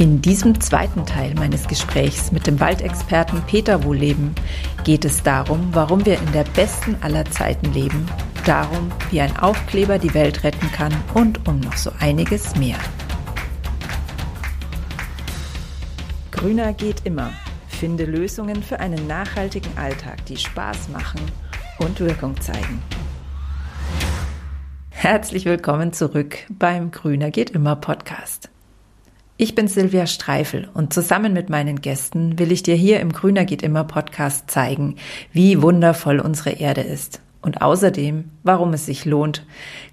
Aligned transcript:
In 0.00 0.22
diesem 0.22 0.58
zweiten 0.62 1.04
Teil 1.04 1.34
meines 1.34 1.68
Gesprächs 1.68 2.32
mit 2.32 2.46
dem 2.46 2.58
Waldexperten 2.58 3.42
Peter 3.42 3.84
Wohleben 3.84 4.34
geht 4.82 5.04
es 5.04 5.22
darum, 5.22 5.68
warum 5.74 6.06
wir 6.06 6.18
in 6.18 6.32
der 6.32 6.44
besten 6.44 6.96
aller 7.02 7.26
Zeiten 7.26 7.70
leben, 7.74 8.06
darum, 8.46 8.90
wie 9.10 9.20
ein 9.20 9.36
Aufkleber 9.36 9.98
die 9.98 10.14
Welt 10.14 10.42
retten 10.42 10.72
kann 10.72 10.94
und 11.12 11.46
um 11.46 11.60
noch 11.60 11.76
so 11.76 11.92
einiges 12.00 12.56
mehr. 12.56 12.78
Grüner 16.30 16.72
geht 16.72 17.02
immer. 17.04 17.30
Finde 17.68 18.06
Lösungen 18.06 18.62
für 18.62 18.80
einen 18.80 19.06
nachhaltigen 19.06 19.76
Alltag, 19.76 20.24
die 20.24 20.38
Spaß 20.38 20.88
machen 20.88 21.20
und 21.78 22.00
Wirkung 22.00 22.40
zeigen. 22.40 22.80
Herzlich 24.88 25.44
willkommen 25.44 25.92
zurück 25.92 26.38
beim 26.48 26.90
Grüner 26.90 27.30
geht 27.30 27.50
immer 27.50 27.76
Podcast. 27.76 28.48
Ich 29.42 29.54
bin 29.54 29.68
Silvia 29.68 30.06
Streifel 30.06 30.68
und 30.74 30.92
zusammen 30.92 31.32
mit 31.32 31.48
meinen 31.48 31.80
Gästen 31.80 32.38
will 32.38 32.52
ich 32.52 32.62
dir 32.62 32.74
hier 32.74 33.00
im 33.00 33.10
Grüner 33.10 33.46
geht 33.46 33.62
immer 33.62 33.84
Podcast 33.84 34.50
zeigen, 34.50 34.96
wie 35.32 35.62
wundervoll 35.62 36.20
unsere 36.20 36.50
Erde 36.50 36.82
ist 36.82 37.22
und 37.40 37.62
außerdem, 37.62 38.30
warum 38.42 38.74
es 38.74 38.84
sich 38.84 39.06
lohnt, 39.06 39.46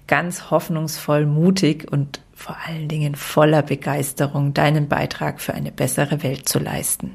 ganz 0.06 0.50
hoffnungsvoll, 0.50 1.24
mutig 1.24 1.90
und 1.90 2.20
vor 2.34 2.58
allen 2.66 2.88
Dingen 2.88 3.14
voller 3.14 3.62
Begeisterung 3.62 4.52
deinen 4.52 4.86
Beitrag 4.86 5.40
für 5.40 5.54
eine 5.54 5.72
bessere 5.72 6.22
Welt 6.22 6.46
zu 6.46 6.58
leisten. 6.58 7.12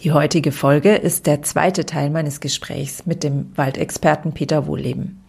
Die 0.00 0.10
heutige 0.10 0.50
Folge 0.50 0.96
ist 0.96 1.28
der 1.28 1.42
zweite 1.42 1.86
Teil 1.86 2.10
meines 2.10 2.40
Gesprächs 2.40 3.06
mit 3.06 3.22
dem 3.22 3.52
Waldexperten 3.54 4.32
Peter 4.32 4.66
Wohleben. 4.66 5.22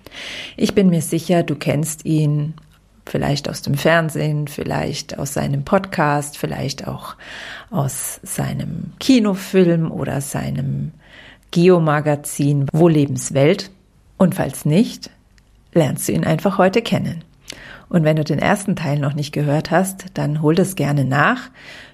Ich 0.58 0.74
bin 0.74 0.90
mir 0.90 1.04
sicher, 1.04 1.44
du 1.44 1.54
kennst 1.54 2.04
ihn 2.04 2.56
Vielleicht 3.06 3.50
aus 3.50 3.62
dem 3.62 3.76
Fernsehen, 3.76 4.48
vielleicht 4.48 5.18
aus 5.18 5.34
seinem 5.34 5.64
Podcast, 5.64 6.38
vielleicht 6.38 6.88
auch 6.88 7.16
aus 7.70 8.20
seinem 8.24 8.94
Kinofilm 9.00 9.92
oder 9.92 10.22
seinem 10.22 10.92
Geomagazin 11.52 12.68
Wo 12.72 12.88
Lebenswelt. 12.88 13.72
Und 14.18 14.36
falls 14.36 14.66
nicht, 14.66 15.10
lernst 15.74 16.08
du 16.08 16.14
ihn 16.14 16.24
einfach 16.24 16.58
heute 16.58 16.82
kennen. 16.82 17.24
Und 17.90 18.06
wenn 18.06 18.16
du 18.16 18.24
den 18.24 18.40
ersten 18.40 18.76
Teil 18.76 19.00
noch 19.00 19.16
nicht 19.16 19.34
gehört 19.34 19.70
hast, 19.70 20.06
dann 20.14 20.42
hol 20.42 20.56
das 20.56 20.76
gerne 20.76 21.04
nach. 21.04 21.50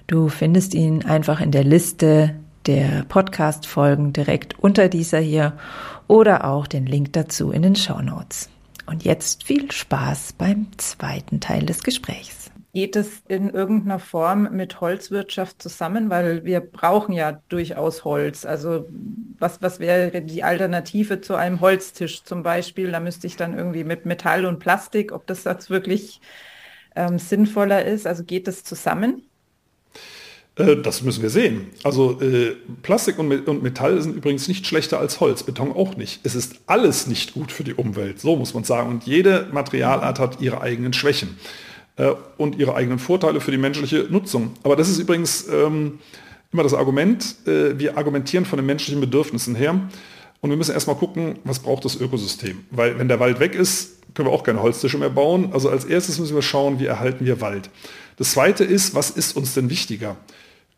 Du 0.06 0.28
findest 0.28 0.74
ihn 0.74 1.04
einfach 1.04 1.40
in 1.40 1.50
der 1.50 1.64
Liste 1.64 2.34
der 2.66 3.04
Podcast-Folgen 3.08 4.12
direkt 4.12 4.58
unter 4.58 4.88
dieser 4.88 5.18
hier 5.18 5.54
oder 6.06 6.44
auch 6.44 6.66
den 6.66 6.86
Link 6.86 7.14
dazu 7.14 7.50
in 7.50 7.62
den 7.62 7.74
Show 7.74 8.00
Notes. 8.00 8.48
Und 8.88 9.04
jetzt 9.04 9.44
viel 9.44 9.70
Spaß 9.70 10.32
beim 10.32 10.66
zweiten 10.78 11.40
Teil 11.40 11.66
des 11.66 11.82
Gesprächs. 11.82 12.50
Geht 12.72 12.96
es 12.96 13.22
in 13.28 13.50
irgendeiner 13.50 13.98
Form 13.98 14.48
mit 14.52 14.80
Holzwirtschaft 14.80 15.60
zusammen? 15.60 16.08
Weil 16.08 16.44
wir 16.46 16.60
brauchen 16.60 17.12
ja 17.12 17.42
durchaus 17.50 18.04
Holz. 18.04 18.46
Also 18.46 18.88
was, 19.38 19.60
was 19.60 19.78
wäre 19.78 20.22
die 20.22 20.42
Alternative 20.42 21.20
zu 21.20 21.34
einem 21.34 21.60
Holztisch 21.60 22.24
zum 22.24 22.42
Beispiel? 22.42 22.90
Da 22.90 23.00
müsste 23.00 23.26
ich 23.26 23.36
dann 23.36 23.56
irgendwie 23.56 23.84
mit 23.84 24.06
Metall 24.06 24.46
und 24.46 24.58
Plastik, 24.58 25.12
ob 25.12 25.26
das 25.26 25.44
jetzt 25.44 25.68
wirklich 25.68 26.22
ähm, 26.96 27.18
sinnvoller 27.18 27.84
ist. 27.84 28.06
Also 28.06 28.24
geht 28.24 28.48
das 28.48 28.64
zusammen? 28.64 29.27
Äh, 30.58 30.76
das 30.76 31.02
müssen 31.02 31.22
wir 31.22 31.30
sehen. 31.30 31.68
Also 31.84 32.20
äh, 32.20 32.56
Plastik 32.82 33.18
und, 33.18 33.62
Metall 33.62 34.00
sind 34.02 34.16
übrigens 34.16 34.48
nicht 34.48 34.66
schlechter 34.66 34.98
als 34.98 35.20
Holz, 35.20 35.42
Beton 35.42 35.72
auch 35.72 35.96
nicht. 35.96 36.20
Es 36.24 36.34
ist 36.34 36.56
alles 36.66 37.06
nicht 37.06 37.32
gut 37.32 37.52
für 37.52 37.64
die 37.64 37.74
Umwelt, 37.74 38.20
so 38.20 38.36
muss 38.36 38.54
man 38.54 38.64
sagen. 38.64 38.90
Und 38.90 39.04
jede 39.04 39.46
Materialart 39.52 40.18
hat 40.18 40.40
ihre 40.40 40.60
eigenen 40.60 40.92
Schwächen 40.92 41.38
äh, 41.96 42.12
und 42.36 42.58
ihre 42.58 42.74
eigenen 42.74 42.98
Vorteile 42.98 43.40
für 43.40 43.52
die 43.52 43.58
menschliche 43.58 44.06
Nutzung. 44.10 44.52
Aber 44.64 44.76
das 44.76 44.88
ist 44.88 44.98
übrigens 44.98 45.46
ähm, 45.48 46.00
immer 46.52 46.62
das 46.62 46.72
Argument, 46.72 47.36
wir 47.44 47.98
argumentieren 47.98 48.46
von 48.46 48.56
den 48.56 48.64
menschlichen 48.64 49.02
Bedürfnissen 49.02 49.54
her. 49.54 49.78
Und 50.40 50.48
wir 50.48 50.56
müssen 50.56 50.72
erstmal 50.72 50.96
gucken, 50.96 51.38
was 51.44 51.58
braucht 51.58 51.84
das 51.84 52.00
Ökosystem. 52.00 52.64
Weil 52.70 52.98
wenn 52.98 53.06
der 53.06 53.20
Wald 53.20 53.38
weg 53.38 53.54
ist, 53.54 53.98
können 54.14 54.28
wir 54.28 54.32
auch 54.32 54.44
keine 54.44 54.62
Holztische 54.62 54.96
mehr 54.96 55.10
bauen. 55.10 55.50
Also 55.52 55.68
als 55.68 55.84
erstes 55.84 56.18
müssen 56.18 56.34
wir 56.34 56.40
schauen, 56.40 56.80
wie 56.80 56.86
erhalten 56.86 57.26
wir 57.26 57.42
Wald. 57.42 57.68
Das 58.16 58.32
zweite 58.32 58.64
ist, 58.64 58.94
was 58.94 59.10
ist 59.10 59.36
uns 59.36 59.52
denn 59.52 59.68
wichtiger? 59.68 60.16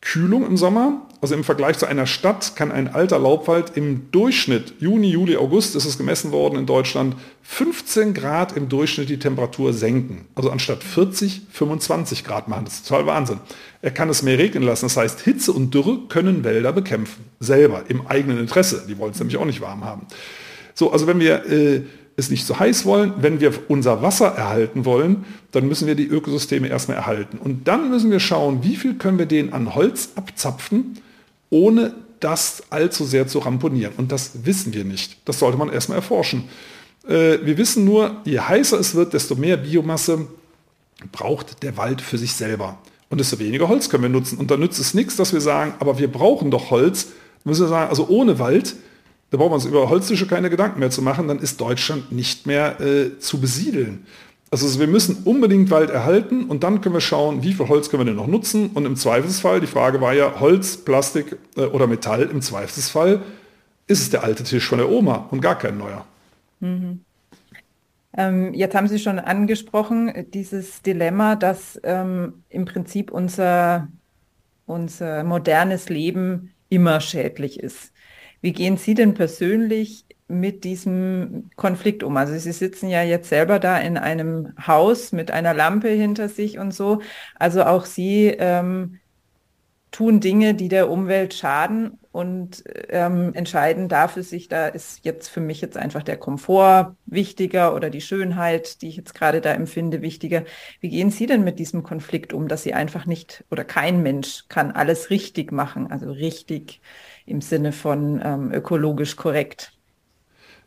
Kühlung 0.01 0.47
im 0.47 0.57
Sommer. 0.57 1.07
Also 1.21 1.35
im 1.35 1.45
Vergleich 1.45 1.77
zu 1.77 1.85
einer 1.85 2.07
Stadt 2.07 2.57
kann 2.57 2.73
ein 2.73 2.89
alter 2.89 3.19
Laubwald 3.19 3.77
im 3.77 4.11
Durchschnitt, 4.11 4.75
Juni, 4.79 5.11
Juli, 5.11 5.37
August 5.37 5.77
ist 5.77 5.85
es 5.85 5.99
gemessen 5.99 6.33
worden 6.33 6.59
in 6.59 6.65
Deutschland, 6.65 7.15
15 7.43 8.15
Grad 8.15 8.57
im 8.57 8.71
Durchschnitt 8.71 9.11
die 9.11 9.19
Temperatur 9.19 9.75
senken. 9.75 10.25
Also 10.35 10.51
anstatt 10.51 10.83
40, 10.83 11.43
25 11.53 12.25
Grad 12.25 12.49
machen. 12.49 12.65
Das 12.65 12.75
ist 12.77 12.89
total 12.89 13.05
Wahnsinn. 13.05 13.41
Er 13.83 13.91
kann 13.91 14.09
es 14.09 14.23
mehr 14.23 14.39
regnen 14.39 14.63
lassen. 14.63 14.87
Das 14.87 14.97
heißt, 14.97 15.21
Hitze 15.21 15.53
und 15.53 15.75
Dürre 15.75 15.99
können 16.09 16.43
Wälder 16.43 16.73
bekämpfen. 16.73 17.27
Selber, 17.39 17.85
im 17.89 18.07
eigenen 18.07 18.39
Interesse. 18.39 18.85
Die 18.89 18.97
wollen 18.97 19.13
es 19.13 19.19
nämlich 19.19 19.37
auch 19.37 19.45
nicht 19.45 19.61
warm 19.61 19.85
haben. 19.85 20.07
So, 20.73 20.91
also 20.91 21.07
wenn 21.07 21.21
wir 21.21 21.45
äh, 21.51 21.83
es 22.21 22.31
nicht 22.31 22.47
zu 22.47 22.59
heiß 22.59 22.85
wollen. 22.85 23.15
Wenn 23.19 23.41
wir 23.41 23.53
unser 23.69 24.03
Wasser 24.03 24.27
erhalten 24.27 24.85
wollen, 24.85 25.25
dann 25.53 25.67
müssen 25.67 25.87
wir 25.87 25.95
die 25.95 26.07
Ökosysteme 26.07 26.69
erstmal 26.69 26.97
erhalten. 26.97 27.39
Und 27.39 27.67
dann 27.69 27.91
müssen 27.91 28.11
wir 28.11 28.21
schauen, 28.21 28.63
wie 28.63 28.77
viel 28.77 28.95
können 28.95 29.19
wir 29.19 29.27
denen 29.27 29.53
an 29.53 29.75
Holz 29.75 30.11
abzapfen, 30.15 30.99
ohne 31.51 31.95
das 32.21 32.63
allzu 32.71 33.05
sehr 33.05 33.27
zu 33.27 33.41
ramponieren. 33.41 33.95
Und 33.97 34.13
das 34.13 34.45
wissen 34.45 34.73
wir 34.75 34.85
nicht. 34.85 35.19
Das 35.25 35.39
sollte 35.39 35.59
man 35.59 35.71
erstmal 35.71 35.99
erforschen. 35.99 36.45
Äh, 37.09 37.39
wir 37.43 37.59
wissen 37.59 37.85
nur, 37.85 38.21
je 38.25 38.41
heißer 38.41 38.79
es 38.79 38.95
wird, 38.95 39.15
desto 39.15 39.35
mehr 39.35 39.57
Biomasse 39.57 40.27
braucht 41.13 41.63
der 41.63 41.77
Wald 41.77 42.03
für 42.03 42.19
sich 42.19 42.35
selber. 42.35 42.79
Und 43.09 43.19
desto 43.19 43.39
weniger 43.39 43.69
Holz 43.69 43.89
können 43.89 44.05
wir 44.05 44.11
nutzen. 44.11 44.39
Und 44.39 44.51
da 44.51 44.57
nützt 44.57 44.79
es 44.79 44.95
nichts, 44.95 45.17
dass 45.17 45.33
wir 45.33 45.41
sagen, 45.41 45.75
aber 45.81 45.99
wir 45.99 46.11
brauchen 46.13 46.51
doch 46.51 46.71
Holz. 46.71 47.09
Müssen 47.45 47.65
wir 47.65 47.69
sagen, 47.69 47.91
also 47.91 48.07
ohne 48.09 48.39
Wald 48.39 48.77
da 49.31 49.37
braucht 49.37 49.51
man 49.51 49.55
uns 49.55 49.65
über 49.65 49.89
Holztische 49.89 50.27
keine 50.27 50.51
Gedanken 50.51 50.81
mehr 50.81 50.91
zu 50.91 51.03
machen, 51.03 51.29
dann 51.29 51.39
ist 51.39 51.61
Deutschland 51.61 52.13
nicht 52.13 52.47
mehr 52.47 52.81
äh, 52.81 53.19
zu 53.19 53.41
besiedeln. 53.41 54.07
Also 54.51 54.81
wir 54.81 54.89
müssen 54.89 55.23
unbedingt 55.25 55.71
Wald 55.71 55.91
erhalten 55.91 56.47
und 56.47 56.65
dann 56.65 56.81
können 56.81 56.95
wir 56.95 57.01
schauen, 57.01 57.45
wie 57.45 57.53
viel 57.53 57.69
Holz 57.69 57.89
können 57.89 58.01
wir 58.01 58.07
denn 58.07 58.17
noch 58.17 58.27
nutzen. 58.27 58.71
Und 58.75 58.85
im 58.85 58.97
Zweifelsfall, 58.97 59.61
die 59.61 59.69
Frage 59.69 60.01
war 60.01 60.13
ja 60.13 60.41
Holz, 60.41 60.77
Plastik 60.77 61.37
äh, 61.57 61.63
oder 61.63 61.87
Metall, 61.87 62.23
im 62.23 62.43
Zweifelsfall 62.43 63.23
ist 63.87 64.03
es 64.03 64.11
der 64.11 64.25
alte 64.25 64.45
Tisch 64.45 64.67
von 64.69 64.79
der 64.79 64.89
Oma 64.89 65.29
und 65.31 65.41
gar 65.41 65.59
kein 65.59 65.79
neuer. 65.79 66.05
Mhm. 66.61 67.01
Ähm, 68.17 68.55
jetzt 68.55 68.75
haben 68.75 68.89
Sie 68.89 68.99
schon 68.99 69.19
angesprochen, 69.19 70.27
dieses 70.33 70.83
Dilemma, 70.83 71.37
dass 71.37 71.81
ähm, 71.85 72.43
im 72.49 72.65
Prinzip 72.65 73.11
unser, 73.11 73.89
unser 74.67 75.23
modernes 75.23 75.89
Leben 75.89 76.53
immer 76.69 77.01
schädlich 77.01 77.61
ist. 77.61 77.93
Wie 78.41 78.53
gehen 78.53 78.77
Sie 78.77 78.95
denn 78.95 79.15
persönlich 79.15 80.07
mit 80.29 80.65
diesem 80.65 81.51
Konflikt 81.57 82.03
um? 82.03 82.17
Also 82.17 82.37
Sie 82.39 82.53
sitzen 82.53 82.89
ja 82.89 83.03
jetzt 83.03 83.29
selber 83.29 83.59
da 83.59 83.79
in 83.79 83.99
einem 83.99 84.55
Haus 84.67 85.13
mit 85.13 85.31
einer 85.31 85.55
Lampe 85.55 85.89
hinter 85.89 86.29
sich 86.29 86.59
und 86.59 86.73
so. 86.73 87.01
Also 87.39 87.65
auch 87.65 87.85
Sie 87.85 88.29
ähm, 88.29 89.01
tun 89.91 90.21
Dinge, 90.21 90.55
die 90.55 90.69
der 90.69 90.91
Umwelt 90.91 91.35
schaden 91.35 91.99
und 92.13 92.63
ähm, 92.89 93.35
entscheiden 93.35 93.89
dafür 93.89 94.23
sich, 94.23 94.49
da 94.49 94.69
ist 94.69 95.05
jetzt 95.05 95.29
für 95.29 95.41
mich 95.41 95.61
jetzt 95.61 95.77
einfach 95.77 96.03
der 96.03 96.17
Komfort 96.17 96.97
wichtiger 97.07 97.75
oder 97.75 97.91
die 97.91 98.01
Schönheit, 98.01 98.83
die 98.83 98.89
ich 98.89 98.97
jetzt 98.97 99.15
gerade 99.15 99.41
da 99.41 99.53
empfinde, 99.53 100.01
wichtiger. 100.03 100.45
Wie 100.81 100.89
gehen 100.89 101.11
Sie 101.11 101.27
denn 101.27 101.45
mit 101.45 101.59
diesem 101.59 101.83
Konflikt 101.83 102.33
um, 102.33 102.49
dass 102.49 102.63
Sie 102.63 102.75
einfach 102.75 103.07
nicht 103.07 103.45
oder 103.51 103.65
kein 103.65 104.03
Mensch 104.03 104.45
kann 104.49 104.71
alles 104.71 105.11
richtig 105.11 105.53
machen, 105.53 105.91
also 105.91 106.11
richtig 106.11 106.81
im 107.27 107.41
Sinne 107.41 107.73
von 107.73 108.21
ähm, 108.25 108.53
ökologisch 108.53 109.17
korrekt? 109.17 109.73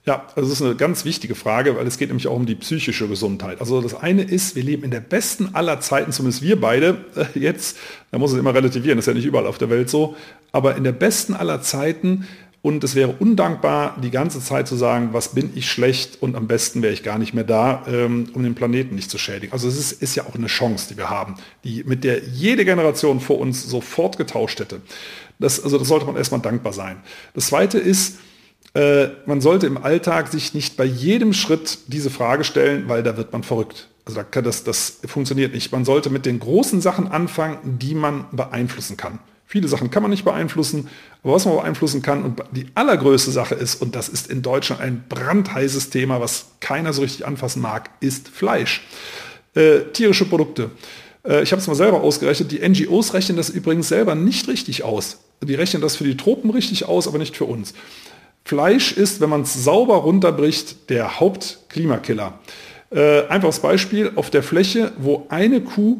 Ja, 0.06 0.28
das 0.36 0.50
ist 0.50 0.62
eine 0.62 0.76
ganz 0.76 1.06
wichtige 1.06 1.34
Frage, 1.34 1.78
weil 1.78 1.88
es 1.88 1.98
geht 1.98 2.10
nämlich 2.10 2.28
auch 2.28 2.36
um 2.36 2.46
die 2.46 2.56
psychische 2.56 3.08
Gesundheit. 3.08 3.62
Also 3.62 3.80
das 3.80 3.96
eine 3.96 4.24
ist, 4.24 4.54
wir 4.54 4.64
leben 4.64 4.84
in 4.84 4.92
der 4.92 5.00
besten 5.00 5.52
aller 5.56 5.80
Zeiten, 5.80 6.12
zumindest 6.12 6.42
wir 6.42 6.60
beide 6.60 7.06
äh, 7.16 7.40
jetzt, 7.40 7.78
da 8.12 8.18
muss 8.18 8.34
es 8.34 8.38
immer 8.38 8.54
relativieren, 8.54 8.98
das 8.98 9.04
ist 9.04 9.14
ja 9.14 9.14
nicht 9.14 9.26
überall 9.26 9.48
auf 9.48 9.58
der 9.58 9.70
Welt 9.70 9.90
so, 9.90 10.18
aber 10.52 10.76
in 10.76 10.84
der 10.84 10.92
besten 10.92 11.34
aller 11.34 11.62
Zeiten 11.62 12.28
und 12.62 12.82
es 12.86 12.96
wäre 12.96 13.14
undankbar, 13.20 13.98
die 14.02 14.10
ganze 14.10 14.40
Zeit 14.40 14.70
zu 14.70 14.78
sagen, 14.78 15.10
was 15.12 15.36
bin 15.36 15.52
ich 15.54 15.70
schlecht 15.70 16.22
und 16.22 16.38
am 16.38 16.48
besten 16.48 16.82
wäre 16.82 16.94
ich 16.94 17.04
gar 17.04 17.18
nicht 17.18 17.34
mehr 17.34 17.44
da, 17.44 17.84
ähm, 17.88 18.30
um 18.34 18.42
den 18.42 18.56
Planeten 18.56 18.96
nicht 18.96 19.12
zu 19.12 19.18
schädigen. 19.18 19.52
Also 19.52 19.68
es 19.68 19.78
ist, 19.78 20.02
ist 20.02 20.16
ja 20.16 20.24
auch 20.24 20.36
eine 20.36 20.48
Chance, 20.48 20.88
die 20.90 20.98
wir 20.98 21.10
haben, 21.10 21.36
die, 21.66 21.84
mit 21.84 22.06
der 22.06 22.24
jede 22.24 22.64
Generation 22.64 23.20
vor 23.20 23.40
uns 23.40 23.64
sofort 23.64 24.18
getauscht 24.18 24.62
hätte. 24.62 24.82
Das, 25.40 25.64
also 25.64 25.78
das 25.78 25.88
sollte 25.88 26.06
man 26.06 26.16
erstmal 26.16 26.42
dankbar 26.42 26.74
sein. 26.74 26.98
Das 27.34 27.48
Zweite 27.48 27.80
ist, 27.80 28.20
äh, 28.74 29.08
man 29.26 29.42
sollte 29.42 29.68
im 29.68 29.78
Alltag 29.78 30.30
sich 30.30 30.54
nicht 30.54 30.78
bei 30.78 30.86
jedem 30.86 31.34
Schritt 31.34 31.80
diese 31.88 32.10
Frage 32.10 32.44
stellen, 32.44 32.88
weil 32.88 33.04
da 33.04 33.18
wird 33.18 33.32
man 33.32 33.44
verrückt. 33.44 33.90
Also 34.06 34.22
da 34.22 34.42
das, 34.42 34.64
das 34.64 35.00
funktioniert 35.06 35.54
nicht. 35.54 35.72
Man 35.72 35.86
sollte 35.86 36.10
mit 36.10 36.26
den 36.26 36.40
großen 36.40 36.82
Sachen 36.82 37.08
anfangen, 37.08 37.80
die 37.80 37.96
man 37.96 38.26
beeinflussen 38.32 38.98
kann. 38.98 39.20
Viele 39.46 39.68
Sachen 39.68 39.92
kann 39.92 40.02
man 40.02 40.10
nicht 40.10 40.26
beeinflussen, 40.26 40.90
aber 41.22 41.34
was 41.34 41.46
man 41.46 41.56
beeinflussen 41.56 42.02
kann 42.02 42.24
und 42.24 42.42
die 42.52 42.66
allergrößte 42.74 43.30
Sache 43.30 43.54
ist, 43.54 43.82
und 43.82 43.96
das 43.96 44.10
ist 44.10 44.32
in 44.32 44.42
Deutschland 44.42 44.82
ein 44.82 45.04
brandheißes 45.08 45.92
Thema, 45.92 46.20
was 46.20 46.48
keiner 46.60 46.92
so 46.92 47.04
richtig 47.04 47.28
anfassen 47.28 47.62
mag, 47.62 47.92
ist 48.00 48.30
Fleisch. 48.30 48.82
Äh, 49.54 49.82
tierische 49.94 50.26
Produkte. 50.26 50.72
Äh, 51.28 51.44
ich 51.44 51.52
habe 51.52 51.62
es 51.62 51.68
mal 51.68 51.76
selber 51.76 52.02
ausgerechnet. 52.02 52.52
Die 52.52 52.68
NGOs 52.68 53.14
rechnen 53.14 53.38
das 53.38 53.50
übrigens 53.50 53.88
selber 53.88 54.16
nicht 54.16 54.48
richtig 54.48 54.84
aus. 54.84 55.20
Die 55.42 55.56
rechnen 55.56 55.82
das 55.82 55.96
für 55.96 56.04
die 56.04 56.18
Tropen 56.18 56.50
richtig 56.50 56.86
aus, 56.86 57.08
aber 57.08 57.18
nicht 57.18 57.36
für 57.36 57.46
uns. 57.46 57.74
Fleisch 58.46 58.92
ist, 58.92 59.22
wenn 59.22 59.30
man 59.30 59.42
es 59.42 59.54
sauber 59.54 59.96
runterbricht, 59.98 60.90
der 60.90 61.20
Hauptklimakiller. 61.20 62.40
Äh, 62.92 63.28
einfaches 63.28 63.60
Beispiel, 63.60 64.12
auf 64.16 64.30
der 64.30 64.44
Fläche, 64.44 64.92
wo 64.98 65.26
eine 65.30 65.62
Kuh 65.62 65.98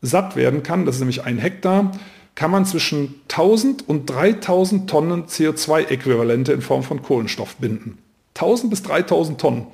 satt 0.00 0.36
werden 0.36 0.62
kann, 0.62 0.86
das 0.86 0.96
ist 0.96 1.00
nämlich 1.00 1.24
ein 1.24 1.38
Hektar, 1.38 1.92
kann 2.34 2.50
man 2.50 2.64
zwischen 2.64 3.20
1000 3.28 3.86
und 3.88 4.06
3000 4.08 4.88
Tonnen 4.88 5.24
CO2-Äquivalente 5.24 6.52
in 6.52 6.62
Form 6.62 6.82
von 6.82 7.02
Kohlenstoff 7.02 7.56
binden. 7.56 7.98
1000 8.34 8.70
bis 8.70 8.82
3000 8.82 9.40
Tonnen. 9.40 9.66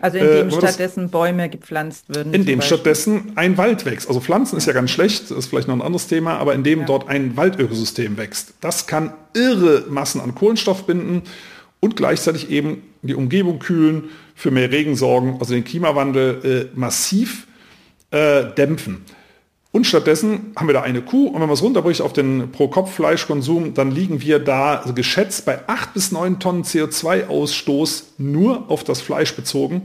Also 0.00 0.18
indem 0.18 0.48
äh, 0.48 0.52
stattdessen 0.52 1.10
Bäume 1.10 1.48
gepflanzt 1.48 2.06
würden. 2.08 2.34
Indem 2.34 2.60
stattdessen 2.60 3.32
ein 3.36 3.56
Wald 3.56 3.84
wächst. 3.84 4.08
Also 4.08 4.20
Pflanzen 4.20 4.56
ist 4.56 4.66
ja 4.66 4.72
ganz 4.72 4.90
schlecht, 4.90 5.30
das 5.30 5.38
ist 5.38 5.46
vielleicht 5.46 5.68
noch 5.68 5.76
ein 5.76 5.82
anderes 5.82 6.08
Thema, 6.08 6.38
aber 6.38 6.54
indem 6.54 6.80
ja. 6.80 6.86
dort 6.86 7.08
ein 7.08 7.36
Waldökosystem 7.36 8.16
wächst. 8.16 8.54
Das 8.60 8.86
kann 8.86 9.14
irre 9.34 9.84
Massen 9.88 10.20
an 10.20 10.34
Kohlenstoff 10.34 10.86
binden 10.86 11.22
und 11.80 11.96
gleichzeitig 11.96 12.50
eben 12.50 12.82
die 13.02 13.14
Umgebung 13.14 13.58
kühlen, 13.58 14.10
für 14.34 14.50
mehr 14.50 14.70
Regen 14.70 14.96
sorgen, 14.96 15.36
also 15.40 15.54
den 15.54 15.64
Klimawandel 15.64 16.70
äh, 16.74 16.78
massiv 16.78 17.46
äh, 18.10 18.44
dämpfen. 18.56 19.04
Und 19.72 19.86
stattdessen 19.86 20.52
haben 20.54 20.68
wir 20.68 20.74
da 20.74 20.82
eine 20.82 21.00
Kuh 21.00 21.28
und 21.28 21.34
wenn 21.34 21.48
man 21.48 21.52
es 21.52 21.62
runterbricht 21.62 22.02
auf 22.02 22.12
den 22.12 22.52
Pro-Kopf-Fleischkonsum, 22.52 23.72
dann 23.72 23.90
liegen 23.90 24.20
wir 24.20 24.38
da 24.38 24.84
geschätzt 24.94 25.46
bei 25.46 25.66
8 25.66 25.94
bis 25.94 26.12
9 26.12 26.38
Tonnen 26.38 26.62
CO2-Ausstoß 26.62 28.04
nur 28.18 28.70
auf 28.70 28.84
das 28.84 29.00
Fleisch 29.00 29.34
bezogen. 29.34 29.82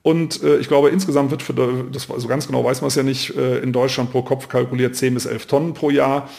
Und 0.00 0.42
äh, 0.42 0.56
ich 0.56 0.68
glaube, 0.68 0.88
insgesamt 0.88 1.30
wird 1.30 1.42
für, 1.42 1.52
das, 1.92 2.10
also 2.10 2.26
ganz 2.26 2.46
genau 2.46 2.64
weiß 2.64 2.80
man 2.80 2.88
es 2.88 2.94
ja 2.94 3.02
nicht, 3.02 3.36
äh, 3.36 3.58
in 3.58 3.74
Deutschland 3.74 4.10
pro 4.10 4.22
Kopf 4.22 4.48
kalkuliert 4.48 4.96
10 4.96 5.12
bis 5.12 5.26
11 5.26 5.44
Tonnen 5.44 5.74
pro 5.74 5.90
Jahr. 5.90 6.30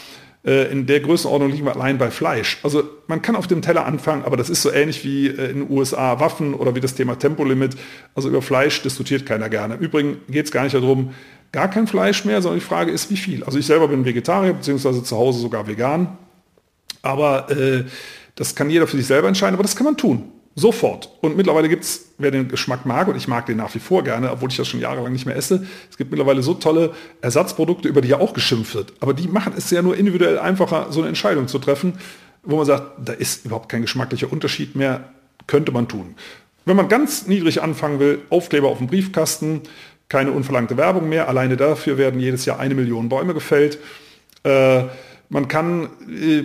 Äh, 0.42 0.72
in 0.72 0.86
der 0.86 1.00
Größenordnung 1.00 1.50
liegen 1.50 1.66
wir 1.66 1.74
allein 1.74 1.98
bei 1.98 2.10
Fleisch. 2.10 2.58
Also 2.62 2.84
man 3.08 3.20
kann 3.20 3.36
auf 3.36 3.46
dem 3.46 3.60
Teller 3.60 3.84
anfangen, 3.84 4.24
aber 4.24 4.38
das 4.38 4.48
ist 4.48 4.62
so 4.62 4.72
ähnlich 4.72 5.04
wie 5.04 5.26
äh, 5.26 5.50
in 5.50 5.66
den 5.66 5.70
USA 5.70 6.18
Waffen 6.18 6.54
oder 6.54 6.74
wie 6.74 6.80
das 6.80 6.94
Thema 6.94 7.18
Tempolimit. 7.18 7.76
Also 8.14 8.30
über 8.30 8.40
Fleisch 8.40 8.82
diskutiert 8.82 9.26
keiner 9.26 9.50
gerne. 9.50 9.74
Im 9.74 9.80
Übrigen 9.80 10.18
geht 10.28 10.46
es 10.46 10.52
gar 10.52 10.64
nicht 10.64 10.74
darum, 10.74 11.12
gar 11.52 11.68
kein 11.68 11.86
Fleisch 11.86 12.24
mehr, 12.24 12.40
sondern 12.40 12.60
die 12.60 12.64
Frage 12.64 12.90
ist, 12.90 13.10
wie 13.10 13.18
viel. 13.18 13.44
Also 13.44 13.58
ich 13.58 13.66
selber 13.66 13.88
bin 13.88 14.04
Vegetarier, 14.04 14.54
beziehungsweise 14.54 15.02
zu 15.02 15.16
Hause 15.16 15.40
sogar 15.40 15.66
vegan. 15.66 16.16
Aber 17.02 17.50
äh, 17.50 17.84
das 18.34 18.54
kann 18.54 18.70
jeder 18.70 18.86
für 18.86 18.96
sich 18.96 19.06
selber 19.06 19.28
entscheiden, 19.28 19.54
aber 19.54 19.62
das 19.62 19.76
kann 19.76 19.84
man 19.84 19.98
tun. 19.98 20.32
Sofort. 20.56 21.16
Und 21.20 21.36
mittlerweile 21.36 21.68
gibt 21.68 21.84
es, 21.84 22.12
wer 22.18 22.30
den 22.30 22.48
Geschmack 22.48 22.84
mag, 22.84 23.08
und 23.08 23.16
ich 23.16 23.28
mag 23.28 23.46
den 23.46 23.56
nach 23.56 23.74
wie 23.74 23.78
vor 23.78 24.02
gerne, 24.02 24.30
obwohl 24.30 24.50
ich 24.50 24.56
das 24.56 24.68
schon 24.68 24.80
jahrelang 24.80 25.12
nicht 25.12 25.26
mehr 25.26 25.36
esse, 25.36 25.66
es 25.88 25.96
gibt 25.96 26.10
mittlerweile 26.10 26.42
so 26.42 26.54
tolle 26.54 26.92
Ersatzprodukte, 27.20 27.88
über 27.88 28.00
die 28.00 28.08
ja 28.08 28.18
auch 28.18 28.34
geschimpft 28.34 28.74
wird. 28.74 28.92
Aber 29.00 29.14
die 29.14 29.28
machen 29.28 29.54
es 29.56 29.70
ja 29.70 29.80
nur 29.80 29.96
individuell 29.96 30.38
einfacher, 30.38 30.88
so 30.90 31.00
eine 31.00 31.08
Entscheidung 31.08 31.46
zu 31.46 31.58
treffen, 31.58 31.94
wo 32.42 32.56
man 32.56 32.66
sagt, 32.66 32.92
da 33.04 33.12
ist 33.12 33.44
überhaupt 33.44 33.68
kein 33.68 33.82
geschmacklicher 33.82 34.30
Unterschied 34.32 34.74
mehr, 34.74 35.10
könnte 35.46 35.72
man 35.72 35.88
tun. 35.88 36.14
Wenn 36.64 36.76
man 36.76 36.88
ganz 36.88 37.26
niedrig 37.26 37.62
anfangen 37.62 38.00
will, 38.00 38.22
Aufkleber 38.28 38.68
auf 38.68 38.78
dem 38.78 38.86
Briefkasten, 38.86 39.62
keine 40.08 40.32
unverlangte 40.32 40.76
Werbung 40.76 41.08
mehr. 41.08 41.28
Alleine 41.28 41.56
dafür 41.56 41.96
werden 41.96 42.20
jedes 42.20 42.44
Jahr 42.44 42.58
eine 42.58 42.74
Million 42.74 43.08
Bäume 43.08 43.32
gefällt. 43.32 43.78
Äh, 44.42 44.84
man 45.30 45.46
kann 45.46 45.88
äh, 46.08 46.42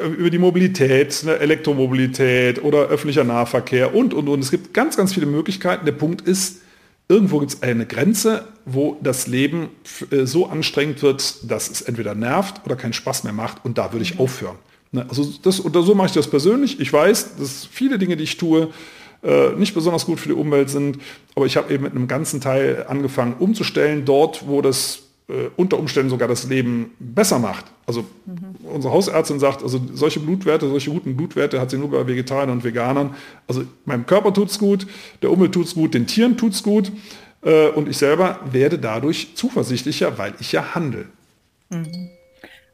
über 0.00 0.30
die 0.30 0.38
Mobilität, 0.38 1.24
ne, 1.24 1.38
Elektromobilität 1.38 2.62
oder 2.62 2.86
öffentlicher 2.86 3.24
Nahverkehr 3.24 3.94
und, 3.94 4.14
und, 4.14 4.28
und. 4.28 4.40
Es 4.40 4.52
gibt 4.52 4.72
ganz, 4.72 4.96
ganz 4.96 5.12
viele 5.12 5.26
Möglichkeiten. 5.26 5.84
Der 5.84 5.92
Punkt 5.92 6.22
ist, 6.22 6.62
irgendwo 7.08 7.40
gibt 7.40 7.54
es 7.54 7.62
eine 7.62 7.84
Grenze, 7.84 8.46
wo 8.64 8.96
das 9.02 9.26
Leben 9.26 9.70
äh, 10.12 10.24
so 10.24 10.46
anstrengend 10.46 11.02
wird, 11.02 11.50
dass 11.50 11.68
es 11.68 11.82
entweder 11.82 12.14
nervt 12.14 12.64
oder 12.64 12.76
keinen 12.76 12.92
Spaß 12.92 13.24
mehr 13.24 13.32
macht. 13.32 13.64
Und 13.64 13.76
da 13.76 13.92
würde 13.92 14.04
ich 14.04 14.20
aufhören. 14.20 14.56
Ne, 14.92 15.04
also 15.08 15.28
das, 15.42 15.64
oder 15.64 15.82
so 15.82 15.96
mache 15.96 16.06
ich 16.06 16.12
das 16.12 16.30
persönlich. 16.30 16.78
Ich 16.78 16.92
weiß, 16.92 17.36
dass 17.38 17.66
viele 17.66 17.98
Dinge, 17.98 18.16
die 18.16 18.24
ich 18.24 18.36
tue, 18.36 18.68
äh, 19.24 19.50
nicht 19.56 19.74
besonders 19.74 20.06
gut 20.06 20.20
für 20.20 20.28
die 20.28 20.34
Umwelt 20.36 20.70
sind. 20.70 20.98
Aber 21.34 21.46
ich 21.46 21.56
habe 21.56 21.74
eben 21.74 21.82
mit 21.82 21.92
einem 21.92 22.06
ganzen 22.06 22.40
Teil 22.40 22.86
angefangen 22.88 23.34
umzustellen, 23.40 24.04
dort, 24.04 24.46
wo 24.46 24.62
das 24.62 25.08
äh, 25.32 25.50
unter 25.56 25.78
Umständen 25.78 26.10
sogar 26.10 26.28
das 26.28 26.46
Leben 26.48 26.92
besser 26.98 27.38
macht. 27.38 27.64
Also 27.86 28.04
mhm. 28.26 28.66
unsere 28.70 28.92
Hausärztin 28.92 29.40
sagt, 29.40 29.62
also 29.62 29.80
solche 29.94 30.20
Blutwerte, 30.20 30.68
solche 30.68 30.90
guten 30.90 31.16
Blutwerte 31.16 31.58
hat 31.58 31.70
sie 31.70 31.78
nur 31.78 31.90
bei 31.90 32.06
Vegetariern 32.06 32.50
und 32.50 32.64
Veganern. 32.64 33.14
Also 33.48 33.64
meinem 33.86 34.04
Körper 34.04 34.34
tut 34.34 34.50
es 34.50 34.58
gut, 34.58 34.86
der 35.22 35.30
Umwelt 35.30 35.52
tut 35.52 35.66
es 35.66 35.74
gut, 35.74 35.94
den 35.94 36.06
Tieren 36.06 36.36
tut 36.36 36.52
es 36.52 36.62
gut. 36.62 36.92
Äh, 37.42 37.68
und 37.68 37.88
ich 37.88 37.96
selber 37.96 38.40
werde 38.50 38.78
dadurch 38.78 39.34
zuversichtlicher, 39.34 40.18
weil 40.18 40.34
ich 40.38 40.52
ja 40.52 40.74
handle. 40.74 41.06
Mhm. 41.70 42.10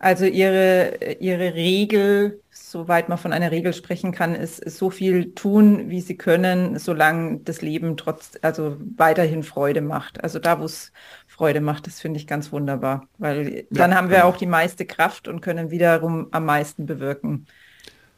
Also 0.00 0.26
ihre, 0.26 1.16
ihre 1.18 1.54
Regel, 1.54 2.40
soweit 2.50 3.08
man 3.08 3.18
von 3.18 3.32
einer 3.32 3.50
Regel 3.50 3.72
sprechen 3.72 4.12
kann, 4.12 4.36
ist, 4.36 4.60
ist 4.60 4.78
so 4.78 4.90
viel 4.90 5.34
tun, 5.34 5.90
wie 5.90 6.00
sie 6.00 6.16
können, 6.16 6.78
solange 6.78 7.40
das 7.40 7.62
Leben 7.62 7.96
trotz, 7.96 8.38
also 8.42 8.76
weiterhin 8.96 9.42
Freude 9.42 9.80
macht. 9.80 10.22
Also 10.22 10.38
da, 10.38 10.60
wo 10.60 10.64
es 10.64 10.92
Freude 11.38 11.60
macht, 11.60 11.86
das 11.86 12.00
finde 12.00 12.18
ich 12.18 12.26
ganz 12.26 12.50
wunderbar, 12.50 13.06
weil 13.18 13.64
dann 13.70 13.94
haben 13.94 14.10
wir 14.10 14.16
genau. 14.18 14.28
auch 14.28 14.36
die 14.36 14.46
meiste 14.46 14.84
Kraft 14.84 15.28
und 15.28 15.40
können 15.40 15.70
wiederum 15.70 16.26
am 16.32 16.44
meisten 16.44 16.84
bewirken. 16.84 17.46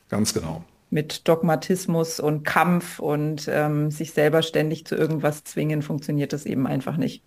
Ganz 0.09 0.33
genau. 0.33 0.65
Mit 0.89 1.29
Dogmatismus 1.29 2.19
und 2.19 2.45
Kampf 2.45 2.99
und 2.99 3.47
ähm, 3.53 3.91
sich 3.91 4.13
selber 4.13 4.41
ständig 4.43 4.87
zu 4.87 4.97
irgendwas 4.97 5.45
zwingen, 5.45 5.83
funktioniert 5.83 6.33
das 6.33 6.47
eben 6.47 6.67
einfach 6.67 6.97
nicht. 6.97 7.23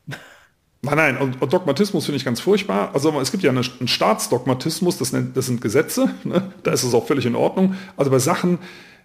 Nein, 0.81 0.97
nein, 0.97 1.17
und, 1.17 1.41
und 1.41 1.53
Dogmatismus 1.53 2.05
finde 2.05 2.17
ich 2.17 2.25
ganz 2.25 2.41
furchtbar. 2.41 2.89
Also 2.93 3.17
es 3.21 3.31
gibt 3.31 3.43
ja 3.43 3.51
eine, 3.51 3.61
einen 3.79 3.87
Staatsdogmatismus, 3.87 4.97
das, 4.97 5.13
nennt, 5.13 5.37
das 5.37 5.45
sind 5.45 5.61
Gesetze, 5.61 6.09
ne? 6.23 6.51
da 6.63 6.71
ist 6.71 6.83
es 6.83 6.93
auch 6.95 7.05
völlig 7.05 7.27
in 7.27 7.35
Ordnung. 7.35 7.75
Also 7.95 8.09
bei 8.09 8.19
Sachen, 8.19 8.57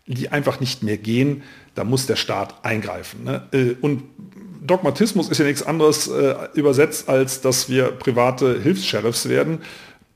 die 0.06 0.30
einfach 0.30 0.58
nicht 0.58 0.82
mehr 0.82 0.96
gehen, 0.96 1.42
da 1.74 1.84
muss 1.84 2.06
der 2.06 2.16
Staat 2.16 2.64
eingreifen. 2.64 3.24
Ne? 3.24 3.42
Äh, 3.52 3.74
und 3.80 4.02
Dogmatismus 4.68 5.28
ist 5.28 5.38
ja 5.38 5.44
nichts 5.44 5.62
anderes 5.62 6.06
äh, 6.08 6.34
übersetzt, 6.54 7.08
als 7.08 7.40
dass 7.40 7.68
wir 7.68 7.86
private 7.86 8.60
Hilfs-Sheriffs 8.60 9.28
werden 9.28 9.62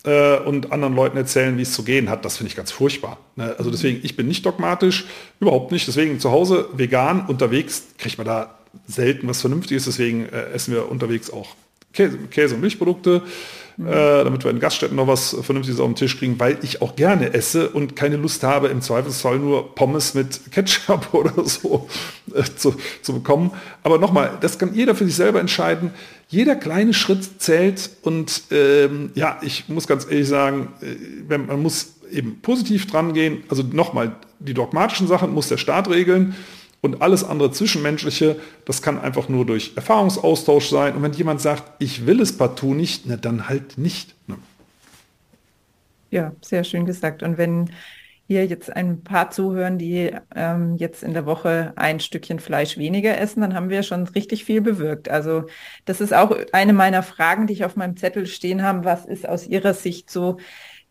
äh, 0.05 0.39
und 0.39 0.73
anderen 0.73 0.95
Leuten 0.95 1.17
erzählen, 1.17 1.59
wie 1.59 1.63
es 1.63 1.73
zu 1.73 1.83
gehen 1.83 2.09
hat. 2.09 2.25
Das 2.25 2.37
finde 2.37 2.51
ich 2.51 2.57
ganz 2.57 2.71
furchtbar. 2.71 3.19
Ne? 3.37 3.55
Also 3.59 3.71
deswegen, 3.71 4.01
ich 4.05 4.17
bin 4.17 4.29
nicht 4.29 4.47
dogmatisch, 4.47 5.07
überhaupt 5.41 5.73
nicht. 5.73 5.87
Deswegen 5.89 6.21
zu 6.21 6.31
Hause 6.31 6.69
vegan 6.75 7.27
unterwegs 7.27 7.85
kriegt 7.99 8.19
man 8.19 8.27
da 8.27 8.55
selten 8.87 9.29
was 9.29 9.41
Vernünftiges, 9.41 9.85
deswegen 9.85 10.27
äh, 10.27 10.51
essen 10.55 10.75
wir 10.75 10.91
unterwegs 10.91 11.31
auch 11.31 11.55
Käse, 11.93 12.19
Käse 12.31 12.55
und 12.55 12.63
Milchprodukte, 12.63 13.23
äh, 13.79 14.25
damit 14.25 14.45
wir 14.45 14.51
in 14.51 14.61
Gaststätten 14.61 14.97
noch 14.97 15.07
was 15.07 15.37
Vernünftiges 15.43 15.81
auf 15.81 15.87
den 15.87 15.97
Tisch 15.97 16.19
kriegen, 16.19 16.39
weil 16.39 16.59
ich 16.63 16.83
auch 16.83 16.97
gerne 16.97 17.33
esse 17.33 17.71
und 17.71 17.97
keine 17.97 18.17
Lust 18.17 18.43
habe, 18.43 18.69
im 18.69 18.81
Zweifelsfall 18.83 19.39
nur 19.39 19.75
Pommes 19.75 20.15
mit 20.15 20.53
Ketchup 20.53 21.09
oder 21.13 21.45
so 21.45 21.89
äh, 22.35 22.43
zu, 22.57 22.75
zu 23.03 23.15
bekommen. 23.15 23.53
Aber 23.83 23.99
nochmal, 23.99 24.39
das 24.41 24.59
kann 24.59 24.75
jeder 24.75 24.95
für 24.95 25.05
sich 25.05 25.17
selber 25.17 25.41
entscheiden. 25.41 25.91
Jeder 26.29 26.57
kleine 26.57 26.95
Schritt 26.95 27.43
zählt 27.43 27.91
und 28.03 28.43
ähm, 28.51 29.11
ja, 29.15 29.39
ich 29.43 29.69
muss 29.69 29.87
ganz 29.87 30.07
ehrlich 30.09 30.29
sagen, 30.29 30.69
äh, 30.81 31.39
man 31.39 31.63
muss 31.63 31.95
eben 32.11 32.41
positiv 32.43 32.87
dran 32.87 33.13
gehen. 33.15 33.45
Also 33.49 33.63
nochmal, 33.63 34.17
die 34.39 34.55
dogmatischen 34.55 35.07
Sachen 35.07 35.33
muss 35.33 35.49
der 35.49 35.57
Staat 35.57 35.89
regeln. 35.89 36.35
Und 36.83 37.01
alles 37.01 37.23
andere 37.23 37.53
Zwischenmenschliche, 37.53 38.41
das 38.65 38.83
kann 38.83 39.01
einfach 39.01 39.29
nur 39.29 39.47
durch 39.47 39.73
Erfahrungsaustausch 39.77 40.69
sein. 40.69 40.97
Und 40.97 41.03
wenn 41.03 41.13
jemand 41.13 41.41
sagt, 41.41 41.63
ich 41.79 42.07
will 42.07 42.21
es 42.21 42.37
partout 42.37 42.75
nicht, 42.75 43.05
na, 43.07 43.17
dann 43.17 43.49
halt 43.49 43.79
nicht. 43.79 44.17
Ne? 44.27 44.37
Ja, 46.11 46.33
sehr 46.41 46.65
schön 46.65 46.85
gesagt. 46.85 47.23
Und 47.23 47.39
wenn 47.39 47.71
hier 48.27 48.47
jetzt 48.47 48.75
ein 48.75 49.05
paar 49.05 49.31
zuhören, 49.31 49.79
die 49.79 50.11
ähm, 50.35 50.77
jetzt 50.77 51.05
in 51.05 51.15
der 51.15 51.25
Woche 51.25 51.73
ein 51.77 52.01
Stückchen 52.01 52.41
Fleisch 52.41 52.77
weniger 52.77 53.17
essen, 53.17 53.43
dann 53.43 53.55
haben 53.55 53.71
wir 53.71 53.85
schon 53.85 54.09
richtig 54.09 54.45
viel 54.45 54.61
bewirkt. 54.61 55.09
Also 55.09 55.45
das 55.85 56.01
ist 56.01 56.13
auch 56.13 56.37
eine 56.53 56.73
meiner 56.73 57.05
Fragen, 57.05 57.47
die 57.47 57.53
ich 57.53 57.65
auf 57.65 57.77
meinem 57.77 57.97
Zettel 57.97 58.27
stehen 58.27 58.63
habe. 58.63 58.85
Was 58.85 59.07
ist 59.07 59.29
aus 59.29 59.47
Ihrer 59.47 59.75
Sicht 59.75 60.11
so 60.11 60.39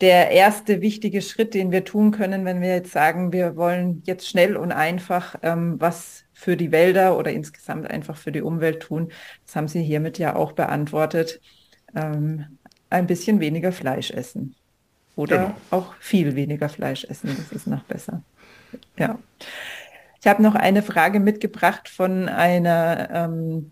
der 0.01 0.31
erste 0.31 0.81
wichtige 0.81 1.22
Schritt, 1.22 1.53
den 1.53 1.72
wir 1.72 1.86
tun 1.86 2.12
können, 2.12 2.43
wenn 2.43 2.60
wir 2.60 2.70
jetzt 2.70 2.91
sagen, 2.91 3.31
wir 3.31 3.55
wollen 3.55 4.01
jetzt 4.05 4.27
schnell 4.27 4.58
und 4.58 4.72
einfach 4.72 5.36
ähm, 5.43 5.79
was 5.79 6.24
für 6.34 6.58
die 6.58 6.72
Wälder 6.72 7.17
oder 7.17 7.31
insgesamt 7.31 7.89
einfach 7.89 8.17
für 8.17 8.31
die 8.31 8.41
Umwelt 8.41 8.81
tun. 8.81 9.12
Das 9.46 9.55
haben 9.55 9.67
Sie 9.67 9.84
hiermit 9.84 10.17
ja 10.17 10.36
auch 10.36 10.53
beantwortet. 10.53 11.39
Ähm, 11.96 12.58
ein 12.89 13.05
bisschen 13.05 13.39
weniger 13.39 13.72
Fleisch 13.72 14.10
essen. 14.12 14.55
Oder 15.15 15.38
genau. 15.38 15.55
auch 15.70 15.93
viel 16.00 16.36
weniger 16.36 16.67
Fleisch 16.67 17.05
essen. 17.05 17.36
Das 17.38 17.51
ist 17.51 17.67
noch 17.67 17.84
besser. 17.84 18.24
Ja. 18.98 19.20
Ich 20.20 20.27
habe 20.27 20.41
noch 20.41 20.55
eine 20.55 20.81
Frage 20.81 21.20
mitgebracht 21.20 21.89
von 21.89 22.27
einer 22.27 23.10
ähm, 23.12 23.72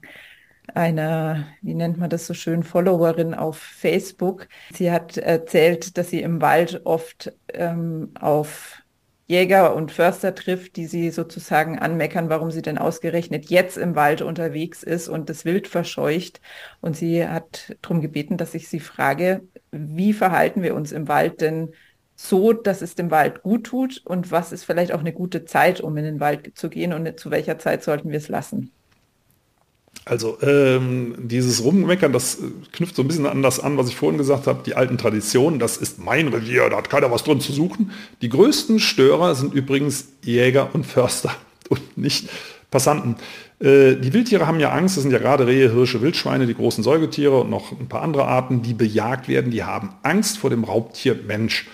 einer, 0.76 1.48
wie 1.62 1.74
nennt 1.74 1.98
man 1.98 2.10
das 2.10 2.28
so 2.28 2.34
schön, 2.34 2.64
Followerin 2.64 3.34
auf 3.34 3.58
Facebook. 3.58 4.48
Sie 4.74 4.92
hat 4.92 5.18
erzählt, 5.18 5.98
dass 5.98 6.10
sie 6.10 6.22
im 6.22 6.42
Wald 6.42 6.82
oft 6.86 7.34
ähm, 7.54 8.12
auf 8.20 8.82
Jäger 9.30 9.76
und 9.76 9.92
Förster 9.92 10.34
trifft, 10.34 10.76
die 10.76 10.88
sie 10.88 11.12
sozusagen 11.12 11.78
anmeckern, 11.78 12.30
warum 12.30 12.50
sie 12.50 12.64
denn 12.64 12.80
ausgerechnet 12.80 13.46
jetzt 13.52 13.78
im 13.78 13.96
Wald 13.96 14.24
unterwegs 14.24 14.82
ist 14.82 15.08
und 15.08 15.30
das 15.30 15.46
Wild 15.46 15.68
verscheucht. 15.68 16.42
Und 16.82 16.98
sie 16.98 17.28
hat 17.28 17.76
darum 17.84 18.02
gebeten, 18.02 18.38
dass 18.38 18.56
ich 18.56 18.70
sie 18.70 18.80
frage, 18.80 19.42
wie 19.72 20.14
verhalten 20.14 20.64
wir 20.64 20.74
uns 20.74 20.92
im 20.92 21.08
Wald 21.08 21.42
denn 21.42 21.74
so, 22.16 22.54
dass 22.54 22.82
es 22.82 22.96
dem 22.96 23.12
Wald 23.12 23.44
gut 23.44 23.68
tut 23.68 24.02
und 24.04 24.32
was 24.32 24.52
ist 24.52 24.64
vielleicht 24.64 24.92
auch 24.94 25.00
eine 25.00 25.14
gute 25.14 25.46
Zeit, 25.46 25.80
um 25.80 25.96
in 25.96 26.06
den 26.06 26.20
Wald 26.20 26.58
zu 26.58 26.68
gehen 26.68 26.92
und 26.92 27.20
zu 27.20 27.30
welcher 27.30 27.60
Zeit 27.60 27.84
sollten 27.84 28.10
wir 28.10 28.18
es 28.18 28.30
lassen? 28.30 28.74
Also 30.10 30.40
ähm, 30.42 31.14
dieses 31.20 31.64
Rummeckern, 31.64 32.12
das 32.12 32.40
knüpft 32.72 32.96
so 32.96 33.04
ein 33.04 33.08
bisschen 33.08 33.28
an 33.28 33.44
das 33.44 33.60
an, 33.60 33.78
was 33.78 33.90
ich 33.90 33.96
vorhin 33.96 34.18
gesagt 34.18 34.48
habe, 34.48 34.64
die 34.66 34.74
alten 34.74 34.98
Traditionen, 34.98 35.60
das 35.60 35.78
ist 35.78 36.00
mein 36.00 36.30
Revier, 36.30 36.68
da 36.68 36.78
hat 36.78 36.90
keiner 36.90 37.12
was 37.12 37.24
drin 37.24 37.40
zu 37.40 37.52
suchen. 37.52 37.92
Die 38.24 38.30
größten 38.30 38.80
Störer 38.80 39.36
sind 39.36 39.54
übrigens 39.54 40.08
Jäger 40.24 40.70
und 40.74 40.88
Förster 40.88 41.32
und 41.70 41.96
nicht 41.96 42.28
Passanten. 42.72 43.18
Äh, 43.60 43.98
die 43.98 44.12
Wildtiere 44.12 44.48
haben 44.48 44.60
ja 44.60 44.72
Angst, 44.72 44.98
das 44.98 45.04
sind 45.04 45.12
ja 45.12 45.20
gerade 45.20 45.46
Rehe, 45.46 45.72
Hirsche, 45.72 46.02
Wildschweine, 46.02 46.48
die 46.48 46.56
großen 46.56 46.84
Säugetiere 46.84 47.42
und 47.42 47.52
noch 47.52 47.72
ein 47.72 47.88
paar 47.88 48.02
andere 48.02 48.26
Arten, 48.26 48.64
die 48.64 48.74
bejagt 48.74 49.28
werden, 49.28 49.52
die 49.52 49.64
haben 49.64 49.92
Angst 50.02 50.40
vor 50.40 50.50
dem 50.50 50.64
Raubtier 50.64 51.20
Mensch. 51.28 51.68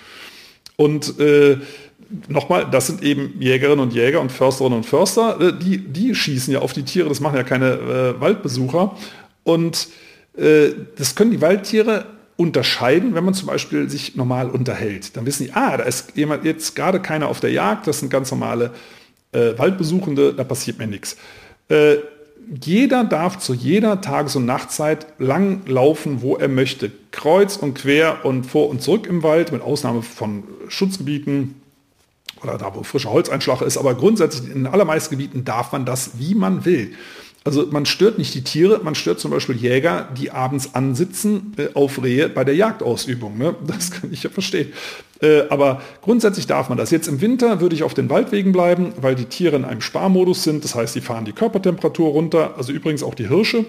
Und 0.76 1.22
äh, 1.22 1.60
nochmal, 2.28 2.68
das 2.70 2.88
sind 2.88 3.04
eben 3.04 3.36
Jägerinnen 3.40 3.80
und 3.80 3.94
Jäger 3.94 4.22
und 4.22 4.32
Försterinnen 4.32 4.78
und 4.78 4.86
Förster, 4.86 5.40
äh, 5.40 5.54
die, 5.58 5.78
die 5.78 6.16
schießen 6.16 6.54
ja 6.54 6.60
auf 6.60 6.74
die 6.74 6.84
Tiere, 6.84 7.10
das 7.10 7.20
machen 7.20 7.36
ja 7.36 7.44
keine 7.44 7.74
äh, 7.74 8.22
Waldbesucher. 8.22 8.96
Und 9.44 9.90
äh, 10.38 10.70
das 10.98 11.16
können 11.16 11.32
die 11.32 11.42
Waldtiere 11.42 12.06
unterscheiden, 12.38 13.16
wenn 13.16 13.24
man 13.24 13.34
zum 13.34 13.48
Beispiel 13.48 13.90
sich 13.90 14.16
normal 14.16 14.50
unterhält. 14.50 15.16
Dann 15.16 15.26
wissen 15.26 15.46
die, 15.46 15.54
ah, 15.54 15.78
da 15.78 15.84
ist 15.84 16.16
jemand 16.16 16.44
jetzt 16.44 16.76
gerade 16.76 17.00
keiner 17.00 17.30
auf 17.30 17.40
der 17.40 17.52
Jagd, 17.52 17.88
das 17.88 18.00
sind 18.00 18.10
ganz 18.10 18.32
normale 18.32 18.72
äh, 19.32 19.58
Waldbesuchende, 19.58 20.34
da 20.34 20.44
passiert 20.44 20.78
mir 20.78 20.88
nichts. 20.88 21.16
Äh, 21.70 21.98
jeder 22.64 23.04
darf 23.04 23.40
zu 23.40 23.54
jeder 23.54 24.02
Tages- 24.02 24.36
und 24.36 24.46
Nachtzeit 24.46 25.08
lang 25.18 25.66
laufen, 25.66 26.22
wo 26.22 26.36
er 26.36 26.48
möchte. 26.48 26.92
Kreuz 27.12 27.58
und 27.58 27.74
quer 27.76 28.24
und 28.24 28.46
vor 28.46 28.70
und 28.70 28.82
zurück 28.82 29.08
im 29.08 29.24
Wald, 29.24 29.52
mit 29.52 29.62
Ausnahme 29.62 30.04
von 30.04 30.44
Schutzgebieten, 30.68 31.56
oder 32.46 32.58
da, 32.58 32.74
wo 32.76 32.84
frischer 32.84 33.12
Holzeinschlag 33.12 33.62
ist, 33.62 33.78
aber 33.78 33.96
grundsätzlich 33.96 34.54
in 34.54 34.68
allermeisten 34.68 35.18
Gebieten 35.18 35.46
darf 35.46 35.72
man 35.72 35.86
das, 35.86 36.12
wie 36.18 36.36
man 36.36 36.66
will. 36.66 36.94
Also 37.46 37.68
man 37.70 37.86
stört 37.86 38.18
nicht 38.18 38.34
die 38.34 38.44
Tiere, 38.44 38.82
man 38.84 38.96
stört 38.96 39.20
zum 39.20 39.30
Beispiel 39.30 39.56
Jäger, 39.56 40.10
die 40.18 40.32
abends 40.32 40.74
ansitzen 40.74 41.54
äh, 41.58 41.68
auf 41.76 42.04
Rehe 42.04 42.28
bei 42.28 42.44
der 42.44 42.56
Jagdausübung. 42.56 43.38
Ne? 43.38 43.56
Das 43.68 43.92
kann 43.92 44.12
ich 44.12 44.24
ja 44.24 44.32
verstehen. 44.32 44.74
Äh, 45.22 45.44
aber 45.50 45.82
grundsätzlich 46.02 46.48
darf 46.48 46.70
man 46.70 46.78
das. 46.80 46.90
Jetzt 46.90 47.08
im 47.08 47.22
Winter 47.22 47.62
würde 47.62 47.76
ich 47.76 47.84
auf 47.84 47.94
den 47.94 48.10
Waldwegen 48.10 48.52
bleiben, 48.52 48.94
weil 49.00 49.14
die 49.14 49.26
Tiere 49.26 49.56
in 49.58 49.64
einem 49.64 49.82
Sparmodus 49.82 50.44
sind. 50.44 50.64
Das 50.64 50.74
heißt, 50.74 50.96
die 50.96 51.02
fahren 51.02 51.26
die 51.26 51.34
Körpertemperatur 51.34 52.10
runter. 52.10 52.56
Also 52.58 52.74
übrigens 52.74 53.04
auch 53.04 53.14
die 53.14 53.28
Hirsche, 53.28 53.66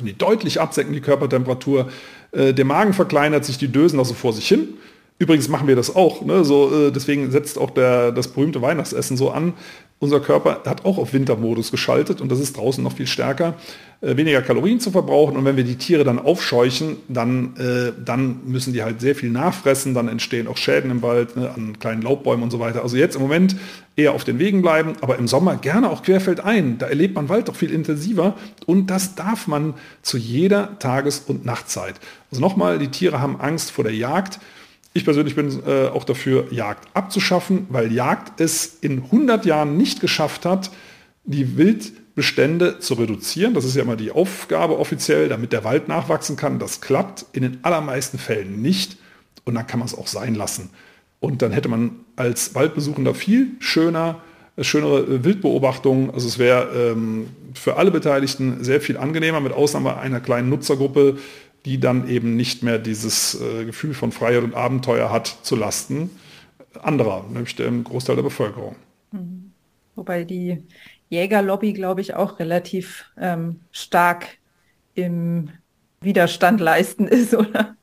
die 0.00 0.12
deutlich 0.12 0.60
absenken 0.60 0.92
die 0.92 1.00
Körpertemperatur. 1.00 1.88
Äh, 2.32 2.52
der 2.52 2.66
Magen 2.66 2.92
verkleinert 2.92 3.46
sich, 3.46 3.56
die 3.56 3.68
dösen 3.68 3.98
also 3.98 4.12
vor 4.12 4.34
sich 4.34 4.46
hin. 4.46 4.74
Übrigens 5.18 5.48
machen 5.48 5.68
wir 5.68 5.76
das 5.76 5.94
auch. 5.94 6.22
Ne? 6.22 6.44
So, 6.44 6.88
äh, 6.88 6.90
deswegen 6.90 7.30
setzt 7.30 7.56
auch 7.58 7.70
der, 7.70 8.10
das 8.10 8.28
berühmte 8.28 8.62
Weihnachtsessen 8.62 9.16
so 9.16 9.30
an. 9.30 9.52
Unser 10.00 10.20
Körper 10.20 10.62
hat 10.66 10.84
auch 10.84 10.98
auf 10.98 11.14
Wintermodus 11.14 11.70
geschaltet 11.70 12.20
und 12.20 12.30
das 12.30 12.40
ist 12.40 12.56
draußen 12.56 12.82
noch 12.82 12.92
viel 12.92 13.06
stärker, 13.06 13.54
äh, 14.00 14.16
weniger 14.16 14.42
Kalorien 14.42 14.80
zu 14.80 14.90
verbrauchen. 14.90 15.36
Und 15.36 15.44
wenn 15.44 15.56
wir 15.56 15.62
die 15.62 15.76
Tiere 15.76 16.02
dann 16.02 16.18
aufscheuchen, 16.18 16.96
dann, 17.08 17.56
äh, 17.56 17.92
dann 18.04 18.40
müssen 18.44 18.72
die 18.72 18.82
halt 18.82 19.00
sehr 19.00 19.14
viel 19.14 19.30
nachfressen, 19.30 19.94
dann 19.94 20.08
entstehen 20.08 20.48
auch 20.48 20.56
Schäden 20.56 20.90
im 20.90 21.00
Wald 21.00 21.36
ne, 21.36 21.48
an 21.48 21.78
kleinen 21.78 22.02
Laubbäumen 22.02 22.42
und 22.42 22.50
so 22.50 22.58
weiter. 22.58 22.82
Also 22.82 22.96
jetzt 22.96 23.14
im 23.14 23.22
Moment 23.22 23.56
eher 23.94 24.12
auf 24.12 24.24
den 24.24 24.40
Wegen 24.40 24.62
bleiben, 24.62 24.94
aber 25.00 25.16
im 25.16 25.28
Sommer 25.28 25.56
gerne 25.56 25.88
auch 25.90 26.02
querfeldein. 26.02 26.76
Da 26.76 26.86
erlebt 26.86 27.14
man 27.14 27.28
Wald 27.28 27.46
doch 27.48 27.56
viel 27.56 27.70
intensiver 27.70 28.34
und 28.66 28.88
das 28.88 29.14
darf 29.14 29.46
man 29.46 29.74
zu 30.02 30.18
jeder 30.18 30.78
Tages- 30.80 31.20
und 31.20 31.46
Nachtzeit. 31.46 31.94
Also 32.32 32.42
nochmal, 32.42 32.78
die 32.80 32.88
Tiere 32.88 33.20
haben 33.20 33.40
Angst 33.40 33.70
vor 33.70 33.84
der 33.84 33.94
Jagd. 33.94 34.40
Ich 34.96 35.04
persönlich 35.04 35.34
bin 35.34 35.60
äh, 35.66 35.88
auch 35.88 36.04
dafür, 36.04 36.46
Jagd 36.52 36.88
abzuschaffen, 36.94 37.66
weil 37.68 37.92
Jagd 37.92 38.40
es 38.40 38.78
in 38.80 39.02
100 39.02 39.44
Jahren 39.44 39.76
nicht 39.76 40.00
geschafft 40.00 40.46
hat, 40.46 40.70
die 41.24 41.56
Wildbestände 41.56 42.78
zu 42.78 42.94
reduzieren. 42.94 43.54
Das 43.54 43.64
ist 43.64 43.74
ja 43.74 43.82
immer 43.82 43.96
die 43.96 44.12
Aufgabe 44.12 44.78
offiziell, 44.78 45.28
damit 45.28 45.52
der 45.52 45.64
Wald 45.64 45.88
nachwachsen 45.88 46.36
kann. 46.36 46.60
Das 46.60 46.80
klappt 46.80 47.26
in 47.32 47.42
den 47.42 47.58
allermeisten 47.62 48.18
Fällen 48.18 48.62
nicht 48.62 48.96
und 49.44 49.56
dann 49.56 49.66
kann 49.66 49.80
man 49.80 49.88
es 49.88 49.98
auch 49.98 50.06
sein 50.06 50.36
lassen. 50.36 50.70
Und 51.18 51.42
dann 51.42 51.50
hätte 51.50 51.68
man 51.68 51.96
als 52.14 52.54
Waldbesuchender 52.54 53.14
viel 53.14 53.48
schöner, 53.58 54.20
schönere 54.60 55.24
Wildbeobachtungen. 55.24 56.10
Also 56.10 56.28
es 56.28 56.38
wäre 56.38 56.92
ähm, 56.92 57.30
für 57.54 57.76
alle 57.78 57.90
Beteiligten 57.90 58.62
sehr 58.62 58.80
viel 58.80 58.96
angenehmer, 58.96 59.40
mit 59.40 59.52
Ausnahme 59.52 59.96
einer 59.96 60.20
kleinen 60.20 60.50
Nutzergruppe, 60.50 61.18
die 61.64 61.80
dann 61.80 62.08
eben 62.08 62.36
nicht 62.36 62.62
mehr 62.62 62.78
dieses 62.78 63.40
äh, 63.40 63.64
Gefühl 63.64 63.94
von 63.94 64.12
Freiheit 64.12 64.44
und 64.44 64.54
Abenteuer 64.54 65.10
hat 65.10 65.38
zu 65.42 65.56
Lasten 65.56 66.10
anderer, 66.82 67.24
nämlich 67.30 67.56
dem 67.56 67.84
Großteil 67.84 68.16
der 68.16 68.22
Bevölkerung. 68.22 68.76
Mhm. 69.12 69.52
Wobei 69.94 70.24
die 70.24 70.62
Jägerlobby, 71.08 71.72
glaube 71.72 72.00
ich, 72.00 72.14
auch 72.14 72.38
relativ 72.38 73.04
ähm, 73.18 73.60
stark 73.70 74.26
im 74.94 75.50
Widerstand 76.00 76.60
leisten 76.60 77.06
ist, 77.06 77.34
oder? 77.34 77.76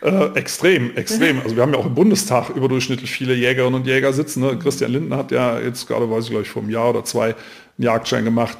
Äh, 0.00 0.26
extrem, 0.38 0.96
extrem. 0.96 1.40
Also 1.40 1.56
wir 1.56 1.62
haben 1.62 1.72
ja 1.72 1.78
auch 1.78 1.86
im 1.86 1.94
Bundestag 1.94 2.50
überdurchschnittlich 2.50 3.10
viele 3.10 3.34
Jägerinnen 3.34 3.74
und 3.74 3.86
Jäger 3.86 4.12
sitzen. 4.12 4.40
Ne? 4.40 4.56
Christian 4.58 4.92
Lindner 4.92 5.16
hat 5.16 5.32
ja 5.32 5.58
jetzt 5.58 5.88
gerade, 5.88 6.08
weiß 6.08 6.24
ich 6.24 6.30
glaube 6.30 6.44
ich, 6.44 6.50
vor 6.50 6.62
einem 6.62 6.70
Jahr 6.70 6.90
oder 6.90 7.04
zwei 7.04 7.26
einen 7.26 7.34
Jagdschein 7.78 8.24
gemacht. 8.24 8.56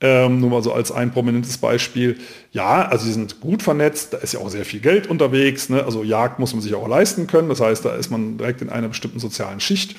Ähm, 0.00 0.40
nur 0.40 0.50
mal 0.50 0.62
so 0.62 0.72
als 0.72 0.92
ein 0.92 1.12
prominentes 1.12 1.56
Beispiel. 1.56 2.18
Ja, 2.52 2.86
also 2.86 3.06
sie 3.06 3.12
sind 3.12 3.40
gut 3.40 3.62
vernetzt, 3.62 4.12
da 4.12 4.18
ist 4.18 4.34
ja 4.34 4.40
auch 4.40 4.50
sehr 4.50 4.64
viel 4.64 4.80
Geld 4.80 5.06
unterwegs. 5.06 5.68
Ne? 5.68 5.84
Also 5.84 6.02
Jagd 6.02 6.38
muss 6.38 6.52
man 6.52 6.60
sich 6.60 6.74
auch 6.74 6.88
leisten 6.88 7.26
können. 7.26 7.48
Das 7.48 7.60
heißt, 7.60 7.84
da 7.84 7.94
ist 7.94 8.10
man 8.10 8.36
direkt 8.36 8.60
in 8.60 8.70
einer 8.70 8.88
bestimmten 8.88 9.20
sozialen 9.20 9.60
Schicht. 9.60 9.96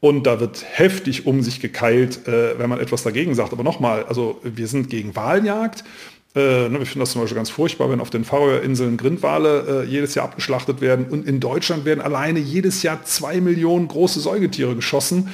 Und 0.00 0.24
da 0.26 0.38
wird 0.38 0.64
heftig 0.70 1.26
um 1.26 1.42
sich 1.42 1.60
gekeilt, 1.60 2.28
äh, 2.28 2.58
wenn 2.58 2.68
man 2.70 2.78
etwas 2.78 3.02
dagegen 3.02 3.34
sagt. 3.34 3.52
Aber 3.52 3.64
nochmal, 3.64 4.04
also 4.04 4.40
wir 4.42 4.68
sind 4.68 4.88
gegen 4.88 5.16
Wahljagd. 5.16 5.82
Äh, 6.34 6.68
ne, 6.68 6.78
wir 6.78 6.86
finden 6.86 7.00
das 7.00 7.12
zum 7.12 7.20
Beispiel 7.20 7.36
ganz 7.36 7.50
furchtbar, 7.50 7.90
wenn 7.90 8.00
auf 8.00 8.10
den 8.10 8.24
Färöerinseln 8.24 8.96
Grindwale 8.96 9.84
äh, 9.84 9.88
jedes 9.88 10.14
Jahr 10.14 10.26
abgeschlachtet 10.26 10.80
werden. 10.80 11.06
Und 11.06 11.26
in 11.26 11.40
Deutschland 11.40 11.84
werden 11.84 12.00
alleine 12.00 12.38
jedes 12.38 12.82
Jahr 12.82 13.04
zwei 13.04 13.40
Millionen 13.40 13.88
große 13.88 14.20
Säugetiere 14.20 14.74
geschossen. 14.74 15.28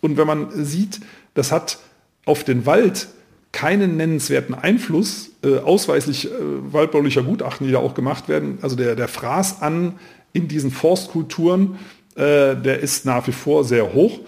Und 0.00 0.16
wenn 0.16 0.26
man 0.26 0.64
sieht, 0.64 1.00
das 1.34 1.52
hat 1.52 1.78
auf 2.24 2.44
den 2.44 2.66
Wald 2.66 3.08
keinen 3.52 3.96
nennenswerten 3.96 4.54
Einfluss, 4.54 5.30
äh, 5.44 5.58
ausweislich 5.58 6.26
äh, 6.26 6.30
waldbaulicher 6.72 7.22
Gutachten, 7.22 7.66
die 7.66 7.72
da 7.72 7.78
auch 7.78 7.94
gemacht 7.94 8.28
werden. 8.28 8.58
Also 8.62 8.76
der, 8.76 8.96
der 8.96 9.08
Fraß 9.08 9.60
an 9.62 9.94
in 10.32 10.48
diesen 10.48 10.70
Forstkulturen, 10.70 11.78
äh, 12.14 12.56
der 12.56 12.80
ist 12.80 13.04
nach 13.04 13.26
wie 13.26 13.32
vor 13.32 13.64
sehr 13.64 13.92
hoch. 13.92 14.20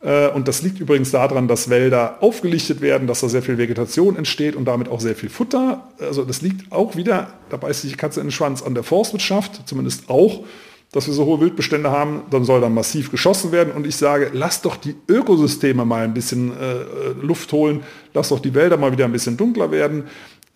Äh, 0.00 0.28
und 0.28 0.46
das 0.46 0.62
liegt 0.62 0.78
übrigens 0.80 1.10
daran, 1.10 1.48
dass 1.48 1.70
Wälder 1.70 2.18
aufgelichtet 2.22 2.80
werden, 2.80 3.08
dass 3.08 3.20
da 3.20 3.28
sehr 3.28 3.42
viel 3.42 3.58
Vegetation 3.58 4.16
entsteht 4.16 4.54
und 4.54 4.64
damit 4.64 4.88
auch 4.88 5.00
sehr 5.00 5.16
viel 5.16 5.28
Futter. 5.28 5.88
Also 5.98 6.24
das 6.24 6.40
liegt 6.40 6.70
auch 6.70 6.96
wieder, 6.96 7.34
da 7.50 7.56
beißt 7.56 7.82
sich 7.82 7.92
die 7.92 7.96
Katze 7.96 8.20
in 8.20 8.26
den 8.26 8.32
Schwanz, 8.32 8.62
an 8.62 8.74
der 8.74 8.84
Forstwirtschaft, 8.84 9.68
zumindest 9.68 10.08
auch 10.08 10.44
dass 10.92 11.06
wir 11.06 11.14
so 11.14 11.26
hohe 11.26 11.40
Wildbestände 11.40 11.90
haben, 11.90 12.22
dann 12.30 12.44
soll 12.44 12.60
dann 12.60 12.72
massiv 12.74 13.10
geschossen 13.10 13.52
werden. 13.52 13.74
Und 13.74 13.86
ich 13.86 13.96
sage, 13.96 14.30
lass 14.32 14.62
doch 14.62 14.76
die 14.76 14.94
Ökosysteme 15.08 15.84
mal 15.84 16.04
ein 16.04 16.14
bisschen 16.14 16.50
äh, 16.50 17.10
Luft 17.20 17.52
holen, 17.52 17.82
lass 18.14 18.30
doch 18.30 18.40
die 18.40 18.54
Wälder 18.54 18.78
mal 18.78 18.92
wieder 18.92 19.04
ein 19.04 19.12
bisschen 19.12 19.36
dunkler 19.36 19.70
werden. 19.70 20.04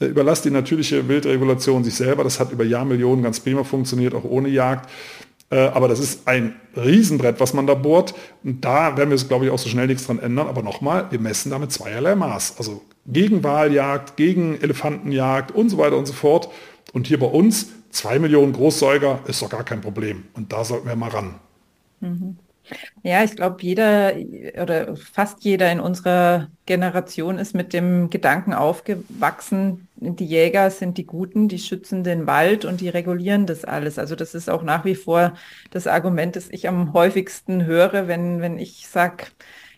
Äh, 0.01 0.07
überlass 0.07 0.41
die 0.43 0.51
natürliche 0.51 1.07
Wildregulation 1.07 1.85
sich 1.85 1.95
selber. 1.95 2.25
Das 2.25 2.41
hat 2.41 2.51
über 2.51 2.65
Jahrmillionen 2.65 3.23
ganz 3.23 3.41
prima 3.41 3.62
funktioniert, 3.62 4.15
auch 4.15 4.25
ohne 4.25 4.49
Jagd. 4.49 4.89
Äh, 5.51 5.59
aber 5.59 5.87
das 5.87 6.01
ist 6.01 6.27
ein 6.27 6.57
Riesenbrett, 6.77 7.39
was 7.39 7.53
man 7.53 7.67
da 7.67 7.75
bohrt. 7.75 8.15
Und 8.43 8.65
da 8.65 8.97
werden 8.97 9.11
wir, 9.11 9.19
glaube 9.19 9.45
ich, 9.45 9.51
auch 9.51 9.59
so 9.59 9.69
schnell 9.69 9.87
nichts 9.87 10.07
dran 10.07 10.19
ändern. 10.19 10.49
Aber 10.49 10.62
nochmal, 10.62 11.09
wir 11.11 11.21
messen 11.21 11.51
damit 11.51 11.73
zweierlei 11.73 12.15
Maß. 12.15 12.55
Also 12.57 12.81
gegen 13.07 13.45
Wahljagd, 13.45 14.17
gegen 14.17 14.59
Elefantenjagd 14.62 15.53
und 15.53 15.69
so 15.69 15.77
weiter 15.77 15.99
und 15.99 16.07
so 16.07 16.15
fort. 16.15 16.49
Und 16.95 17.07
hier 17.07 17.19
bei 17.19 17.27
uns 17.27 17.69
zwei 17.93 18.19
Millionen 18.19 18.53
Großsäuger 18.53 19.21
ist 19.27 19.43
doch 19.43 19.51
gar 19.51 19.65
kein 19.65 19.81
Problem. 19.81 20.25
Und 20.35 20.53
da 20.53 20.65
sollten 20.65 20.89
wir 20.89 20.97
mal 20.97 21.11
ran. 21.11 21.41
Mhm. 22.01 22.39
Ja, 23.03 23.25
ich 23.25 23.37
glaube, 23.37 23.63
jeder 23.63 24.15
oder 24.61 24.97
fast 24.97 25.45
jeder 25.45 25.71
in 25.73 25.81
unserer 25.81 26.51
Generation 26.67 27.39
ist 27.39 27.55
mit 27.55 27.73
dem 27.73 28.09
Gedanken 28.11 28.55
aufgewachsen, 28.55 29.89
die 29.97 30.25
Jäger 30.27 30.71
sind 30.71 30.97
die 30.99 31.07
Guten, 31.07 31.49
die 31.49 31.59
schützen 31.59 32.05
den 32.05 32.27
Wald 32.27 32.65
und 32.65 32.81
die 32.81 32.89
regulieren 32.89 33.47
das 33.47 33.65
alles. 33.65 33.99
Also 33.99 34.15
das 34.17 34.35
ist 34.35 34.49
auch 34.49 34.63
nach 34.63 34.85
wie 34.85 34.95
vor 34.95 35.35
das 35.71 35.87
Argument, 35.89 36.37
das 36.37 36.49
ich 36.51 36.69
am 36.69 36.93
häufigsten 36.93 37.65
höre, 37.67 38.09
wenn, 38.09 38.41
wenn 38.41 38.59
ich 38.59 38.89
sage, 38.89 39.27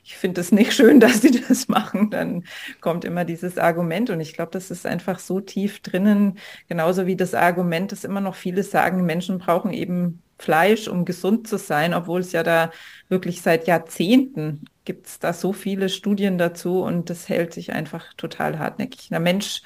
ich 0.04 0.16
finde 0.16 0.40
es 0.40 0.52
nicht 0.52 0.72
schön, 0.72 1.00
dass 1.00 1.22
sie 1.22 1.40
das 1.40 1.68
machen, 1.68 2.10
dann 2.10 2.44
kommt 2.80 3.04
immer 3.04 3.24
dieses 3.24 3.58
Argument. 3.58 4.10
Und 4.10 4.20
ich 4.20 4.34
glaube, 4.34 4.52
das 4.52 4.70
ist 4.70 4.86
einfach 4.86 5.18
so 5.18 5.40
tief 5.40 5.80
drinnen, 5.80 6.38
genauso 6.68 7.06
wie 7.06 7.16
das 7.16 7.34
Argument, 7.34 7.90
dass 7.92 8.04
immer 8.04 8.20
noch 8.20 8.34
viele 8.34 8.62
sagen, 8.62 9.04
Menschen 9.04 9.38
brauchen 9.38 9.72
eben 9.72 10.22
Fleisch, 10.38 10.88
um 10.88 11.04
gesund 11.04 11.48
zu 11.48 11.58
sein, 11.58 11.94
obwohl 11.94 12.20
es 12.20 12.32
ja 12.32 12.42
da 12.42 12.70
wirklich 13.08 13.40
seit 13.40 13.66
Jahrzehnten 13.66 14.64
gibt 14.84 15.06
es 15.06 15.18
da 15.18 15.32
so 15.32 15.52
viele 15.54 15.88
Studien 15.88 16.36
dazu 16.36 16.82
und 16.82 17.08
das 17.08 17.28
hält 17.28 17.54
sich 17.54 17.72
einfach 17.72 18.12
total 18.14 18.58
hartnäckig. 18.58 19.08
Der 19.08 19.20
Mensch 19.20 19.62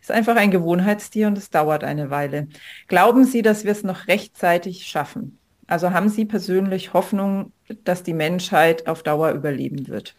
ist 0.00 0.12
einfach 0.12 0.36
ein 0.36 0.52
Gewohnheitstier 0.52 1.26
und 1.26 1.36
es 1.36 1.50
dauert 1.50 1.82
eine 1.82 2.10
Weile. 2.10 2.48
Glauben 2.86 3.24
Sie, 3.24 3.42
dass 3.42 3.64
wir 3.64 3.72
es 3.72 3.82
noch 3.82 4.06
rechtzeitig 4.06 4.86
schaffen? 4.86 5.39
Also 5.70 5.92
haben 5.92 6.08
Sie 6.08 6.24
persönlich 6.24 6.92
Hoffnung, 6.94 7.52
dass 7.84 8.02
die 8.02 8.12
Menschheit 8.12 8.88
auf 8.88 9.04
Dauer 9.04 9.30
überleben 9.30 9.86
wird? 9.86 10.14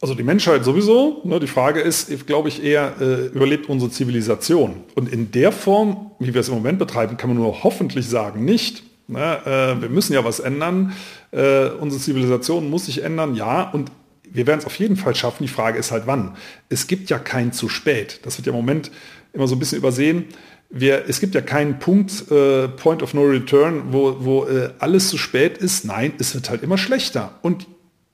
Also 0.00 0.14
die 0.14 0.22
Menschheit 0.22 0.64
sowieso. 0.64 1.20
Ne, 1.24 1.40
die 1.40 1.46
Frage 1.46 1.80
ist, 1.80 2.26
glaube 2.26 2.48
ich, 2.48 2.64
eher, 2.64 2.94
äh, 2.98 3.26
überlebt 3.26 3.68
unsere 3.68 3.90
Zivilisation? 3.90 4.84
Und 4.94 5.12
in 5.12 5.30
der 5.30 5.52
Form, 5.52 6.10
wie 6.18 6.32
wir 6.32 6.40
es 6.40 6.48
im 6.48 6.54
Moment 6.54 6.78
betreiben, 6.78 7.18
kann 7.18 7.28
man 7.30 7.38
nur 7.38 7.64
hoffentlich 7.64 8.08
sagen, 8.08 8.46
nicht. 8.46 8.82
Ne, 9.08 9.38
äh, 9.44 9.80
wir 9.80 9.90
müssen 9.90 10.14
ja 10.14 10.24
was 10.24 10.40
ändern. 10.40 10.94
Äh, 11.32 11.68
unsere 11.68 12.00
Zivilisation 12.00 12.70
muss 12.70 12.86
sich 12.86 13.02
ändern, 13.02 13.34
ja. 13.34 13.70
Und 13.70 13.90
wir 14.22 14.46
werden 14.46 14.60
es 14.60 14.66
auf 14.66 14.78
jeden 14.78 14.96
Fall 14.96 15.14
schaffen. 15.14 15.44
Die 15.44 15.52
Frage 15.52 15.78
ist 15.78 15.92
halt, 15.92 16.04
wann. 16.06 16.34
Es 16.70 16.86
gibt 16.86 17.10
ja 17.10 17.18
kein 17.18 17.52
zu 17.52 17.68
spät. 17.68 18.20
Das 18.22 18.38
wird 18.38 18.46
ja 18.46 18.52
im 18.52 18.58
Moment 18.58 18.90
immer 19.34 19.48
so 19.48 19.54
ein 19.54 19.58
bisschen 19.58 19.78
übersehen. 19.78 20.24
Wir, 20.68 21.04
es 21.08 21.20
gibt 21.20 21.34
ja 21.34 21.40
keinen 21.40 21.78
Punkt, 21.78 22.30
äh, 22.30 22.68
Point 22.68 23.02
of 23.02 23.14
No 23.14 23.22
Return, 23.22 23.84
wo, 23.90 24.16
wo 24.20 24.44
äh, 24.46 24.70
alles 24.78 25.08
zu 25.08 25.18
spät 25.18 25.58
ist. 25.58 25.84
Nein, 25.84 26.12
es 26.18 26.34
wird 26.34 26.50
halt 26.50 26.62
immer 26.62 26.76
schlechter. 26.76 27.38
Und 27.42 27.66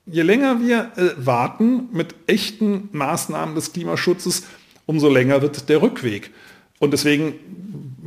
je 0.07 0.23
länger 0.23 0.61
wir 0.61 0.93
äh, 0.97 1.11
warten 1.17 1.89
mit 1.93 2.15
echten 2.27 2.89
Maßnahmen 2.93 3.55
des 3.55 3.73
Klimaschutzes, 3.73 4.45
umso 4.87 5.09
länger 5.09 5.41
wird 5.43 5.69
der 5.69 5.81
Rückweg. 5.81 6.31
Und 6.79 6.93
deswegen 6.93 7.35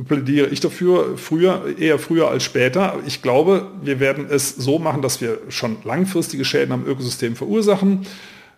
plädiere 0.06 0.48
ich 0.48 0.60
dafür, 0.60 1.16
früher, 1.16 1.78
eher 1.78 1.98
früher 1.98 2.28
als 2.28 2.44
später. 2.44 3.00
Ich 3.06 3.22
glaube, 3.22 3.70
wir 3.82 4.00
werden 4.00 4.26
es 4.28 4.54
so 4.54 4.78
machen, 4.78 5.02
dass 5.02 5.20
wir 5.20 5.38
schon 5.48 5.78
langfristige 5.84 6.44
Schäden 6.44 6.72
am 6.72 6.86
Ökosystem 6.86 7.36
verursachen. 7.36 8.06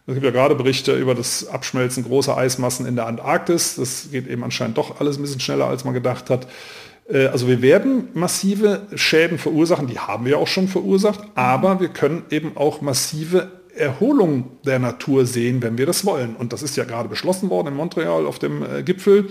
Es 0.08 0.14
gibt 0.14 0.24
ja 0.24 0.32
gerade 0.32 0.54
Berichte 0.54 0.94
über 0.96 1.14
das 1.14 1.46
Abschmelzen 1.48 2.02
großer 2.02 2.34
Eismassen 2.34 2.86
in 2.86 2.96
der 2.96 3.06
Antarktis. 3.06 3.74
Das 3.74 4.08
geht 4.10 4.26
eben 4.26 4.42
anscheinend 4.42 4.78
doch 4.78 5.00
alles 5.00 5.18
ein 5.18 5.22
bisschen 5.22 5.38
schneller, 5.38 5.66
als 5.66 5.84
man 5.84 5.92
gedacht 5.92 6.30
hat. 6.30 6.48
Äh, 7.10 7.26
also 7.26 7.46
wir 7.46 7.60
werden 7.60 8.08
massive 8.14 8.86
Schäden 8.94 9.36
verursachen, 9.36 9.86
die 9.86 9.98
haben 9.98 10.24
wir 10.24 10.38
auch 10.38 10.46
schon 10.46 10.66
verursacht, 10.66 11.20
aber 11.34 11.80
wir 11.80 11.88
können 11.88 12.22
eben 12.30 12.56
auch 12.56 12.80
massive 12.80 13.50
Erholung 13.76 14.52
der 14.64 14.78
Natur 14.78 15.26
sehen, 15.26 15.60
wenn 15.60 15.76
wir 15.76 15.84
das 15.84 16.06
wollen. 16.06 16.36
Und 16.36 16.54
das 16.54 16.62
ist 16.62 16.74
ja 16.78 16.84
gerade 16.84 17.10
beschlossen 17.10 17.50
worden 17.50 17.68
in 17.68 17.74
Montreal 17.74 18.24
auf 18.24 18.38
dem 18.38 18.62
äh, 18.62 18.82
Gipfel, 18.82 19.28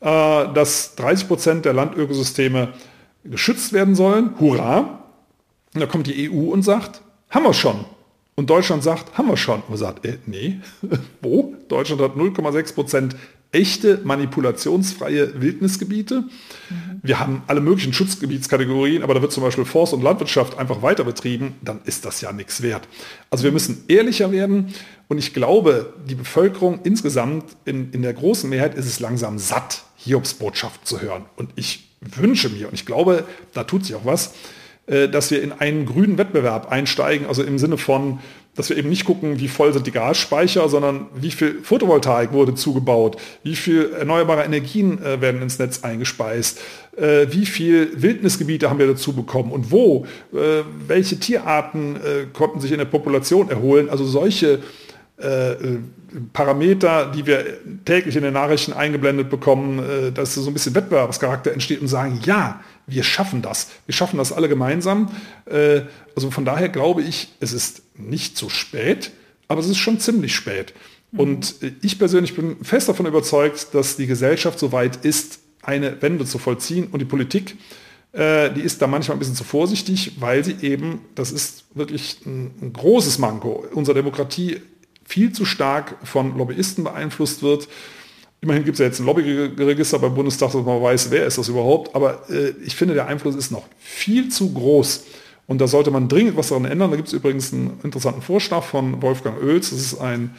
äh, 0.00 0.04
dass 0.52 0.96
30 0.96 1.28
Prozent 1.28 1.64
der 1.64 1.74
Landökosysteme 1.74 2.72
geschützt 3.22 3.72
werden 3.72 3.94
sollen. 3.94 4.34
Hurra! 4.40 5.04
Und 5.74 5.80
da 5.80 5.86
kommt 5.86 6.08
die 6.08 6.28
EU 6.28 6.50
und 6.50 6.62
sagt, 6.62 7.02
haben 7.30 7.44
wir 7.44 7.54
schon. 7.54 7.84
Und 8.34 8.48
Deutschland 8.48 8.82
sagt, 8.82 9.16
haben 9.18 9.28
wir 9.28 9.36
schon. 9.36 9.60
Und 9.60 9.70
man 9.70 9.78
sagt, 9.78 10.04
äh, 10.06 10.18
nee, 10.26 10.60
wo? 11.22 11.54
Deutschland 11.68 12.00
hat 12.00 12.16
0,6 12.16 12.74
Prozent 12.74 13.16
echte 13.52 14.00
manipulationsfreie 14.02 15.40
Wildnisgebiete. 15.40 16.22
Mhm. 16.22 17.00
Wir 17.02 17.20
haben 17.20 17.42
alle 17.46 17.60
möglichen 17.60 17.92
Schutzgebietskategorien, 17.92 19.02
aber 19.02 19.12
da 19.12 19.20
wird 19.20 19.32
zum 19.32 19.42
Beispiel 19.42 19.66
Forst- 19.66 19.92
und 19.92 20.02
Landwirtschaft 20.02 20.58
einfach 20.58 20.80
weiter 20.80 21.04
betrieben, 21.04 21.54
dann 21.60 21.80
ist 21.84 22.06
das 22.06 22.22
ja 22.22 22.32
nichts 22.32 22.62
wert. 22.62 22.88
Also 23.28 23.44
wir 23.44 23.52
müssen 23.52 23.84
ehrlicher 23.88 24.32
werden 24.32 24.72
und 25.08 25.18
ich 25.18 25.34
glaube, 25.34 25.92
die 26.08 26.14
Bevölkerung 26.14 26.80
insgesamt 26.84 27.44
in, 27.66 27.92
in 27.92 28.00
der 28.00 28.14
großen 28.14 28.48
Mehrheit 28.48 28.74
ist 28.74 28.86
es 28.86 29.00
langsam 29.00 29.38
satt, 29.38 29.84
Hiobs 29.96 30.34
Botschaft 30.34 30.86
zu 30.86 31.02
hören. 31.02 31.26
Und 31.36 31.50
ich 31.54 31.90
wünsche 32.00 32.48
mir, 32.48 32.68
und 32.68 32.74
ich 32.74 32.86
glaube, 32.86 33.24
da 33.52 33.64
tut 33.64 33.84
sich 33.84 33.94
auch 33.94 34.06
was, 34.06 34.32
dass 35.10 35.30
wir 35.30 35.42
in 35.42 35.52
einen 35.52 35.86
grünen 35.86 36.18
Wettbewerb 36.18 36.70
einsteigen, 36.70 37.26
also 37.26 37.42
im 37.42 37.58
Sinne 37.58 37.78
von, 37.78 38.18
dass 38.54 38.68
wir 38.68 38.76
eben 38.76 38.90
nicht 38.90 39.06
gucken, 39.06 39.40
wie 39.40 39.48
voll 39.48 39.72
sind 39.72 39.86
die 39.86 39.92
Gasspeicher, 39.92 40.68
sondern 40.68 41.06
wie 41.14 41.30
viel 41.30 41.60
Photovoltaik 41.62 42.32
wurde 42.32 42.54
zugebaut, 42.54 43.16
wie 43.42 43.56
viel 43.56 43.92
erneuerbare 43.98 44.44
Energien 44.44 45.02
äh, 45.02 45.20
werden 45.20 45.40
ins 45.40 45.58
Netz 45.58 45.82
eingespeist, 45.82 46.60
äh, 46.96 47.26
wie 47.30 47.46
viel 47.46 47.90
Wildnisgebiete 47.94 48.68
haben 48.68 48.78
wir 48.78 48.86
dazu 48.86 49.14
bekommen 49.14 49.52
und 49.52 49.70
wo, 49.70 50.04
äh, 50.34 50.64
welche 50.86 51.18
Tierarten 51.18 51.96
äh, 51.96 52.26
konnten 52.32 52.60
sich 52.60 52.72
in 52.72 52.78
der 52.78 52.84
Population 52.84 53.48
erholen. 53.48 53.88
Also 53.88 54.04
solche 54.04 54.54
äh, 54.54 54.58
Parameter, 56.32 57.12
die 57.14 57.26
wir 57.26 57.44
täglich 57.84 58.16
in 58.16 58.22
den 58.22 58.34
Nachrichten 58.34 58.72
eingeblendet 58.72 59.30
bekommen, 59.30 59.78
äh, 59.78 60.12
dass 60.12 60.34
so 60.34 60.46
ein 60.48 60.52
bisschen 60.52 60.74
Wettbewerbscharakter 60.74 61.52
entsteht 61.52 61.80
und 61.80 61.88
sagen, 61.88 62.20
ja, 62.24 62.60
wir 62.86 63.04
schaffen 63.04 63.42
das. 63.42 63.68
Wir 63.86 63.94
schaffen 63.94 64.16
das 64.18 64.32
alle 64.32 64.48
gemeinsam. 64.48 65.10
Äh, 65.46 65.82
also 66.16 66.30
von 66.30 66.44
daher 66.44 66.68
glaube 66.68 67.02
ich, 67.02 67.28
es 67.40 67.52
ist 67.52 67.82
nicht 67.96 68.36
so 68.36 68.48
spät, 68.48 69.12
aber 69.48 69.60
es 69.60 69.68
ist 69.68 69.78
schon 69.78 70.00
ziemlich 70.00 70.34
spät. 70.34 70.74
Mhm. 71.12 71.20
Und 71.20 71.54
ich 71.82 71.98
persönlich 71.98 72.34
bin 72.34 72.56
fest 72.64 72.88
davon 72.88 73.06
überzeugt, 73.06 73.68
dass 73.72 73.96
die 73.96 74.06
Gesellschaft 74.06 74.58
so 74.58 74.72
weit 74.72 75.04
ist, 75.04 75.40
eine 75.62 76.02
Wende 76.02 76.24
zu 76.24 76.38
vollziehen 76.38 76.88
und 76.90 76.98
die 76.98 77.04
Politik, 77.04 77.56
die 78.14 78.60
ist 78.60 78.82
da 78.82 78.88
manchmal 78.88 79.16
ein 79.16 79.20
bisschen 79.20 79.36
zu 79.36 79.44
vorsichtig, 79.44 80.16
weil 80.18 80.44
sie 80.44 80.56
eben, 80.60 81.02
das 81.14 81.30
ist 81.30 81.64
wirklich 81.74 82.18
ein, 82.26 82.50
ein 82.60 82.72
großes 82.72 83.18
Manko 83.18 83.64
unserer 83.72 83.94
Demokratie, 83.94 84.60
viel 85.12 85.30
zu 85.32 85.44
stark 85.44 85.96
von 86.04 86.38
Lobbyisten 86.38 86.84
beeinflusst 86.84 87.42
wird. 87.42 87.68
Immerhin 88.40 88.64
gibt 88.64 88.76
es 88.76 88.78
ja 88.78 88.86
jetzt 88.86 88.98
ein 88.98 89.04
Lobbyregister 89.04 89.98
beim 89.98 90.14
Bundestag, 90.14 90.52
dass 90.52 90.64
man 90.64 90.82
weiß, 90.82 91.10
wer 91.10 91.26
ist 91.26 91.36
das 91.36 91.48
überhaupt. 91.48 91.94
Aber 91.94 92.30
äh, 92.30 92.54
ich 92.64 92.74
finde, 92.74 92.94
der 92.94 93.08
Einfluss 93.08 93.34
ist 93.34 93.50
noch 93.50 93.64
viel 93.78 94.30
zu 94.30 94.54
groß. 94.54 95.04
Und 95.46 95.60
da 95.60 95.66
sollte 95.66 95.90
man 95.90 96.08
dringend 96.08 96.38
was 96.38 96.48
daran 96.48 96.64
ändern. 96.64 96.90
Da 96.90 96.96
gibt 96.96 97.08
es 97.08 97.14
übrigens 97.14 97.52
einen 97.52 97.78
interessanten 97.82 98.22
Vorschlag 98.22 98.62
von 98.62 99.02
Wolfgang 99.02 99.42
Oels. 99.42 99.68
Das 99.68 99.78
ist 99.80 100.00
ein, 100.00 100.34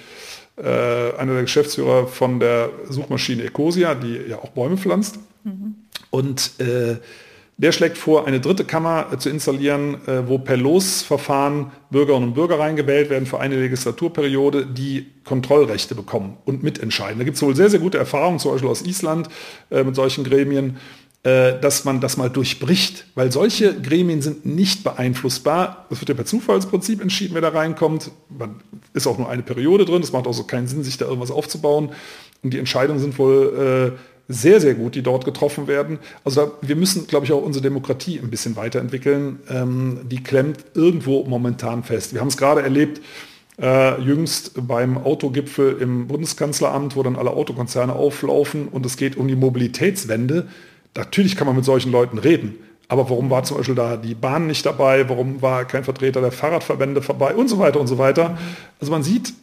äh, 0.58 0.64
einer 0.64 1.34
der 1.34 1.44
Geschäftsführer 1.44 2.08
von 2.08 2.40
der 2.40 2.72
Suchmaschine 2.90 3.44
Ecosia, 3.44 3.94
die 3.94 4.22
ja 4.28 4.40
auch 4.40 4.50
Bäume 4.50 4.78
pflanzt. 4.78 5.20
Mhm. 5.44 5.76
Und 6.10 6.60
äh, 6.60 6.96
der 7.58 7.72
schlägt 7.72 7.98
vor, 7.98 8.26
eine 8.26 8.40
dritte 8.40 8.66
Kammer 8.66 9.08
äh, 9.12 9.18
zu 9.18 9.30
installieren, 9.30 9.96
äh, 10.08 10.28
wo 10.28 10.40
per 10.40 10.58
Losverfahren 10.58 11.72
Bürgerinnen 11.92 12.30
und 12.30 12.34
Bürger 12.34 12.58
reingewählt 12.58 13.10
werden 13.10 13.26
für 13.26 13.40
eine 13.40 13.56
Legislaturperiode, 13.56 14.66
die 14.66 15.06
Kontrollrechte 15.24 15.94
bekommen 15.94 16.38
und 16.46 16.64
mitentscheiden. 16.64 17.20
Da 17.20 17.26
gibt 17.26 17.38
es 17.38 17.44
wohl 17.44 17.56
sehr, 17.56 17.70
sehr 17.70 17.80
gute 17.80 17.98
Erfahrungen, 17.98 18.40
zum 18.40 18.52
Beispiel 18.52 18.70
aus 18.70 18.82
Island 18.82 19.30
äh, 19.70 19.84
mit 19.84 19.96
solchen 19.96 20.24
Gremien, 20.24 20.78
dass 21.26 21.86
man 21.86 22.02
das 22.02 22.18
mal 22.18 22.30
durchbricht, 22.30 23.06
weil 23.16 23.32
solche 23.32 23.80
Gremien 23.80 24.22
sind 24.22 24.46
nicht 24.46 24.84
beeinflussbar. 24.84 25.86
Es 25.90 26.02
wird 26.02 26.10
ja 26.10 26.16
per 26.16 26.26
Zufallsprinzip 26.26 27.02
entschieden, 27.02 27.34
wer 27.34 27.40
da 27.40 27.48
reinkommt. 27.48 28.12
Man 28.28 28.60
ist 28.94 29.08
auch 29.08 29.18
nur 29.18 29.30
eine 29.30 29.42
Periode 29.42 29.86
drin, 29.86 30.04
es 30.04 30.12
macht 30.12 30.28
also 30.28 30.44
keinen 30.44 30.68
Sinn, 30.68 30.84
sich 30.84 30.98
da 30.98 31.06
irgendwas 31.06 31.32
aufzubauen. 31.32 31.92
Und 32.42 32.54
die 32.54 32.60
Entscheidungen 32.60 33.00
sind 33.00 33.18
wohl 33.18 33.98
sehr, 34.28 34.62
sehr 34.62 34.74
gut, 34.74 34.96
die 34.96 35.04
dort 35.04 35.26
getroffen 35.26 35.68
werden. 35.68 36.00
Also 36.24 36.46
da, 36.46 36.52
wir 36.62 36.76
müssen, 36.76 37.08
glaube 37.08 37.26
ich, 37.26 37.32
auch 37.32 37.42
unsere 37.42 37.64
Demokratie 37.64 38.20
ein 38.20 38.30
bisschen 38.30 38.56
weiterentwickeln. 38.56 39.40
Ähm, 39.50 40.02
die 40.10 40.24
klemmt 40.24 40.60
irgendwo 40.74 41.24
momentan 41.26 41.84
fest. 41.84 42.14
Wir 42.14 42.22
haben 42.22 42.30
es 42.30 42.38
gerade 42.38 42.62
erlebt, 42.62 43.02
äh, 43.62 44.02
jüngst 44.02 44.68
beim 44.68 44.98
Autogipfel 44.98 45.78
im 45.80 46.08
Bundeskanzleramt, 46.08 46.96
wo 46.96 47.04
dann 47.04 47.16
alle 47.16 47.32
Autokonzerne 47.32 47.94
auflaufen 47.94 48.68
und 48.68 48.86
es 48.86 48.98
geht 48.98 49.18
um 49.18 49.28
die 49.28 49.36
Mobilitätswende. 49.36 50.48
Natürlich 50.96 51.36
kann 51.36 51.48
man 51.48 51.56
mit 51.56 51.66
solchen 51.66 51.92
Leuten 51.92 52.18
reden. 52.18 52.56
Aber 52.88 53.10
warum 53.10 53.30
war 53.30 53.44
zum 53.44 53.58
Beispiel 53.58 53.76
da 53.76 53.98
die 53.98 54.14
Bahn 54.14 54.48
nicht 54.48 54.66
dabei? 54.66 55.08
Warum 55.10 55.42
war 55.42 55.66
kein 55.66 55.84
Vertreter 55.84 56.22
der 56.22 56.32
Fahrradverbände 56.32 57.02
vorbei? 57.02 57.34
Und 57.34 57.48
so 57.48 57.58
weiter 57.58 57.80
und 57.80 57.88
so 57.88 57.98
weiter. 57.98 58.38
Also 58.80 58.92
man 58.92 59.04
sieht, 59.04 59.34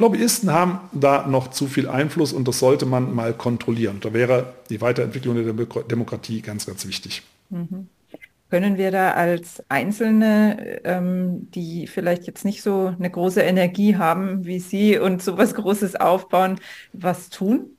Lobbyisten 0.00 0.50
haben 0.50 0.80
da 0.92 1.26
noch 1.26 1.50
zu 1.50 1.66
viel 1.66 1.86
Einfluss 1.86 2.32
und 2.32 2.48
das 2.48 2.58
sollte 2.58 2.86
man 2.86 3.14
mal 3.14 3.34
kontrollieren. 3.34 3.98
Da 4.00 4.14
wäre 4.14 4.54
die 4.70 4.80
Weiterentwicklung 4.80 5.34
der 5.34 5.82
Demokratie 5.82 6.40
ganz, 6.40 6.66
ganz 6.66 6.86
wichtig. 6.86 7.22
Mhm. 7.50 7.88
Können 8.48 8.78
wir 8.78 8.90
da 8.90 9.12
als 9.12 9.62
Einzelne, 9.68 10.80
ähm, 10.84 11.50
die 11.52 11.86
vielleicht 11.86 12.26
jetzt 12.26 12.44
nicht 12.44 12.62
so 12.62 12.94
eine 12.98 13.10
große 13.10 13.42
Energie 13.42 13.96
haben 13.96 14.44
wie 14.46 14.58
Sie 14.58 14.98
und 14.98 15.22
so 15.22 15.36
was 15.36 15.54
Großes 15.54 15.96
aufbauen, 15.96 16.58
was 16.92 17.28
tun? 17.28 17.76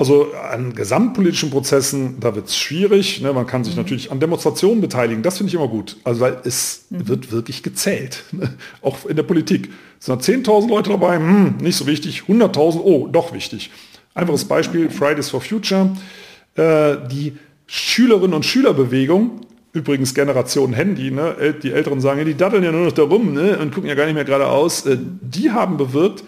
Also 0.00 0.32
an 0.32 0.76
gesamtpolitischen 0.76 1.50
Prozessen, 1.50 2.20
da 2.20 2.36
wird 2.36 2.46
es 2.46 2.56
schwierig. 2.56 3.20
Ne? 3.20 3.32
Man 3.32 3.48
kann 3.48 3.64
sich 3.64 3.74
mhm. 3.74 3.82
natürlich 3.82 4.12
an 4.12 4.20
Demonstrationen 4.20 4.80
beteiligen. 4.80 5.24
Das 5.24 5.38
finde 5.38 5.48
ich 5.48 5.54
immer 5.54 5.66
gut. 5.66 5.96
Also 6.04 6.20
weil 6.20 6.40
es 6.44 6.86
mhm. 6.90 7.08
wird 7.08 7.32
wirklich 7.32 7.64
gezählt. 7.64 8.22
Ne? 8.30 8.54
Auch 8.80 9.06
in 9.06 9.16
der 9.16 9.24
Politik. 9.24 9.70
Es 9.98 10.06
sind 10.06 10.22
10.000 10.22 10.68
Leute 10.68 10.90
dabei, 10.90 11.16
hm, 11.16 11.56
nicht 11.60 11.74
so 11.74 11.88
wichtig. 11.88 12.22
100.000, 12.28 12.80
oh, 12.80 13.08
doch 13.08 13.32
wichtig. 13.32 13.72
Einfaches 14.14 14.44
Beispiel, 14.44 14.88
Fridays 14.88 15.30
for 15.30 15.40
Future. 15.40 15.90
Äh, 16.54 16.96
die 17.10 17.32
Schülerinnen 17.66 18.34
und 18.34 18.46
Schülerbewegung, 18.46 19.40
übrigens 19.72 20.14
Generation 20.14 20.74
Handy, 20.74 21.10
ne? 21.10 21.56
die 21.60 21.72
Älteren 21.72 22.00
sagen, 22.00 22.24
die 22.24 22.36
daddeln 22.36 22.62
ja 22.62 22.70
nur 22.70 22.84
noch 22.84 22.92
da 22.92 23.02
rum 23.02 23.32
ne? 23.32 23.58
und 23.58 23.74
gucken 23.74 23.88
ja 23.88 23.96
gar 23.96 24.04
nicht 24.06 24.14
mehr 24.14 24.24
geradeaus. 24.24 24.86
Äh, 24.86 24.96
die 25.00 25.50
haben 25.50 25.76
bewirkt, 25.76 26.22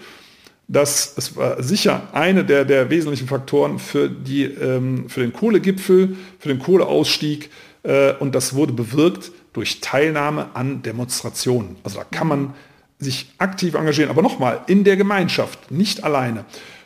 dass 0.72 1.14
es 1.16 1.36
war 1.36 1.62
sicher 1.62 2.08
eine 2.12 2.44
der, 2.44 2.64
der 2.64 2.90
wesentlichen 2.90 3.26
Faktoren 3.26 3.78
für, 3.78 4.08
die, 4.08 4.44
ähm, 4.44 5.08
für 5.08 5.20
den 5.20 5.32
Kohlegipfel, 5.32 6.16
für 6.38 6.48
den 6.48 6.58
Kohleausstieg, 6.58 7.50
Äh, 7.82 8.14
und 8.14 8.34
das 8.34 8.54
wurde 8.54 8.72
bewirkt 8.72 9.32
durch 9.52 9.80
Teilnahme 9.80 10.50
an 10.54 10.82
Demonstrationen. 10.82 11.76
Also 11.82 11.98
da 11.98 12.04
kann 12.04 12.28
man 12.28 12.54
sich 12.98 13.32
aktiv 13.38 13.74
engagieren, 13.74 14.10
aber 14.10 14.22
nochmal, 14.22 14.60
in 14.66 14.84
der 14.84 14.96
Gemeinschaft, 14.96 15.70
nicht 15.70 16.04
alleine. 16.04 16.44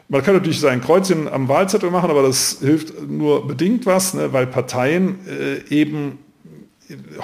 Man 0.08 0.22
kann 0.22 0.34
natürlich 0.34 0.60
sein 0.60 0.80
Kreuzchen 0.80 1.28
am 1.28 1.48
Wahlzettel 1.48 1.90
machen, 1.90 2.10
aber 2.10 2.22
das 2.22 2.58
hilft 2.60 3.08
nur 3.08 3.46
bedingt 3.46 3.86
was, 3.86 4.14
ne, 4.14 4.32
weil 4.32 4.46
Parteien 4.46 5.18
äh, 5.26 5.74
eben 5.74 6.18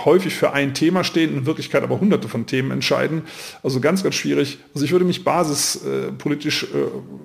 häufig 0.04 0.34
für 0.34 0.52
ein 0.52 0.74
Thema 0.74 1.04
stehen, 1.04 1.36
in 1.36 1.46
Wirklichkeit 1.46 1.82
aber 1.82 2.00
hunderte 2.00 2.28
von 2.28 2.46
Themen 2.46 2.70
entscheiden. 2.70 3.22
Also 3.62 3.80
ganz, 3.80 4.02
ganz 4.02 4.14
schwierig. 4.14 4.58
Also 4.74 4.84
ich 4.84 4.92
würde 4.92 5.04
mich 5.04 5.24
basispolitisch 5.24 6.66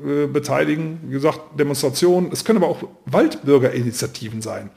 äh, 0.05 0.23
äh, 0.23 0.27
beteiligen. 0.27 0.99
Wie 1.03 1.13
gesagt, 1.13 1.59
Demonstrationen. 1.59 2.31
Es 2.31 2.43
können 2.43 2.61
aber 2.61 2.67
auch 2.67 2.83
Waldbürgerinitiativen 3.05 4.41
sein. 4.41 4.69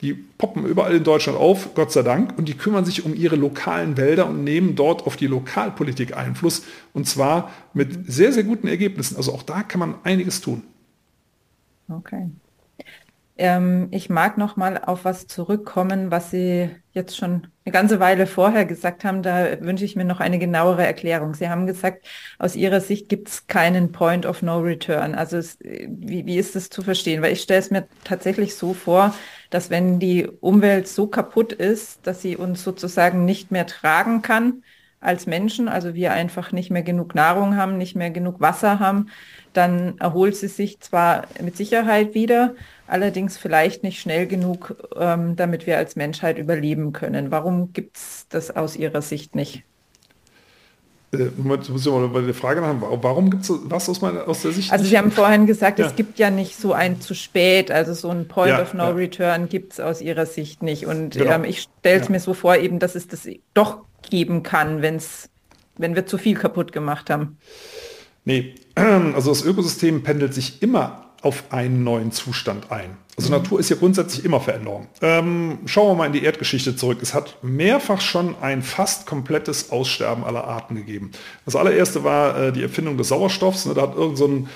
Die 0.00 0.14
poppen 0.14 0.64
überall 0.64 0.94
in 0.94 1.04
Deutschland 1.04 1.38
auf, 1.38 1.74
Gott 1.74 1.92
sei 1.92 2.02
Dank, 2.02 2.38
und 2.38 2.48
die 2.48 2.54
kümmern 2.54 2.86
sich 2.86 3.04
um 3.04 3.14
ihre 3.14 3.36
lokalen 3.36 3.98
Wälder 3.98 4.26
und 4.26 4.44
nehmen 4.44 4.74
dort 4.74 5.06
auf 5.06 5.16
die 5.16 5.26
Lokalpolitik 5.26 6.16
Einfluss. 6.16 6.62
Und 6.94 7.06
zwar 7.06 7.50
mit 7.74 8.10
sehr, 8.10 8.32
sehr 8.32 8.44
guten 8.44 8.66
Ergebnissen. 8.66 9.16
Also 9.16 9.34
auch 9.34 9.42
da 9.42 9.62
kann 9.62 9.80
man 9.80 9.94
einiges 10.04 10.40
tun. 10.40 10.62
Okay. 11.88 12.30
Ähm, 13.40 13.88
ich 13.90 14.10
mag 14.10 14.36
noch 14.36 14.56
mal 14.56 14.76
auf 14.84 15.06
was 15.06 15.26
zurückkommen, 15.26 16.10
was 16.10 16.30
Sie 16.30 16.68
jetzt 16.92 17.16
schon 17.16 17.46
eine 17.64 17.72
ganze 17.72 17.98
Weile 17.98 18.26
vorher 18.26 18.66
gesagt 18.66 19.02
haben. 19.02 19.22
Da 19.22 19.62
wünsche 19.62 19.86
ich 19.86 19.96
mir 19.96 20.04
noch 20.04 20.20
eine 20.20 20.38
genauere 20.38 20.84
Erklärung. 20.84 21.32
Sie 21.32 21.48
haben 21.48 21.66
gesagt, 21.66 22.06
aus 22.38 22.54
Ihrer 22.54 22.82
Sicht 22.82 23.08
gibt 23.08 23.28
es 23.28 23.46
keinen 23.46 23.92
Point 23.92 24.26
of 24.26 24.42
No 24.42 24.58
Return. 24.58 25.14
Also 25.14 25.38
es, 25.38 25.56
wie, 25.62 26.26
wie 26.26 26.36
ist 26.36 26.54
das 26.54 26.68
zu 26.68 26.82
verstehen? 26.82 27.22
Weil 27.22 27.32
ich 27.32 27.40
stelle 27.40 27.60
es 27.60 27.70
mir 27.70 27.88
tatsächlich 28.04 28.56
so 28.56 28.74
vor, 28.74 29.14
dass 29.48 29.70
wenn 29.70 29.98
die 29.98 30.26
Umwelt 30.26 30.86
so 30.86 31.06
kaputt 31.06 31.54
ist, 31.54 32.06
dass 32.06 32.20
sie 32.20 32.36
uns 32.36 32.62
sozusagen 32.62 33.24
nicht 33.24 33.50
mehr 33.50 33.66
tragen 33.66 34.20
kann 34.20 34.64
als 35.00 35.26
Menschen, 35.26 35.68
also 35.68 35.94
wir 35.94 36.12
einfach 36.12 36.52
nicht 36.52 36.70
mehr 36.70 36.82
genug 36.82 37.14
Nahrung 37.14 37.56
haben, 37.56 37.78
nicht 37.78 37.96
mehr 37.96 38.10
genug 38.10 38.40
Wasser 38.40 38.80
haben, 38.80 39.08
dann 39.54 39.96
erholt 39.98 40.36
sie 40.36 40.48
sich 40.48 40.80
zwar 40.80 41.26
mit 41.40 41.56
Sicherheit 41.56 42.14
wieder, 42.14 42.54
allerdings 42.90 43.38
vielleicht 43.38 43.82
nicht 43.82 44.00
schnell 44.00 44.26
genug, 44.26 44.76
ähm, 44.96 45.36
damit 45.36 45.66
wir 45.66 45.78
als 45.78 45.96
Menschheit 45.96 46.38
überleben 46.38 46.92
können. 46.92 47.30
Warum 47.30 47.72
gibt 47.72 47.96
es 47.96 48.26
das 48.28 48.54
aus 48.54 48.76
Ihrer 48.76 49.02
Sicht 49.02 49.34
nicht? 49.34 49.64
Äh, 51.12 51.28
Moment, 51.36 51.68
muss 51.68 51.84
ich 51.84 51.92
mal 51.92 52.06
bei 52.08 52.20
der 52.20 52.34
Frage 52.34 52.60
nach, 52.60 52.74
warum 52.80 53.30
gibt 53.30 53.44
es 53.44 53.52
was 53.64 53.88
aus, 53.88 54.00
meiner, 54.00 54.28
aus 54.28 54.42
der 54.42 54.52
Sicht? 54.52 54.72
Also 54.72 54.84
Sie 54.84 54.96
haben 54.96 55.10
vorhin 55.10 55.46
gesagt, 55.46 55.78
ja. 55.78 55.86
es 55.86 55.96
gibt 55.96 56.18
ja 56.18 56.30
nicht 56.30 56.56
so 56.56 56.72
ein 56.72 57.00
zu 57.00 57.14
spät, 57.14 57.70
also 57.70 57.94
so 57.94 58.10
ein 58.10 58.28
Point 58.28 58.50
ja, 58.50 58.62
of 58.62 58.74
No 58.74 58.84
ja. 58.84 58.90
Return 58.90 59.48
gibt 59.48 59.72
es 59.72 59.80
aus 59.80 60.00
Ihrer 60.00 60.26
Sicht 60.26 60.62
nicht. 60.62 60.86
Und 60.86 61.16
genau. 61.16 61.32
ähm, 61.32 61.44
ich 61.44 61.62
stelle 61.80 62.00
es 62.00 62.08
mir 62.08 62.20
so 62.20 62.34
vor, 62.34 62.56
eben, 62.56 62.78
dass 62.78 62.94
es 62.94 63.08
das 63.08 63.28
doch 63.54 63.78
geben 64.08 64.42
kann, 64.42 64.82
wenn's, 64.82 65.28
wenn 65.76 65.94
wir 65.94 66.06
zu 66.06 66.16
viel 66.16 66.36
kaputt 66.36 66.72
gemacht 66.72 67.10
haben. 67.10 67.38
Nee, 68.24 68.54
also 68.74 69.30
das 69.30 69.44
Ökosystem 69.44 70.02
pendelt 70.02 70.34
sich 70.34 70.62
immer 70.62 71.09
auf 71.22 71.44
einen 71.50 71.84
neuen 71.84 72.12
Zustand 72.12 72.70
ein. 72.70 72.96
Also. 73.16 73.30
Natur 73.32 73.60
ist 73.60 73.68
ja 73.68 73.76
grundsätzlich 73.76 74.24
immer 74.24 74.40
Veränderung. 74.40 74.88
Ähm, 75.02 75.58
schauen 75.66 75.88
wir 75.88 75.94
mal 75.94 76.06
in 76.06 76.12
die 76.12 76.22
Erdgeschichte 76.22 76.76
zurück. 76.76 76.98
Es 77.02 77.12
hat 77.12 77.36
mehrfach 77.42 78.00
schon 78.00 78.34
ein 78.40 78.62
fast 78.62 79.06
komplettes 79.06 79.70
Aussterben 79.70 80.24
aller 80.24 80.44
Arten 80.44 80.74
gegeben. 80.74 81.10
Das 81.44 81.56
allererste 81.56 82.02
war 82.04 82.38
äh, 82.38 82.52
die 82.52 82.62
Erfindung 82.62 82.96
des 82.96 83.08
Sauerstoffs. 83.08 83.66
Ne, 83.66 83.74
da 83.74 83.82
hat 83.82 83.94
irgend 83.94 84.16
so 84.16 84.26
ein, 84.26 84.48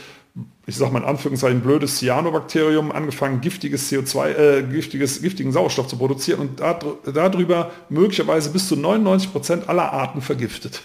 ich 0.67 0.77
sage 0.77 0.93
mal 0.93 1.01
in 1.01 1.05
Anführungszeichen, 1.05 1.61
blödes 1.61 1.99
Cyanobakterium 1.99 2.91
angefangen, 2.91 3.43
giftiges 3.43 3.93
CO2, 3.93 4.29
äh, 4.29 4.63
giftiges, 4.63 5.21
giftigen 5.21 5.53
Sauerstoff 5.53 5.89
zu 5.89 5.99
produzieren 5.99 6.41
und 6.41 6.61
darüber 6.61 7.71
möglicherweise 7.91 8.51
bis 8.51 8.69
zu 8.69 8.77
99 8.77 9.33
Prozent 9.33 9.69
aller 9.69 9.93
Arten 9.93 10.23
vergiftet. 10.23 10.81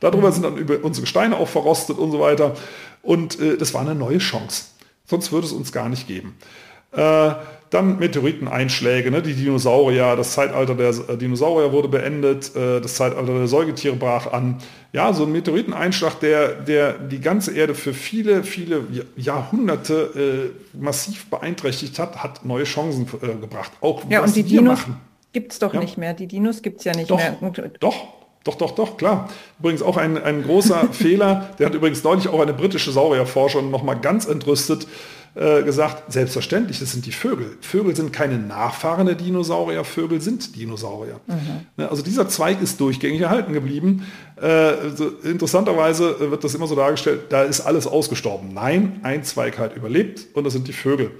Darüber 0.00 0.32
sind 0.32 0.44
dann 0.44 0.56
über 0.56 0.82
unsere 0.82 1.02
Gesteine 1.02 1.36
auch 1.36 1.48
verrostet 1.48 1.98
und 1.98 2.10
so 2.12 2.20
weiter. 2.20 2.54
Und 3.02 3.38
äh, 3.38 3.56
das 3.56 3.74
war 3.74 3.82
eine 3.82 3.94
neue 3.94 4.18
Chance. 4.18 4.64
Sonst 5.06 5.32
würde 5.32 5.46
es 5.46 5.52
uns 5.52 5.72
gar 5.72 5.88
nicht 5.88 6.06
geben. 6.06 6.36
Äh, 6.92 7.34
dann 7.70 7.98
Meteoriteneinschläge, 7.98 9.10
ne? 9.10 9.22
die 9.22 9.34
Dinosaurier, 9.34 10.14
das 10.16 10.32
Zeitalter 10.32 10.74
der 10.74 10.90
äh, 10.90 11.16
Dinosaurier 11.16 11.72
wurde 11.72 11.88
beendet, 11.88 12.54
äh, 12.54 12.80
das 12.80 12.94
Zeitalter 12.94 13.34
der 13.34 13.48
Säugetiere 13.48 13.96
brach 13.96 14.32
an. 14.32 14.58
Ja, 14.92 15.12
so 15.12 15.24
ein 15.24 15.32
Meteoriteneinschlag, 15.32 16.20
der, 16.20 16.54
der 16.54 16.92
die 16.94 17.20
ganze 17.20 17.54
Erde 17.56 17.74
für 17.74 17.92
viele, 17.92 18.44
viele 18.44 18.84
Jahrhunderte 19.16 20.52
äh, 20.74 20.78
massiv 20.78 21.26
beeinträchtigt 21.26 21.98
hat, 21.98 22.22
hat 22.22 22.44
neue 22.44 22.64
Chancen 22.64 23.06
äh, 23.20 23.34
gebracht. 23.34 23.72
Auch 23.80 24.08
ja, 24.08 24.22
was 24.22 24.30
und 24.30 24.36
die 24.36 24.42
Dinos 24.44 24.80
gibt 25.32 25.52
es 25.52 25.58
doch 25.58 25.74
ja? 25.74 25.80
nicht 25.80 25.98
mehr. 25.98 26.14
Die 26.14 26.26
Dinos 26.26 26.62
gibt 26.62 26.78
es 26.78 26.84
ja 26.84 26.94
nicht 26.94 27.10
doch, 27.10 27.18
mehr. 27.18 27.36
Doch, 27.80 27.96
doch, 28.46 28.56
doch, 28.56 28.72
doch, 28.72 28.96
klar. 28.96 29.28
Übrigens 29.58 29.82
auch 29.82 29.96
ein, 29.96 30.22
ein 30.22 30.42
großer 30.42 30.88
Fehler, 30.92 31.50
der 31.58 31.66
hat 31.66 31.74
übrigens 31.74 32.02
neulich 32.04 32.28
auch 32.28 32.40
eine 32.40 32.52
britische 32.52 32.92
Saurierforscherin 32.92 33.70
nochmal 33.70 34.00
ganz 34.00 34.26
entrüstet 34.26 34.86
äh, 35.36 35.62
gesagt, 35.64 36.10
selbstverständlich, 36.10 36.78
das 36.78 36.92
sind 36.92 37.04
die 37.04 37.12
Vögel. 37.12 37.58
Vögel 37.60 37.94
sind 37.94 38.10
keine 38.10 38.38
Nachfahren 38.38 39.04
der 39.04 39.16
Dinosaurier, 39.16 39.84
Vögel 39.84 40.22
sind 40.22 40.56
Dinosaurier. 40.56 41.20
Mhm. 41.26 41.66
Ne, 41.76 41.90
also 41.90 42.02
dieser 42.02 42.26
Zweig 42.26 42.62
ist 42.62 42.80
durchgängig 42.80 43.20
erhalten 43.20 43.52
geblieben. 43.52 44.06
Äh, 44.40 44.46
also 44.46 45.08
interessanterweise 45.24 46.30
wird 46.30 46.42
das 46.42 46.54
immer 46.54 46.66
so 46.66 46.74
dargestellt, 46.74 47.24
da 47.28 47.42
ist 47.42 47.60
alles 47.60 47.86
ausgestorben. 47.86 48.54
Nein, 48.54 49.00
ein 49.02 49.24
Zweig 49.24 49.58
halt 49.58 49.76
überlebt 49.76 50.26
und 50.32 50.44
das 50.44 50.54
sind 50.54 50.68
die 50.68 50.72
Vögel. 50.72 51.10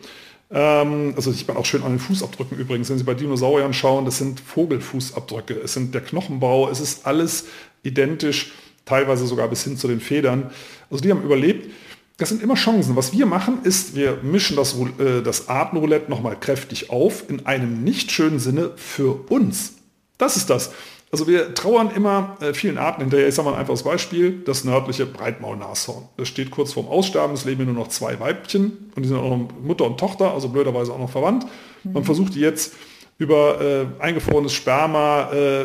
Ähm, 0.51 1.13
also 1.17 1.33
sieht 1.33 1.49
man 1.49 1.57
auch 1.57 1.65
schön 1.65 1.83
an 1.83 1.93
den 1.93 1.99
Fußabdrücken 1.99 2.59
übrigens, 2.59 2.91
wenn 2.91 2.99
Sie 2.99 3.05
bei 3.05 3.15
Dinosauriern 3.15 3.73
schauen, 3.73 4.05
das 4.05 4.19
sind 4.19 4.41
Vogelfußabdrücke, 4.41 5.55
es 5.55 5.75
sind 5.75 5.95
der 5.95 6.03
Knochenbau, 6.03 6.69
es 6.71 6.81
ist 6.81 7.07
alles 7.07 7.47
identisch, 7.83 8.53
teilweise 8.85 9.27
sogar 9.27 9.49
bis 9.49 9.65
hin 9.65 9.77
zu 9.77 9.89
den 9.89 10.01
Federn. 10.01 10.51
Also 10.91 11.03
die 11.03 11.11
haben 11.11 11.23
überlebt 11.23 11.71
das 12.19 12.31
sind 12.31 12.43
immer 12.43 12.55
Chancen. 12.55 12.97
Was 12.97 13.13
wir 13.13 13.27
machen, 13.27 13.59
ist, 13.63 13.95
wir 13.95 14.21
mischen 14.23 14.57
das, 14.57 14.75
äh, 14.99 15.23
das 15.23 15.49
Artenroulette 15.49 16.11
nochmal 16.11 16.39
kräftig 16.39 16.91
auf, 16.91 17.29
in 17.29 17.47
einem 17.47 17.85
nicht 17.85 18.11
schönen 18.11 18.39
Sinne 18.39 18.73
für 18.77 19.31
uns. 19.31 19.75
Das 20.17 20.37
ist 20.37 20.49
das. 20.49 20.73
Also 21.13 21.29
wir 21.29 21.55
trauern 21.55 21.91
immer 21.95 22.37
äh, 22.41 22.53
vielen 22.53 22.79
Arten 22.79 23.03
hinterher. 23.03 23.29
Ich 23.29 23.35
sage 23.35 23.49
mal 23.49 23.55
ein 23.55 23.61
einfaches 23.61 23.85
Beispiel, 23.85 24.43
das 24.45 24.65
nördliche 24.65 25.07
Breitmaulnashorn. 25.07 26.09
Das 26.17 26.29
steht 26.29 26.51
kurz 26.51 26.73
vorm 26.73 26.89
Aussterben, 26.89 27.35
es 27.35 27.45
leben 27.45 27.65
nur 27.65 27.75
noch 27.75 27.89
zwei 27.89 28.19
Weibchen 28.19 28.91
und 28.95 29.03
die 29.03 29.09
sind 29.09 29.17
auch 29.17 29.31
noch 29.31 29.49
Mutter 29.63 29.85
und 29.85 29.99
Tochter, 29.99 30.33
also 30.33 30.49
blöderweise 30.49 30.93
auch 30.93 30.99
noch 30.99 31.11
verwandt. 31.11 31.47
Man 31.85 32.03
mhm. 32.03 32.05
versucht 32.05 32.35
die 32.35 32.41
jetzt 32.41 32.75
über 33.19 33.61
äh, 33.61 33.87
eingefrorenes 34.03 34.53
Sperma 34.53 35.31
äh, 35.33 35.65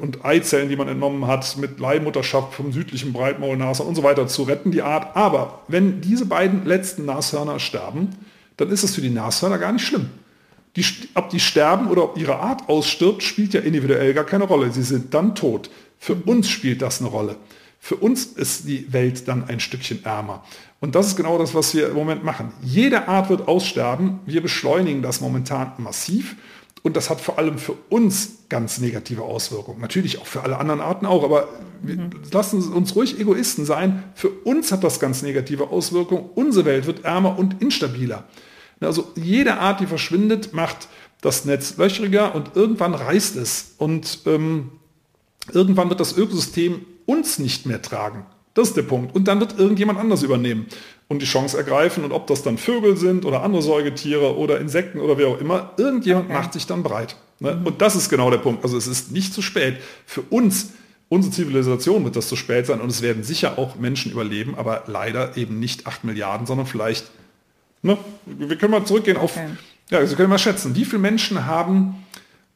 und 0.00 0.24
Eizellen, 0.24 0.68
die 0.68 0.76
man 0.76 0.86
entnommen 0.88 1.26
hat, 1.26 1.56
mit 1.56 1.80
Leihmutterschaft 1.80 2.54
vom 2.54 2.72
südlichen 2.72 3.12
Breitmaulnashorn 3.12 3.88
und 3.88 3.96
so 3.96 4.04
weiter 4.04 4.28
zu 4.28 4.44
retten, 4.44 4.70
die 4.70 4.82
Art. 4.82 5.16
Aber 5.16 5.62
wenn 5.68 6.00
diese 6.00 6.26
beiden 6.26 6.64
letzten 6.64 7.06
Nashörner 7.06 7.58
sterben, 7.58 8.10
dann 8.56 8.70
ist 8.70 8.84
es 8.84 8.94
für 8.94 9.00
die 9.00 9.10
Nashörner 9.10 9.58
gar 9.58 9.72
nicht 9.72 9.84
schlimm. 9.84 10.10
Die, 10.76 10.84
ob 11.14 11.28
die 11.28 11.40
sterben 11.40 11.88
oder 11.88 12.04
ob 12.04 12.16
ihre 12.16 12.38
Art 12.38 12.68
ausstirbt, 12.68 13.22
spielt 13.22 13.52
ja 13.52 13.60
individuell 13.60 14.14
gar 14.14 14.24
keine 14.24 14.44
Rolle. 14.44 14.72
Sie 14.72 14.82
sind 14.82 15.12
dann 15.12 15.34
tot. 15.34 15.70
Für 15.98 16.14
uns 16.14 16.48
spielt 16.48 16.80
das 16.82 17.00
eine 17.00 17.10
Rolle. 17.10 17.36
Für 17.78 17.96
uns 17.96 18.24
ist 18.24 18.68
die 18.68 18.92
Welt 18.92 19.28
dann 19.28 19.44
ein 19.48 19.60
Stückchen 19.60 20.04
ärmer. 20.04 20.44
Und 20.80 20.94
das 20.94 21.08
ist 21.08 21.16
genau 21.16 21.36
das, 21.36 21.54
was 21.54 21.74
wir 21.74 21.88
im 21.88 21.94
Moment 21.94 22.24
machen. 22.24 22.52
Jede 22.62 23.08
Art 23.08 23.28
wird 23.28 23.48
aussterben. 23.48 24.20
Wir 24.24 24.40
beschleunigen 24.40 25.02
das 25.02 25.20
momentan 25.20 25.72
massiv. 25.78 26.36
Und 26.82 26.96
das 26.96 27.10
hat 27.10 27.20
vor 27.20 27.38
allem 27.38 27.58
für 27.58 27.74
uns 27.88 28.38
ganz 28.48 28.78
negative 28.78 29.22
Auswirkungen. 29.22 29.80
Natürlich 29.80 30.20
auch 30.20 30.26
für 30.26 30.42
alle 30.42 30.58
anderen 30.58 30.80
Arten 30.80 31.06
auch, 31.06 31.22
aber 31.22 31.48
mhm. 31.82 32.10
lassen 32.32 32.60
Sie 32.60 32.70
uns 32.70 32.96
ruhig 32.96 33.20
Egoisten 33.20 33.64
sein. 33.64 34.02
Für 34.14 34.30
uns 34.30 34.72
hat 34.72 34.82
das 34.82 34.98
ganz 34.98 35.22
negative 35.22 35.70
Auswirkungen. 35.70 36.30
Unsere 36.34 36.64
Welt 36.64 36.86
wird 36.86 37.04
ärmer 37.04 37.38
und 37.38 37.62
instabiler. 37.62 38.24
Also 38.86 39.10
jede 39.14 39.58
Art, 39.58 39.80
die 39.80 39.86
verschwindet, 39.86 40.52
macht 40.52 40.88
das 41.20 41.44
Netz 41.44 41.76
löchriger 41.76 42.34
und 42.34 42.52
irgendwann 42.54 42.94
reißt 42.94 43.36
es. 43.36 43.74
Und 43.78 44.20
ähm, 44.26 44.72
irgendwann 45.52 45.88
wird 45.88 46.00
das 46.00 46.16
Ökosystem 46.16 46.84
uns 47.06 47.38
nicht 47.38 47.66
mehr 47.66 47.80
tragen. 47.80 48.26
Das 48.54 48.68
ist 48.68 48.76
der 48.76 48.82
Punkt. 48.82 49.14
Und 49.14 49.28
dann 49.28 49.40
wird 49.40 49.58
irgendjemand 49.58 49.98
anders 49.98 50.22
übernehmen 50.22 50.66
und 51.08 51.22
die 51.22 51.26
Chance 51.26 51.56
ergreifen. 51.56 52.04
Und 52.04 52.12
ob 52.12 52.26
das 52.26 52.42
dann 52.42 52.58
Vögel 52.58 52.96
sind 52.96 53.24
oder 53.24 53.42
andere 53.42 53.62
Säugetiere 53.62 54.36
oder 54.36 54.60
Insekten 54.60 55.00
oder 55.00 55.16
wer 55.16 55.28
auch 55.28 55.40
immer, 55.40 55.72
irgendjemand 55.78 56.26
okay. 56.26 56.34
macht 56.34 56.52
sich 56.52 56.66
dann 56.66 56.82
breit. 56.82 57.16
Ne? 57.40 57.54
Mhm. 57.54 57.66
Und 57.66 57.80
das 57.80 57.96
ist 57.96 58.08
genau 58.08 58.30
der 58.30 58.38
Punkt. 58.38 58.62
Also 58.62 58.76
es 58.76 58.86
ist 58.86 59.10
nicht 59.10 59.32
zu 59.32 59.42
spät. 59.42 59.78
Für 60.04 60.22
uns, 60.22 60.72
unsere 61.08 61.32
Zivilisation 61.32 62.04
wird 62.04 62.16
das 62.16 62.28
zu 62.28 62.36
spät 62.36 62.66
sein 62.66 62.80
und 62.80 62.90
es 62.90 63.00
werden 63.00 63.22
sicher 63.22 63.58
auch 63.58 63.76
Menschen 63.76 64.12
überleben, 64.12 64.54
aber 64.54 64.84
leider 64.86 65.36
eben 65.36 65.58
nicht 65.58 65.86
8 65.86 66.04
Milliarden, 66.04 66.46
sondern 66.46 66.66
vielleicht, 66.66 67.10
ne? 67.82 67.98
wir 68.26 68.56
können 68.56 68.72
mal 68.72 68.84
zurückgehen 68.84 69.16
okay. 69.16 69.24
auf, 69.24 69.38
ja, 69.90 70.06
Sie 70.06 70.14
können 70.16 70.30
mal 70.30 70.38
schätzen, 70.38 70.74
wie 70.74 70.84
viele 70.84 71.00
Menschen 71.00 71.46
haben 71.46 72.06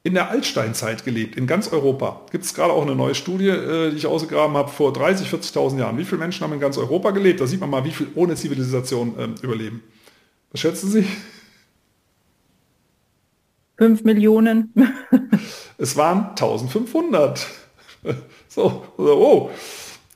in 0.07 0.15
der 0.15 0.31
Altsteinzeit 0.31 1.05
gelebt, 1.05 1.37
in 1.37 1.49
ganz 1.49 1.73
Europa. 1.73 2.21
Gibt 2.31 2.45
es 2.45 2.55
gerade 2.55 2.73
auch 2.73 2.83
eine 2.83 2.95
neue 2.95 3.17
Studie, 3.17 3.49
äh, 3.49 3.91
die 3.91 3.97
ich 3.97 4.07
ausgegraben 4.07 4.57
habe, 4.57 4.71
vor 4.71 4.93
30.000, 4.93 5.53
40.000 5.53 5.79
Jahren. 5.81 5.99
Wie 5.99 6.05
viele 6.05 6.21
Menschen 6.21 6.45
haben 6.45 6.53
in 6.53 6.61
ganz 6.61 6.79
Europa 6.79 7.11
gelebt? 7.11 7.41
Da 7.41 7.47
sieht 7.49 7.61
man 7.61 7.71
mal, 7.71 7.85
wie 7.85 7.91
viel 7.91 8.07
ohne 8.15 8.37
Zivilisation 8.37 9.15
ähm, 9.19 9.35
überleben. 9.43 9.83
Was 10.53 10.61
schätzen 10.61 10.91
Sie? 10.91 11.05
5 13.79 14.05
Millionen? 14.05 14.73
es 15.79 15.97
waren 15.97 16.31
1500. 16.31 17.45
so, 18.49 18.85
oh. 18.97 19.51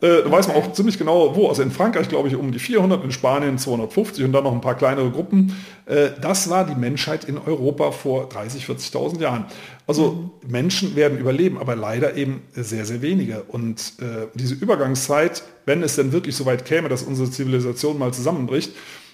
Äh, 0.01 0.23
da 0.23 0.31
weiß 0.31 0.49
man 0.49 0.57
auch 0.57 0.73
ziemlich 0.73 0.99
genau, 0.99 1.37
wo. 1.37 1.49
Also 1.49 1.63
in 1.63 1.71
Frankreich, 1.71 2.09
glaube 2.09 2.29
ich, 2.29 2.37
um 2.37 2.53
die 2.53 2.59
400, 2.59 3.05
in 3.05 3.13
Spanien 3.13 3.59
250 3.59 4.25
und 4.25 4.33
dann 4.33 4.45
noch 4.45 4.53
ein 4.53 4.63
paar 4.63 4.77
kleinere 4.77 5.11
Gruppen. 5.11 5.55
Äh, 5.87 6.11
das 6.21 6.49
war 6.49 6.65
die 6.65 6.75
Menschheit 6.75 7.25
in 7.25 7.37
Europa 7.37 7.91
vor 7.91 8.29
30, 8.29 8.65
40.000 8.65 9.21
Jahren. 9.21 9.45
Also 9.87 10.31
mhm. 10.43 10.51
Menschen 10.51 10.97
werden 10.97 11.19
überleben, 11.19 11.59
aber 11.59 11.77
leider 11.77 12.17
eben 12.17 12.43
sehr, 12.53 12.87
sehr 12.87 13.03
wenige. 13.03 13.43
Und 13.43 13.95
äh, 14.01 14.29
diese 14.35 14.55
Übergangszeit, 14.55 15.43
wenn 15.67 15.83
es 15.83 15.97
denn 15.97 16.13
wirklich 16.13 16.35
so 16.35 16.47
weit 16.47 16.65
käme, 16.65 16.89
dass 16.89 17.03
unsere 17.03 17.31
Zivilisation 17.31 17.99
mal 17.99 18.15
zusammenbricht, 18.15 18.73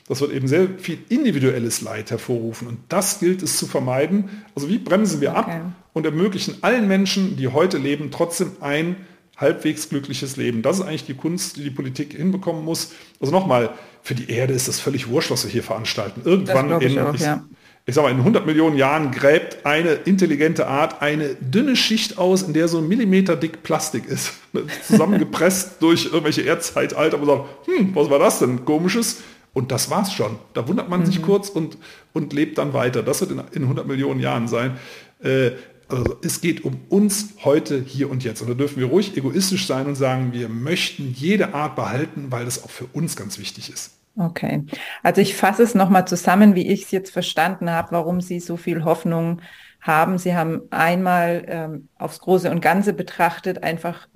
das 0.08 0.20
wird 0.20 0.32
eben 0.32 0.46
sehr 0.46 0.68
viel 0.78 0.98
individuelles 1.08 1.80
Leid 1.80 2.12
hervorrufen. 2.12 2.68
Und 2.68 2.78
das 2.88 3.18
gilt 3.18 3.42
es 3.42 3.56
zu 3.56 3.66
vermeiden. 3.66 4.44
Also 4.54 4.68
wie 4.68 4.78
bremsen 4.78 5.20
wir 5.20 5.30
okay. 5.30 5.40
ab 5.40 5.72
und 5.94 6.06
ermöglichen 6.06 6.58
allen 6.62 6.86
Menschen, 6.86 7.36
die 7.36 7.48
heute 7.48 7.78
leben, 7.78 8.10
trotzdem 8.12 8.52
ein 8.60 8.96
halbwegs 9.36 9.88
glückliches 9.88 10.36
Leben. 10.36 10.62
Das 10.62 10.78
ist 10.78 10.86
eigentlich 10.86 11.04
die 11.04 11.14
Kunst, 11.14 11.56
die 11.56 11.64
die 11.64 11.70
Politik 11.70 12.14
hinbekommen 12.14 12.64
muss. 12.64 12.92
Also 13.20 13.32
nochmal, 13.32 13.70
für 14.02 14.14
die 14.14 14.30
Erde 14.30 14.54
ist 14.54 14.68
das 14.68 14.80
völlig 14.80 15.08
wurscht, 15.08 15.30
was 15.30 15.44
wir 15.44 15.50
hier 15.50 15.62
veranstalten. 15.62 16.22
Irgendwann 16.24 16.80
in, 16.80 16.98
auch, 16.98 17.14
ich, 17.14 17.20
ja. 17.20 17.44
ich 17.84 17.94
sag 17.94 18.02
mal, 18.02 18.10
in 18.10 18.18
100 18.18 18.46
Millionen 18.46 18.76
Jahren 18.76 19.10
gräbt 19.10 19.66
eine 19.66 19.92
intelligente 19.92 20.66
Art 20.68 21.02
eine 21.02 21.34
dünne 21.34 21.76
Schicht 21.76 22.16
aus, 22.16 22.42
in 22.42 22.54
der 22.54 22.68
so 22.68 22.78
ein 22.78 22.88
Millimeter 22.88 23.36
dick 23.36 23.62
Plastik 23.62 24.06
ist. 24.06 24.32
Zusammengepresst 24.86 25.82
durch 25.82 26.06
irgendwelche 26.06 26.42
Erdzeitalter. 26.42 27.20
Und 27.20 27.26
sagt, 27.26 27.44
hm, 27.66 27.94
was 27.94 28.08
war 28.08 28.18
das 28.18 28.38
denn? 28.38 28.64
Komisches. 28.64 29.22
Und 29.52 29.72
das 29.72 29.90
war's 29.90 30.12
schon. 30.12 30.38
Da 30.54 30.68
wundert 30.68 30.88
man 30.88 31.00
mhm. 31.00 31.06
sich 31.06 31.20
kurz 31.20 31.48
und, 31.48 31.76
und 32.12 32.32
lebt 32.32 32.58
dann 32.58 32.72
weiter. 32.72 33.02
Das 33.02 33.20
wird 33.20 33.32
in, 33.32 33.42
in 33.52 33.62
100 33.62 33.86
Millionen 33.86 34.20
Jahren 34.20 34.48
sein. 34.48 34.78
Äh, 35.22 35.52
also 35.88 36.16
es 36.22 36.40
geht 36.40 36.64
um 36.64 36.80
uns 36.88 37.34
heute, 37.44 37.80
hier 37.80 38.10
und 38.10 38.24
jetzt. 38.24 38.42
Und 38.42 38.48
da 38.48 38.54
dürfen 38.54 38.78
wir 38.80 38.86
ruhig 38.86 39.16
egoistisch 39.16 39.66
sein 39.66 39.86
und 39.86 39.94
sagen, 39.94 40.32
wir 40.32 40.48
möchten 40.48 41.12
jede 41.12 41.54
Art 41.54 41.76
behalten, 41.76 42.26
weil 42.30 42.44
das 42.44 42.64
auch 42.64 42.70
für 42.70 42.86
uns 42.86 43.16
ganz 43.16 43.38
wichtig 43.38 43.70
ist. 43.72 43.92
Okay. 44.18 44.64
Also 45.02 45.20
ich 45.20 45.36
fasse 45.36 45.62
es 45.62 45.74
nochmal 45.74 46.08
zusammen, 46.08 46.54
wie 46.54 46.66
ich 46.68 46.84
es 46.84 46.90
jetzt 46.90 47.10
verstanden 47.12 47.70
habe, 47.70 47.92
warum 47.92 48.20
Sie 48.20 48.40
so 48.40 48.56
viel 48.56 48.84
Hoffnung 48.84 49.42
haben. 49.80 50.18
Sie 50.18 50.34
haben 50.34 50.62
einmal 50.70 51.44
ähm, 51.46 51.88
aufs 51.96 52.20
Große 52.20 52.50
und 52.50 52.60
Ganze 52.60 52.92
betrachtet, 52.92 53.62
einfach 53.62 54.08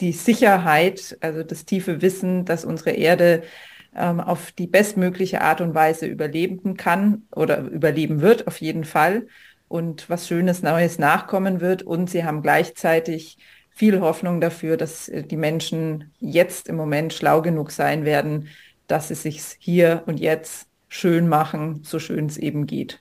die 0.00 0.12
Sicherheit, 0.12 1.16
also 1.20 1.42
das 1.42 1.64
tiefe 1.64 2.02
Wissen, 2.02 2.44
dass 2.44 2.64
unsere 2.64 2.90
Erde 2.90 3.42
ähm, 3.94 4.20
auf 4.20 4.52
die 4.52 4.66
bestmögliche 4.66 5.40
Art 5.40 5.60
und 5.60 5.74
Weise 5.74 6.06
überleben 6.06 6.76
kann 6.76 7.22
oder 7.34 7.58
überleben 7.60 8.20
wird, 8.20 8.46
auf 8.46 8.60
jeden 8.60 8.84
Fall 8.84 9.26
und 9.70 10.10
was 10.10 10.26
Schönes 10.26 10.62
Neues 10.62 10.98
nachkommen 10.98 11.60
wird. 11.60 11.84
Und 11.84 12.10
sie 12.10 12.24
haben 12.24 12.42
gleichzeitig 12.42 13.38
viel 13.70 14.00
Hoffnung 14.00 14.40
dafür, 14.40 14.76
dass 14.76 15.08
äh, 15.08 15.22
die 15.22 15.36
Menschen 15.36 16.12
jetzt 16.18 16.68
im 16.68 16.74
Moment 16.74 17.12
schlau 17.12 17.40
genug 17.40 17.70
sein 17.70 18.04
werden, 18.04 18.48
dass 18.88 19.08
sie 19.08 19.14
sich 19.14 19.42
hier 19.60 20.02
und 20.06 20.18
jetzt 20.18 20.68
schön 20.88 21.28
machen, 21.28 21.82
so 21.84 22.00
schön 22.00 22.26
es 22.26 22.36
eben 22.36 22.66
geht. 22.66 23.00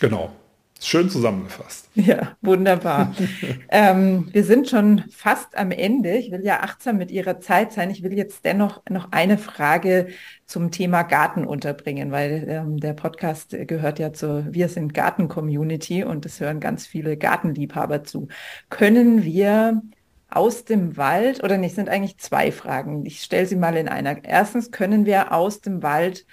Genau. 0.00 0.32
Schön 0.80 1.10
zusammengefasst. 1.10 1.90
Ja, 1.94 2.36
wunderbar. 2.40 3.12
ähm, 3.68 4.28
wir 4.32 4.44
sind 4.44 4.68
schon 4.68 5.02
fast 5.10 5.56
am 5.56 5.72
Ende. 5.72 6.16
Ich 6.16 6.30
will 6.30 6.44
ja 6.44 6.60
achtsam 6.60 6.98
mit 6.98 7.10
Ihrer 7.10 7.40
Zeit 7.40 7.72
sein. 7.72 7.90
Ich 7.90 8.04
will 8.04 8.12
jetzt 8.12 8.44
dennoch 8.44 8.82
noch 8.88 9.10
eine 9.10 9.38
Frage 9.38 10.08
zum 10.46 10.70
Thema 10.70 11.02
Garten 11.02 11.44
unterbringen, 11.44 12.12
weil 12.12 12.44
ähm, 12.48 12.78
der 12.78 12.92
Podcast 12.92 13.56
gehört 13.66 13.98
ja 13.98 14.12
zur 14.12 14.46
Wir 14.54 14.68
sind 14.68 14.94
Garten-Community 14.94 16.04
und 16.04 16.24
es 16.24 16.38
hören 16.38 16.60
ganz 16.60 16.86
viele 16.86 17.16
Gartenliebhaber 17.16 18.04
zu. 18.04 18.28
Können 18.70 19.24
wir 19.24 19.82
aus 20.30 20.64
dem 20.64 20.96
Wald, 20.96 21.42
oder 21.42 21.56
nicht, 21.58 21.74
sind 21.74 21.88
eigentlich 21.88 22.18
zwei 22.18 22.52
Fragen. 22.52 23.04
Ich 23.06 23.22
stelle 23.22 23.46
sie 23.46 23.56
mal 23.56 23.76
in 23.76 23.88
einer. 23.88 24.24
Erstens, 24.24 24.70
können 24.70 25.06
wir 25.06 25.32
aus 25.32 25.60
dem 25.60 25.82
Wald 25.82 26.26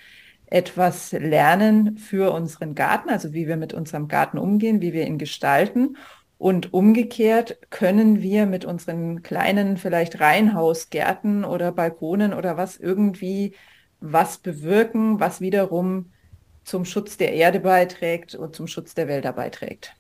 etwas 0.47 1.12
lernen 1.12 1.97
für 1.97 2.31
unseren 2.31 2.75
Garten, 2.75 3.10
also 3.10 3.34
wie 3.34 3.47
wir 3.47 3.58
mit 3.58 3.73
unserem 3.73 4.08
Garten 4.08 4.38
umgehen, 4.38 4.81
wie 4.81 4.93
wir 4.93 5.05
ihn 5.05 5.17
gestalten. 5.17 5.97
Und 6.38 6.73
umgekehrt 6.73 7.58
können 7.69 8.21
wir 8.21 8.45
mit 8.45 8.65
unseren 8.65 9.23
kleinen, 9.23 9.77
vielleicht 9.77 10.19
Reihenhausgärten 10.19 11.45
oder 11.45 11.71
Balkonen 11.71 12.34
oder 12.34 12.58
was 12.58 12.77
irgendwie 12.77 13.55
was 14.01 14.38
bewirken, 14.38 15.19
was 15.19 15.41
wiederum 15.41 16.12
zum 16.63 16.84
Schutz 16.84 17.17
der 17.17 17.34
Erde 17.34 17.60
beiträgt 17.60 18.36
und 18.36 18.55
zum 18.55 18.67
Schutz 18.67 18.93
der 18.93 19.08
Wälder 19.08 19.34
beiträgt. 19.34 19.95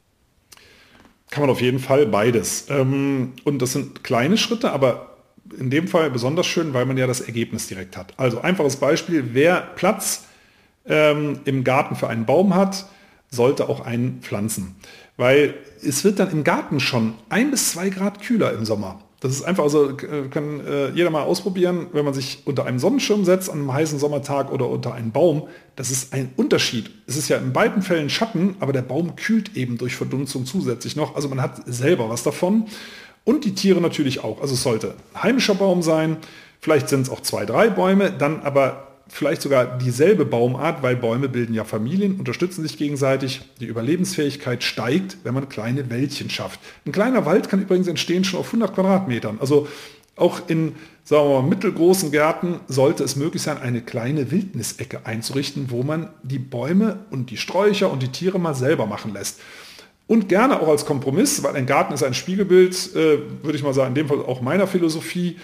Kann 1.29 1.41
man 1.41 1.49
auf 1.49 1.61
jeden 1.61 1.79
Fall 1.79 2.05
beides. 2.05 2.69
Ähm, 2.69 3.33
und 3.43 3.61
das 3.61 3.73
sind 3.73 4.03
kleine 4.03 4.37
Schritte, 4.37 4.71
aber 4.71 5.17
in 5.57 5.69
dem 5.69 5.87
Fall 5.87 6.09
besonders 6.09 6.47
schön, 6.47 6.73
weil 6.73 6.85
man 6.85 6.97
ja 6.97 7.07
das 7.07 7.21
Ergebnis 7.21 7.67
direkt 7.67 7.97
hat. 7.97 8.13
Also 8.17 8.41
einfaches 8.41 8.77
Beispiel, 8.77 9.33
wer 9.33 9.61
Platz 9.75 10.25
ähm, 10.87 11.39
im 11.45 11.63
Garten 11.63 11.95
für 11.95 12.07
einen 12.07 12.25
Baum 12.25 12.55
hat, 12.55 12.85
sollte 13.29 13.69
auch 13.69 13.85
einen 13.85 14.19
pflanzen. 14.21 14.75
Weil 15.17 15.53
es 15.83 16.03
wird 16.03 16.19
dann 16.19 16.31
im 16.31 16.43
Garten 16.43 16.79
schon 16.79 17.13
ein 17.29 17.51
bis 17.51 17.71
zwei 17.71 17.89
Grad 17.89 18.21
kühler 18.21 18.53
im 18.53 18.65
Sommer. 18.65 18.99
Das 19.21 19.31
ist 19.31 19.43
einfach, 19.43 19.63
also 19.63 19.95
kann 20.29 20.59
äh, 20.67 20.89
jeder 20.89 21.09
mal 21.09 21.23
ausprobieren, 21.23 21.87
wenn 21.93 22.05
man 22.05 22.13
sich 22.13 22.43
unter 22.45 22.65
einem 22.65 22.79
Sonnenschirm 22.79 23.25
setzt 23.25 23.49
an 23.49 23.59
einem 23.59 23.73
heißen 23.73 23.97
Sommertag 23.97 24.51
oder 24.51 24.69
unter 24.69 24.93
einen 24.93 25.11
Baum. 25.11 25.47
Das 25.75 25.89
ist 25.89 26.13
ein 26.13 26.31
Unterschied. 26.35 26.91
Es 27.07 27.17
ist 27.17 27.29
ja 27.29 27.37
in 27.37 27.53
beiden 27.53 27.81
Fällen 27.81 28.09
Schatten, 28.09 28.55
aber 28.59 28.73
der 28.73 28.83
Baum 28.83 29.15
kühlt 29.15 29.55
eben 29.55 29.77
durch 29.77 29.95
Verdunstung 29.95 30.45
zusätzlich 30.45 30.95
noch. 30.95 31.15
Also 31.15 31.29
man 31.29 31.41
hat 31.41 31.61
selber 31.65 32.09
was 32.09 32.23
davon. 32.23 32.65
Und 33.23 33.45
die 33.45 33.55
Tiere 33.55 33.81
natürlich 33.81 34.23
auch. 34.23 34.41
Also 34.41 34.53
es 34.53 34.61
sollte 34.61 34.93
heimischer 35.19 35.55
Baum 35.55 35.81
sein. 35.81 36.17
Vielleicht 36.59 36.89
sind 36.89 37.01
es 37.01 37.09
auch 37.09 37.21
zwei, 37.21 37.45
drei 37.45 37.69
Bäume, 37.69 38.11
dann 38.11 38.41
aber 38.41 38.94
vielleicht 39.07 39.41
sogar 39.41 39.77
dieselbe 39.77 40.25
Baumart, 40.25 40.81
weil 40.83 40.95
Bäume 40.95 41.29
bilden 41.29 41.53
ja 41.53 41.63
Familien, 41.63 42.19
unterstützen 42.19 42.63
sich 42.63 42.77
gegenseitig. 42.77 43.41
Die 43.59 43.65
Überlebensfähigkeit 43.65 44.63
steigt, 44.63 45.17
wenn 45.23 45.33
man 45.33 45.49
kleine 45.49 45.89
Wäldchen 45.89 46.29
schafft. 46.29 46.59
Ein 46.85 46.91
kleiner 46.91 47.25
Wald 47.25 47.49
kann 47.49 47.61
übrigens 47.61 47.87
entstehen 47.87 48.23
schon 48.23 48.39
auf 48.39 48.47
100 48.47 48.73
Quadratmetern. 48.73 49.37
Also 49.39 49.67
auch 50.15 50.41
in 50.47 50.73
sagen 51.05 51.29
wir 51.29 51.41
mal, 51.41 51.47
mittelgroßen 51.47 52.11
Gärten 52.11 52.59
sollte 52.67 53.03
es 53.03 53.15
möglich 53.15 53.43
sein, 53.43 53.59
eine 53.59 53.81
kleine 53.81 54.31
Wildnisecke 54.31 55.05
einzurichten, 55.05 55.69
wo 55.69 55.83
man 55.83 56.09
die 56.23 56.39
Bäume 56.39 57.05
und 57.11 57.29
die 57.29 57.37
Sträucher 57.37 57.91
und 57.91 58.01
die 58.01 58.07
Tiere 58.07 58.39
mal 58.39 58.55
selber 58.55 58.87
machen 58.87 59.13
lässt. 59.13 59.39
Und 60.07 60.29
gerne 60.29 60.59
auch 60.59 60.67
als 60.67 60.85
Kompromiss, 60.85 61.41
weil 61.43 61.55
ein 61.55 61.67
Garten 61.67 61.93
ist 61.93 62.03
ein 62.03 62.13
Spiegelbild, 62.13 62.95
äh, 62.95 63.19
würde 63.43 63.55
ich 63.55 63.63
mal 63.63 63.73
sagen, 63.73 63.89
in 63.89 63.95
dem 63.95 64.07
Fall 64.07 64.19
auch 64.19 64.41
meiner 64.41 64.67
Philosophie. 64.67 65.37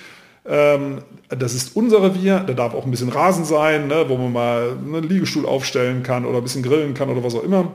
Ähm, 0.45 0.99
das 1.29 1.53
ist 1.53 1.75
unser 1.75 2.01
Revier, 2.01 2.39
da 2.39 2.53
darf 2.53 2.73
auch 2.73 2.85
ein 2.85 2.91
bisschen 2.91 3.09
Rasen 3.09 3.45
sein, 3.45 3.87
ne, 3.87 4.05
wo 4.07 4.17
man 4.17 4.33
mal 4.33 4.71
einen 4.71 5.03
Liegestuhl 5.03 5.45
aufstellen 5.45 6.03
kann 6.03 6.25
oder 6.25 6.37
ein 6.37 6.43
bisschen 6.43 6.63
grillen 6.63 6.93
kann 6.93 7.09
oder 7.09 7.23
was 7.23 7.35
auch 7.35 7.43
immer. 7.43 7.71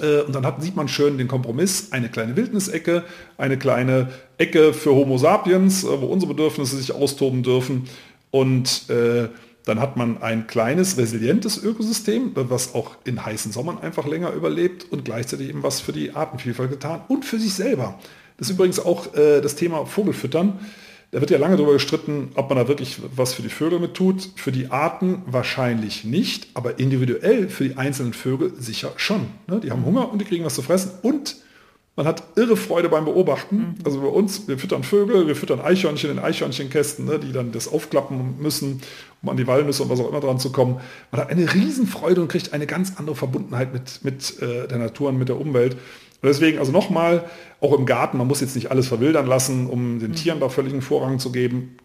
Äh, 0.00 0.20
und 0.20 0.34
dann 0.34 0.46
hat, 0.46 0.62
sieht 0.62 0.76
man 0.76 0.88
schön 0.88 1.18
den 1.18 1.28
Kompromiss, 1.28 1.88
eine 1.90 2.08
kleine 2.08 2.36
Wildnisecke, 2.36 3.04
eine 3.36 3.58
kleine 3.58 4.10
Ecke 4.38 4.72
für 4.72 4.94
Homo 4.94 5.18
sapiens, 5.18 5.84
äh, 5.84 6.00
wo 6.00 6.06
unsere 6.06 6.32
Bedürfnisse 6.32 6.76
sich 6.76 6.94
austoben 6.94 7.42
dürfen. 7.42 7.88
Und 8.30 8.88
äh, 8.88 9.28
dann 9.64 9.80
hat 9.80 9.96
man 9.96 10.22
ein 10.22 10.46
kleines, 10.46 10.96
resilientes 10.98 11.62
Ökosystem, 11.62 12.32
was 12.34 12.74
auch 12.74 12.96
in 13.04 13.24
heißen 13.24 13.52
Sommern 13.52 13.78
einfach 13.78 14.06
länger 14.06 14.32
überlebt 14.32 14.86
und 14.90 15.04
gleichzeitig 15.04 15.48
eben 15.50 15.62
was 15.62 15.80
für 15.80 15.92
die 15.92 16.12
Artenvielfalt 16.12 16.70
getan 16.70 17.02
und 17.08 17.24
für 17.24 17.38
sich 17.38 17.54
selber. 17.54 17.98
Das 18.38 18.48
ist 18.48 18.54
übrigens 18.54 18.80
auch 18.80 19.14
äh, 19.14 19.40
das 19.40 19.54
Thema 19.54 19.86
Vogelfüttern. 19.86 20.58
Da 21.12 21.20
wird 21.20 21.30
ja 21.30 21.36
lange 21.36 21.56
darüber 21.56 21.74
gestritten, 21.74 22.30
ob 22.36 22.48
man 22.48 22.56
da 22.56 22.68
wirklich 22.68 22.98
was 23.14 23.34
für 23.34 23.42
die 23.42 23.50
Vögel 23.50 23.78
mit 23.78 23.92
tut. 23.92 24.30
Für 24.36 24.50
die 24.50 24.70
Arten 24.70 25.22
wahrscheinlich 25.26 26.04
nicht, 26.04 26.48
aber 26.54 26.78
individuell 26.78 27.50
für 27.50 27.64
die 27.64 27.76
einzelnen 27.76 28.14
Vögel 28.14 28.54
sicher 28.58 28.92
schon. 28.96 29.26
Ne? 29.46 29.60
Die 29.60 29.70
haben 29.70 29.84
Hunger 29.84 30.10
und 30.10 30.20
die 30.20 30.24
kriegen 30.24 30.42
was 30.42 30.54
zu 30.54 30.62
fressen 30.62 30.90
und 31.02 31.36
man 31.96 32.06
hat 32.06 32.22
irre 32.36 32.56
Freude 32.56 32.88
beim 32.88 33.04
Beobachten. 33.04 33.56
Mhm. 33.56 33.74
Also 33.84 34.00
bei 34.00 34.06
uns, 34.06 34.48
wir 34.48 34.58
füttern 34.58 34.82
Vögel, 34.82 35.26
wir 35.26 35.36
füttern 35.36 35.60
Eichhörnchen 35.60 36.10
in 36.10 36.18
Eichhörnchenkästen, 36.18 37.04
ne, 37.04 37.18
die 37.18 37.32
dann 37.32 37.52
das 37.52 37.68
aufklappen 37.68 38.36
müssen, 38.40 38.80
um 39.20 39.28
an 39.28 39.36
die 39.36 39.46
Walnüsse 39.46 39.82
und 39.82 39.90
was 39.90 40.00
auch 40.00 40.08
immer 40.08 40.20
dran 40.20 40.38
zu 40.38 40.50
kommen. 40.50 40.80
Man 41.10 41.20
hat 41.20 41.28
eine 41.28 41.52
Riesenfreude 41.52 42.22
und 42.22 42.28
kriegt 42.28 42.54
eine 42.54 42.66
ganz 42.66 42.94
andere 42.96 43.16
Verbundenheit 43.16 43.74
mit, 43.74 44.02
mit 44.02 44.40
äh, 44.40 44.66
der 44.66 44.78
Natur 44.78 45.10
und 45.10 45.18
mit 45.18 45.28
der 45.28 45.38
Umwelt. 45.38 45.76
Und 46.22 46.28
deswegen, 46.28 46.58
also 46.58 46.70
nochmal, 46.70 47.24
auch 47.60 47.76
im 47.76 47.84
Garten, 47.84 48.16
man 48.16 48.28
muss 48.28 48.40
jetzt 48.40 48.54
nicht 48.54 48.70
alles 48.70 48.86
verwildern 48.86 49.26
lassen, 49.26 49.68
um 49.68 49.98
den 49.98 50.10
mhm. 50.10 50.14
Tieren 50.14 50.40
da 50.40 50.48
völligen 50.48 50.80
Vorrang 50.80 51.18
zu 51.18 51.32
geben. 51.32 51.76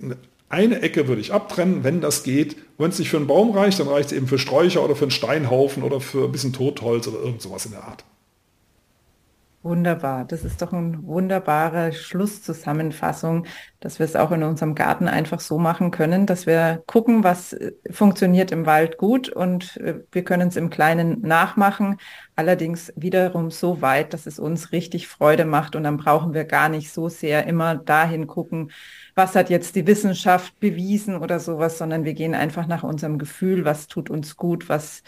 Eine 0.48 0.82
Ecke 0.82 1.08
würde 1.08 1.22
ich 1.22 1.34
abtrennen, 1.34 1.84
wenn 1.84 2.02
das 2.02 2.24
geht. 2.24 2.56
Wenn 2.78 2.90
es 2.90 3.00
nicht 3.00 3.10
für 3.10 3.18
einen 3.18 3.28
Baum 3.28 3.52
reicht, 3.52 3.80
dann 3.80 3.88
reicht 3.88 4.12
es 4.12 4.18
eben 4.18 4.28
für 4.28 4.38
Sträucher 4.38 4.84
oder 4.84 4.96
für 4.96 5.06
einen 5.06 5.12
Steinhaufen 5.12 5.84
oder 5.84 6.00
für 6.00 6.26
ein 6.26 6.32
bisschen 6.32 6.54
Totholz 6.54 7.08
oder 7.08 7.20
irgend 7.20 7.42
sowas 7.42 7.66
in 7.66 7.72
der 7.72 7.84
Art. 7.84 8.06
Wunderbar. 9.64 10.24
Das 10.24 10.46
ist 10.46 10.62
doch 10.62 10.72
eine 10.72 11.04
wunderbare 11.04 11.92
Schlusszusammenfassung, 11.92 13.46
dass 13.82 14.00
wir 14.00 14.06
es 14.06 14.16
auch 14.16 14.32
in 14.32 14.44
unserem 14.44 14.76
Garten 14.76 15.10
einfach 15.10 15.42
so 15.42 15.58
machen 15.58 15.92
können, 15.92 16.26
dass 16.26 16.46
wir 16.46 16.84
gucken, 16.86 17.24
was 17.26 17.52
äh, 17.54 17.74
funktioniert 17.90 18.52
im 18.54 18.66
Wald 18.66 18.98
gut 18.98 19.28
und 19.28 19.76
äh, 19.78 19.96
wir 20.12 20.24
können 20.24 20.48
es 20.48 20.56
im 20.56 20.70
Kleinen 20.70 21.20
nachmachen. 21.22 21.98
Allerdings 22.36 22.94
wiederum 22.96 23.52
so 23.52 23.82
weit, 23.82 24.14
dass 24.14 24.26
es 24.26 24.40
uns 24.40 24.72
richtig 24.72 25.08
Freude 25.08 25.44
macht 25.44 25.76
und 25.76 25.84
dann 25.84 25.98
brauchen 25.98 26.34
wir 26.34 26.46
gar 26.46 26.70
nicht 26.70 26.94
so 26.94 27.10
sehr 27.10 27.46
immer 27.48 27.76
dahin 27.76 28.28
gucken, 28.28 28.72
was 29.16 29.36
hat 29.36 29.50
jetzt 29.50 29.76
die 29.76 29.88
Wissenschaft 29.88 30.58
bewiesen 30.62 31.18
oder 31.18 31.40
sowas, 31.42 31.78
sondern 31.78 32.06
wir 32.06 32.14
gehen 32.14 32.36
einfach 32.36 32.68
nach 32.68 32.84
unserem 32.84 33.18
Gefühl, 33.18 33.66
was 33.66 33.88
tut 33.88 34.10
uns 34.10 34.38
gut, 34.38 34.70
was, 34.70 35.04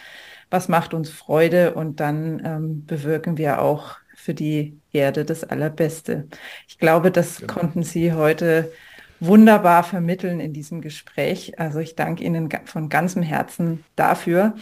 was 0.50 0.68
macht 0.68 0.94
uns 0.94 1.10
Freude 1.12 1.76
und 1.76 2.00
dann 2.02 2.42
ähm, 2.44 2.86
bewirken 2.86 3.38
wir 3.38 3.62
auch 3.62 3.99
für 4.20 4.34
die 4.34 4.78
Erde 4.92 5.24
das 5.24 5.44
Allerbeste. 5.44 6.28
Ich 6.68 6.78
glaube, 6.78 7.10
das 7.10 7.38
genau. 7.38 7.54
konnten 7.54 7.84
Sie 7.84 8.14
heute 8.14 8.72
wunderbar 9.20 9.84
vermitteln 9.84 10.40
in 10.40 10.54
diesem 10.54 10.82
Gespräch. 10.82 11.60
Also 11.60 11.80
ich 11.80 11.96
danke 11.96 12.24
Ihnen 12.24 12.50
von 12.66 12.90
ganzem 12.90 13.24
Herzen 13.24 13.84
dafür. 13.96 14.56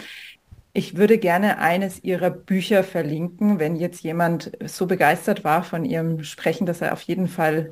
Ich 0.73 0.95
würde 0.95 1.17
gerne 1.17 1.57
eines 1.57 2.03
Ihrer 2.03 2.29
Bücher 2.29 2.83
verlinken, 2.83 3.59
wenn 3.59 3.75
jetzt 3.75 4.03
jemand 4.03 4.51
so 4.63 4.85
begeistert 4.85 5.43
war 5.43 5.63
von 5.63 5.85
Ihrem 5.85 6.23
Sprechen, 6.23 6.67
dass 6.67 6.81
er 6.81 6.93
auf 6.93 7.01
jeden 7.01 7.27
Fall 7.27 7.71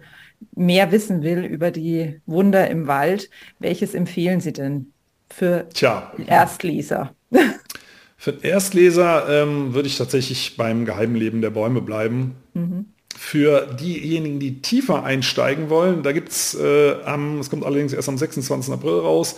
mehr 0.56 0.91
wissen 0.91 1.21
will 1.21 1.45
über 1.45 1.69
die 1.69 2.19
Wunder 2.26 2.67
im 2.67 2.88
Wald. 2.88 3.30
Welches 3.60 3.93
empfehlen 3.93 4.41
Sie 4.41 4.54
denn 4.54 4.91
für 5.30 5.69
Tja. 5.69 6.12
Erstleser? 6.26 7.13
Für 8.17 8.34
den 8.34 8.43
Erstleser 8.43 9.28
ähm, 9.30 9.73
würde 9.73 9.88
ich 9.88 9.97
tatsächlich 9.97 10.56
beim 10.58 10.86
geheimen 10.86 11.15
Leben 11.15 11.41
der 11.41 11.49
Bäume 11.49 11.82
bleiben. 11.82 12.36
Mhm. 12.54 12.86
Für 13.17 13.67
diejenigen, 13.67 14.39
die 14.39 14.62
tiefer 14.62 15.04
einsteigen 15.04 15.69
wollen, 15.69 16.04
da 16.04 16.12
gibt 16.12 16.30
es, 16.30 16.54
äh, 16.54 16.95
es 17.39 17.49
kommt 17.49 17.65
allerdings 17.65 17.93
erst 17.93 18.10
am 18.10 18.17
26. 18.17 18.73
April 18.73 18.99
raus, 18.99 19.38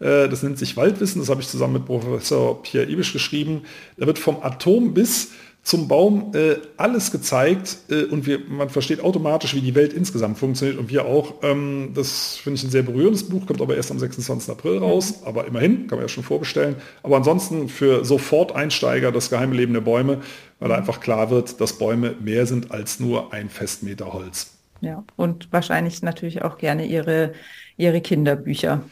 äh, 0.00 0.28
das 0.28 0.42
nennt 0.42 0.58
sich 0.58 0.76
Waldwissen, 0.76 1.20
das 1.20 1.28
habe 1.28 1.40
ich 1.40 1.48
zusammen 1.48 1.74
mit 1.74 1.86
Professor 1.86 2.62
Pierre 2.62 2.90
Ibisch 2.90 3.12
geschrieben. 3.12 3.62
Da 3.96 4.06
wird 4.06 4.18
vom 4.18 4.42
Atom 4.42 4.94
bis 4.94 5.32
zum 5.66 5.88
Baum 5.88 6.30
äh, 6.32 6.58
alles 6.76 7.10
gezeigt 7.10 7.78
äh, 7.90 8.04
und 8.04 8.24
wir, 8.24 8.38
man 8.48 8.70
versteht 8.70 9.00
automatisch, 9.00 9.52
wie 9.56 9.60
die 9.60 9.74
Welt 9.74 9.92
insgesamt 9.92 10.38
funktioniert 10.38 10.78
und 10.78 10.90
wir 10.90 11.06
auch. 11.06 11.42
Ähm, 11.42 11.90
das 11.92 12.36
finde 12.36 12.58
ich 12.58 12.62
ein 12.62 12.70
sehr 12.70 12.84
berührendes 12.84 13.28
Buch, 13.28 13.46
kommt 13.46 13.60
aber 13.60 13.74
erst 13.74 13.90
am 13.90 13.98
26. 13.98 14.48
April 14.48 14.78
raus, 14.78 15.22
mhm. 15.22 15.26
aber 15.26 15.44
immerhin, 15.48 15.88
kann 15.88 15.98
man 15.98 16.04
ja 16.04 16.08
schon 16.08 16.22
vorbestellen. 16.22 16.76
Aber 17.02 17.16
ansonsten 17.16 17.68
für 17.68 18.04
Sofort-Einsteiger 18.04 19.10
das 19.10 19.28
geheime 19.28 19.56
Leben 19.56 19.72
der 19.72 19.80
Bäume, 19.80 20.20
weil 20.60 20.68
da 20.68 20.76
einfach 20.76 21.00
klar 21.00 21.30
wird, 21.30 21.60
dass 21.60 21.72
Bäume 21.72 22.14
mehr 22.20 22.46
sind 22.46 22.70
als 22.70 23.00
nur 23.00 23.32
ein 23.32 23.48
Festmeter 23.48 24.12
Holz. 24.12 24.52
Ja, 24.82 25.02
und 25.16 25.52
wahrscheinlich 25.52 26.00
natürlich 26.00 26.42
auch 26.42 26.58
gerne 26.58 26.86
ihre, 26.86 27.32
ihre 27.76 28.00
Kinderbücher. 28.00 28.82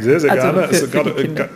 Sehr, 0.00 0.20
sehr 0.20 0.30
also 0.30 0.42
gerne. 0.42 0.68
Für, 0.68 0.74
also 0.74 0.88
gerade, 0.88 1.10
äh, 1.22 1.48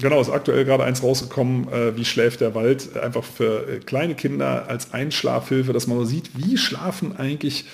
Genau, 0.00 0.20
ist 0.20 0.30
aktuell 0.30 0.64
gerade 0.64 0.84
eins 0.84 1.02
rausgekommen, 1.02 1.68
äh, 1.72 1.96
wie 1.96 2.04
schläft 2.04 2.40
der 2.40 2.54
Wald, 2.54 2.96
einfach 2.96 3.24
für 3.24 3.68
äh, 3.68 3.78
kleine 3.80 4.14
Kinder 4.14 4.68
als 4.68 4.92
Einschlafhilfe, 4.92 5.72
dass 5.72 5.86
man 5.86 6.06
sieht, 6.06 6.30
wie 6.34 6.56
schlafen 6.56 7.16
eigentlich 7.16 7.66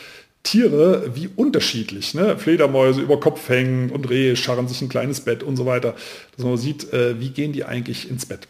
Tiere, 0.42 1.14
wie 1.14 1.28
unterschiedlich. 1.34 2.14
Ne? 2.14 2.38
Fledermäuse 2.38 3.00
über 3.00 3.20
Kopf 3.20 3.48
hängen 3.48 3.90
und 3.90 4.08
Rehe 4.08 4.36
scharren 4.36 4.68
sich 4.68 4.80
ein 4.80 4.88
kleines 4.88 5.20
Bett 5.20 5.42
und 5.42 5.56
so 5.56 5.66
weiter, 5.66 5.94
dass 6.36 6.44
man 6.44 6.56
sieht, 6.56 6.92
äh, 6.92 7.20
wie 7.20 7.30
gehen 7.30 7.52
die 7.52 7.64
eigentlich 7.64 8.10
ins 8.10 8.26
Bett. 8.26 8.46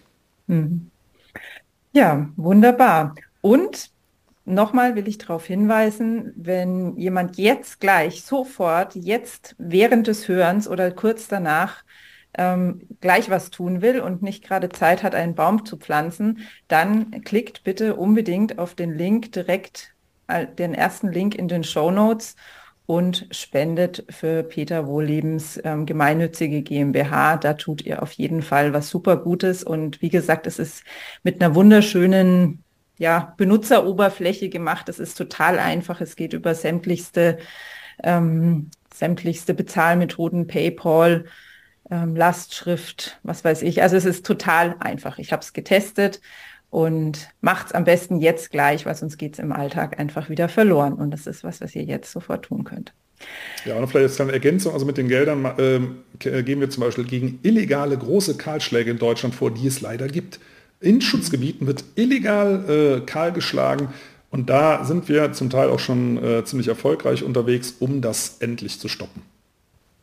Mhm. 0.46 0.90
Ja, 1.92 2.28
wunderbar. 2.36 3.14
Und 3.40 3.90
nochmal 4.44 4.94
will 4.94 5.08
ich 5.08 5.18
darauf 5.18 5.46
hinweisen, 5.46 6.32
wenn 6.36 6.96
jemand 6.96 7.38
jetzt 7.38 7.80
gleich, 7.80 8.22
sofort, 8.22 8.94
jetzt 8.94 9.54
während 9.58 10.06
des 10.06 10.28
Hörens 10.28 10.68
oder 10.68 10.90
kurz 10.90 11.28
danach 11.28 11.82
ähm, 12.37 12.83
gleich 13.01 13.31
was 13.31 13.51
tun 13.51 13.83
will 13.83 14.01
und 14.01 14.22
nicht 14.22 14.44
gerade 14.44 14.68
Zeit 14.68 15.03
hat, 15.03 15.14
einen 15.14 15.35
Baum 15.35 15.64
zu 15.64 15.77
pflanzen, 15.77 16.40
dann 16.68 17.22
klickt 17.22 17.64
bitte 17.64 17.96
unbedingt 17.96 18.59
auf 18.59 18.75
den 18.75 18.94
Link 18.94 19.33
direkt, 19.33 19.94
äh, 20.29 20.46
den 20.46 20.75
ersten 20.75 21.11
Link 21.11 21.35
in 21.35 21.49
den 21.49 21.64
Show 21.64 21.90
Notes 21.90 22.37
und 22.87 23.27
spendet 23.33 24.05
für 24.11 24.44
Peter 24.44 24.87
Wohllebens 24.87 25.61
ähm, 25.64 25.87
gemeinnützige 25.87 26.62
GmbH. 26.62 27.37
Da 27.37 27.55
tut 27.55 27.83
ihr 27.83 28.03
auf 28.03 28.12
jeden 28.12 28.42
Fall 28.42 28.72
was 28.72 28.88
super 28.90 29.16
Gutes. 29.16 29.64
Und 29.64 30.01
wie 30.03 30.09
gesagt, 30.09 30.46
es 30.46 30.59
ist 30.61 30.85
mit 31.25 31.42
einer 31.42 31.55
wunderschönen 31.55 32.62
ja, 32.99 33.35
Benutzeroberfläche 33.37 34.49
gemacht. 34.49 34.88
Es 34.88 35.01
ist 35.01 35.18
total 35.18 35.59
einfach. 35.59 36.01
Es 36.01 36.14
geht 36.14 36.33
über 36.33 36.55
sämtlichste, 36.55 37.38
ähm, 38.05 38.70
sämtlichste 38.94 39.53
Bezahlmethoden, 39.53 40.46
PayPal, 40.46 41.25
ähm, 41.90 42.16
Lastschrift, 42.16 43.18
was 43.22 43.44
weiß 43.44 43.62
ich. 43.62 43.83
Also 43.83 43.96
es 43.96 44.05
ist 44.05 44.27
total 44.27 44.77
einfach. 44.81 45.18
Ich 45.18 45.33
habe 45.33 45.42
es 45.42 45.53
getestet 45.53 46.20
und 46.70 47.29
macht 47.40 47.68
es 47.68 47.72
am 47.72 47.85
besten 47.85 48.20
jetzt 48.20 48.51
gleich, 48.51 48.87
weil 48.87 48.94
sonst 48.94 49.18
geht 49.18 49.35
es 49.35 49.38
im 49.38 49.53
Alltag 49.53 49.99
einfach 49.99 50.29
wieder 50.29 50.49
verloren. 50.49 50.94
Und 50.94 51.11
das 51.11 51.27
ist 51.27 51.44
was, 51.44 51.61
was 51.61 51.75
ihr 51.75 51.85
jetzt 51.85 52.12
sofort 52.12 52.46
tun 52.46 52.64
könnt. 52.64 52.92
Ja, 53.64 53.77
und 53.77 53.88
vielleicht 53.88 54.11
jetzt 54.11 54.20
eine 54.20 54.33
Ergänzung, 54.33 54.75
also 54.75 54.85
mit 54.85 54.99
den 54.99 55.09
Geldern 55.09 55.51
ähm, 55.59 55.99
gehen 56.18 56.61
wir 56.61 56.68
zum 56.68 56.83
Beispiel 56.83 57.05
gegen 57.05 57.38
illegale 57.42 57.96
große 57.96 58.37
Kahlschläge 58.37 58.90
in 58.90 58.99
Deutschland 58.99 59.35
vor, 59.35 59.51
die 59.51 59.66
es 59.66 59.81
leider 59.81 60.09
gibt. 60.09 60.38
In 60.81 61.01
Schutzgebieten 61.01 61.66
wird 61.66 61.85
illegal 61.94 63.01
äh, 63.01 63.07
kahl 63.07 63.33
geschlagen 63.33 63.88
und 64.31 64.51
da 64.51 64.85
sind 64.85 65.09
wir 65.09 65.33
zum 65.33 65.49
Teil 65.49 65.70
auch 65.70 65.79
schon 65.79 66.22
äh, 66.22 66.44
ziemlich 66.44 66.68
erfolgreich 66.68 67.22
unterwegs, 67.22 67.75
um 67.79 68.03
das 68.03 68.37
endlich 68.40 68.79
zu 68.79 68.88
stoppen. 68.88 69.22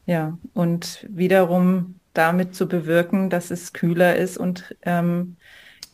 Ja, 0.06 0.38
und 0.54 1.06
wiederum 1.10 1.96
damit 2.14 2.56
zu 2.56 2.68
bewirken, 2.68 3.30
dass 3.30 3.52
es 3.52 3.74
kühler 3.74 4.16
ist 4.16 4.38
und 4.38 4.76
ähm, 4.84 5.38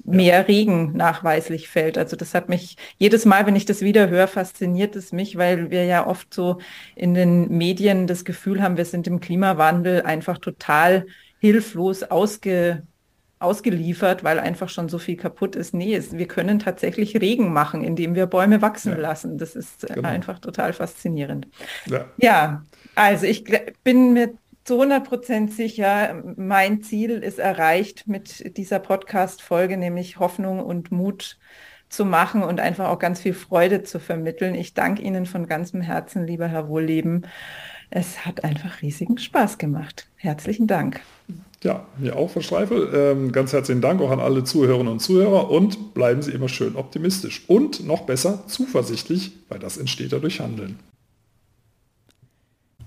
mehr. 0.04 0.48
Regen 0.48 0.96
nachweislich 0.96 1.70
fällt. 1.70 1.98
Also 1.98 2.16
das 2.16 2.34
hat 2.34 2.50
mich 2.50 2.78
jedes 2.98 3.26
Mal, 3.26 3.46
wenn 3.46 3.56
ich 3.56 3.66
das 3.66 3.82
wieder 3.82 4.10
höre, 4.10 4.28
fasziniert 4.28 4.96
es 4.96 5.12
mich, 5.12 5.38
weil 5.38 5.70
wir 5.72 5.86
ja 5.86 6.08
oft 6.08 6.34
so 6.34 6.60
in 6.96 7.14
den 7.14 7.50
Medien 7.50 8.08
das 8.08 8.26
Gefühl 8.26 8.62
haben, 8.62 8.78
wir 8.78 8.86
sind 8.86 9.08
im 9.08 9.20
Klimawandel 9.20 10.02
einfach 10.04 10.38
total 10.38 11.06
hilflos 11.40 12.04
ausge, 12.04 12.84
ausgeliefert, 13.40 14.24
weil 14.24 14.40
einfach 14.40 14.70
schon 14.70 14.90
so 14.90 14.98
viel 14.98 15.16
kaputt 15.16 15.56
ist. 15.56 15.74
Nee, 15.74 15.96
es, 15.96 16.18
wir 16.18 16.28
können 16.28 16.60
tatsächlich 16.60 17.16
Regen 17.16 17.54
machen, 17.54 17.84
indem 17.84 18.16
wir 18.16 18.26
Bäume 18.26 18.62
wachsen 18.62 18.94
ja. 18.94 18.98
lassen. 18.98 19.38
Das 19.38 19.56
ist 19.56 19.88
genau. 19.88 20.08
einfach 20.08 20.40
total 20.40 20.74
faszinierend. 20.74 21.48
Ja. 21.86 22.06
ja, 22.18 22.64
also 23.00 23.26
ich 23.26 23.46
bin 23.84 24.14
mir 24.14 24.34
zu 24.66 24.74
100 24.74 25.08
Prozent 25.08 25.54
sicher, 25.54 26.22
mein 26.36 26.84
Ziel 26.84 27.12
ist 27.12 27.40
erreicht 27.40 28.08
mit 28.08 28.58
dieser 28.58 28.80
Podcast-Folge, 28.80 29.78
nämlich 29.78 30.20
Hoffnung 30.20 30.60
und 30.60 30.92
Mut 30.92 31.38
zu 31.88 32.04
machen 32.04 32.44
und 32.44 32.60
einfach 32.60 32.90
auch 32.90 33.00
ganz 33.00 33.22
viel 33.22 33.34
Freude 33.34 33.84
zu 33.84 34.00
vermitteln. 34.00 34.54
Ich 34.54 34.74
danke 34.74 35.02
Ihnen 35.02 35.26
von 35.26 35.48
ganzem 35.48 35.82
Herzen, 35.82 36.28
lieber 36.28 36.48
Herr 36.48 36.68
Wohlleben. 36.68 37.26
Es 37.90 38.26
hat 38.26 38.44
einfach 38.44 38.82
riesigen 38.82 39.18
Spaß 39.18 39.58
gemacht. 39.58 40.08
Herzlichen 40.18 40.68
Dank. 40.68 41.00
Ja, 41.64 41.88
mir 41.98 42.18
auch, 42.18 42.30
Frau 42.30 42.42
Streifel. 42.42 42.90
Ähm, 42.94 43.32
ganz 43.32 43.54
herzlichen 43.54 43.82
Dank 43.82 44.02
auch 44.02 44.12
an 44.12 44.20
alle 44.20 44.44
Zuhörerinnen 44.44 44.92
und 44.92 45.00
Zuhörer 45.00 45.50
und 45.50 45.94
bleiben 45.94 46.22
Sie 46.22 46.32
immer 46.32 46.50
schön 46.50 46.76
optimistisch 46.76 47.44
und 47.48 47.88
noch 47.88 48.02
besser 48.02 48.44
zuversichtlich, 48.48 49.32
weil 49.48 49.60
das 49.60 49.78
entsteht 49.78 50.12
ja 50.12 50.20
durch 50.20 50.42
Handeln. 50.42 50.78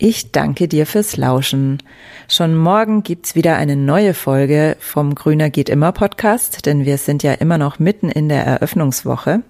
Ich 0.05 0.33
danke 0.33 0.67
dir 0.67 0.85
fürs 0.85 1.17
Lauschen. 1.17 1.79
Schon 2.27 2.57
morgen 2.57 3.05
gibt's 3.05 3.37
wieder 3.37 3.55
eine 3.55 3.77
neue 3.77 4.15
Folge 4.15 4.77
vom 4.81 5.15
Grüner 5.15 5.49
geht 5.49 5.69
immer 5.69 5.93
Podcast, 5.93 6.67
denn 6.67 6.85
wir 6.85 6.99
sind 6.99 7.23
ja 7.23 7.35
immer 7.35 7.57
noch 7.57 7.79
mitten 7.79 8.09
in 8.09 8.29
der 8.29 8.45
Eröffnungswoche. 8.45 9.43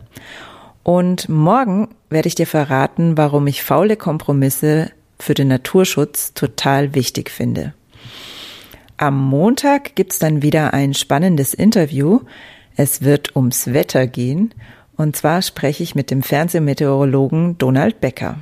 Und 0.83 1.31
morgen 1.31 1.88
werde 2.11 2.29
ich 2.29 2.35
dir 2.35 2.47
verraten, 2.47 3.17
warum 3.17 3.47
ich 3.47 3.62
faule 3.62 3.97
Kompromisse 3.97 4.91
für 5.19 5.33
den 5.33 5.49
Naturschutz 5.49 6.35
total 6.35 6.95
wichtig 6.95 7.31
finde. 7.31 7.73
Am 8.99 9.19
Montag 9.19 9.95
gibt's 9.95 10.19
dann 10.19 10.43
wieder 10.43 10.75
ein 10.75 10.93
spannendes 10.93 11.55
Interview. 11.55 12.21
Es 12.77 13.01
wird 13.01 13.35
ums 13.37 13.73
Wetter 13.73 14.07
gehen. 14.07 14.53
Und 14.99 15.17
zwar 15.17 15.41
spreche 15.41 15.83
ich 15.83 15.95
mit 15.95 16.11
dem 16.11 16.23
Fernsehmeteorologen 16.23 17.57
Donald 17.57 18.03
Becker. 18.03 18.37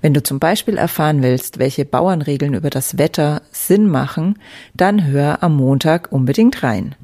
Wenn 0.00 0.14
du 0.14 0.22
zum 0.22 0.38
Beispiel 0.38 0.76
erfahren 0.76 1.22
willst, 1.22 1.58
welche 1.58 1.84
Bauernregeln 1.84 2.54
über 2.54 2.70
das 2.70 2.98
Wetter 2.98 3.42
Sinn 3.50 3.88
machen, 3.88 4.38
dann 4.74 5.06
hör 5.06 5.42
am 5.42 5.56
Montag 5.56 6.12
unbedingt 6.12 6.62
rein. 6.62 6.94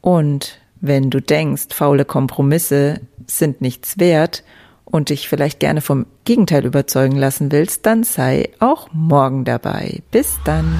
Und 0.00 0.60
wenn 0.80 1.10
du 1.10 1.20
denkst, 1.20 1.74
faule 1.74 2.04
Kompromisse 2.04 3.00
sind 3.26 3.60
nichts 3.60 3.98
wert 3.98 4.44
und 4.84 5.10
dich 5.10 5.28
vielleicht 5.28 5.60
gerne 5.60 5.80
vom 5.80 6.06
Gegenteil 6.24 6.64
überzeugen 6.64 7.16
lassen 7.16 7.52
willst, 7.52 7.86
dann 7.86 8.02
sei 8.02 8.50
auch 8.58 8.88
morgen 8.92 9.44
dabei. 9.44 10.02
Bis 10.10 10.38
dann. 10.44 10.74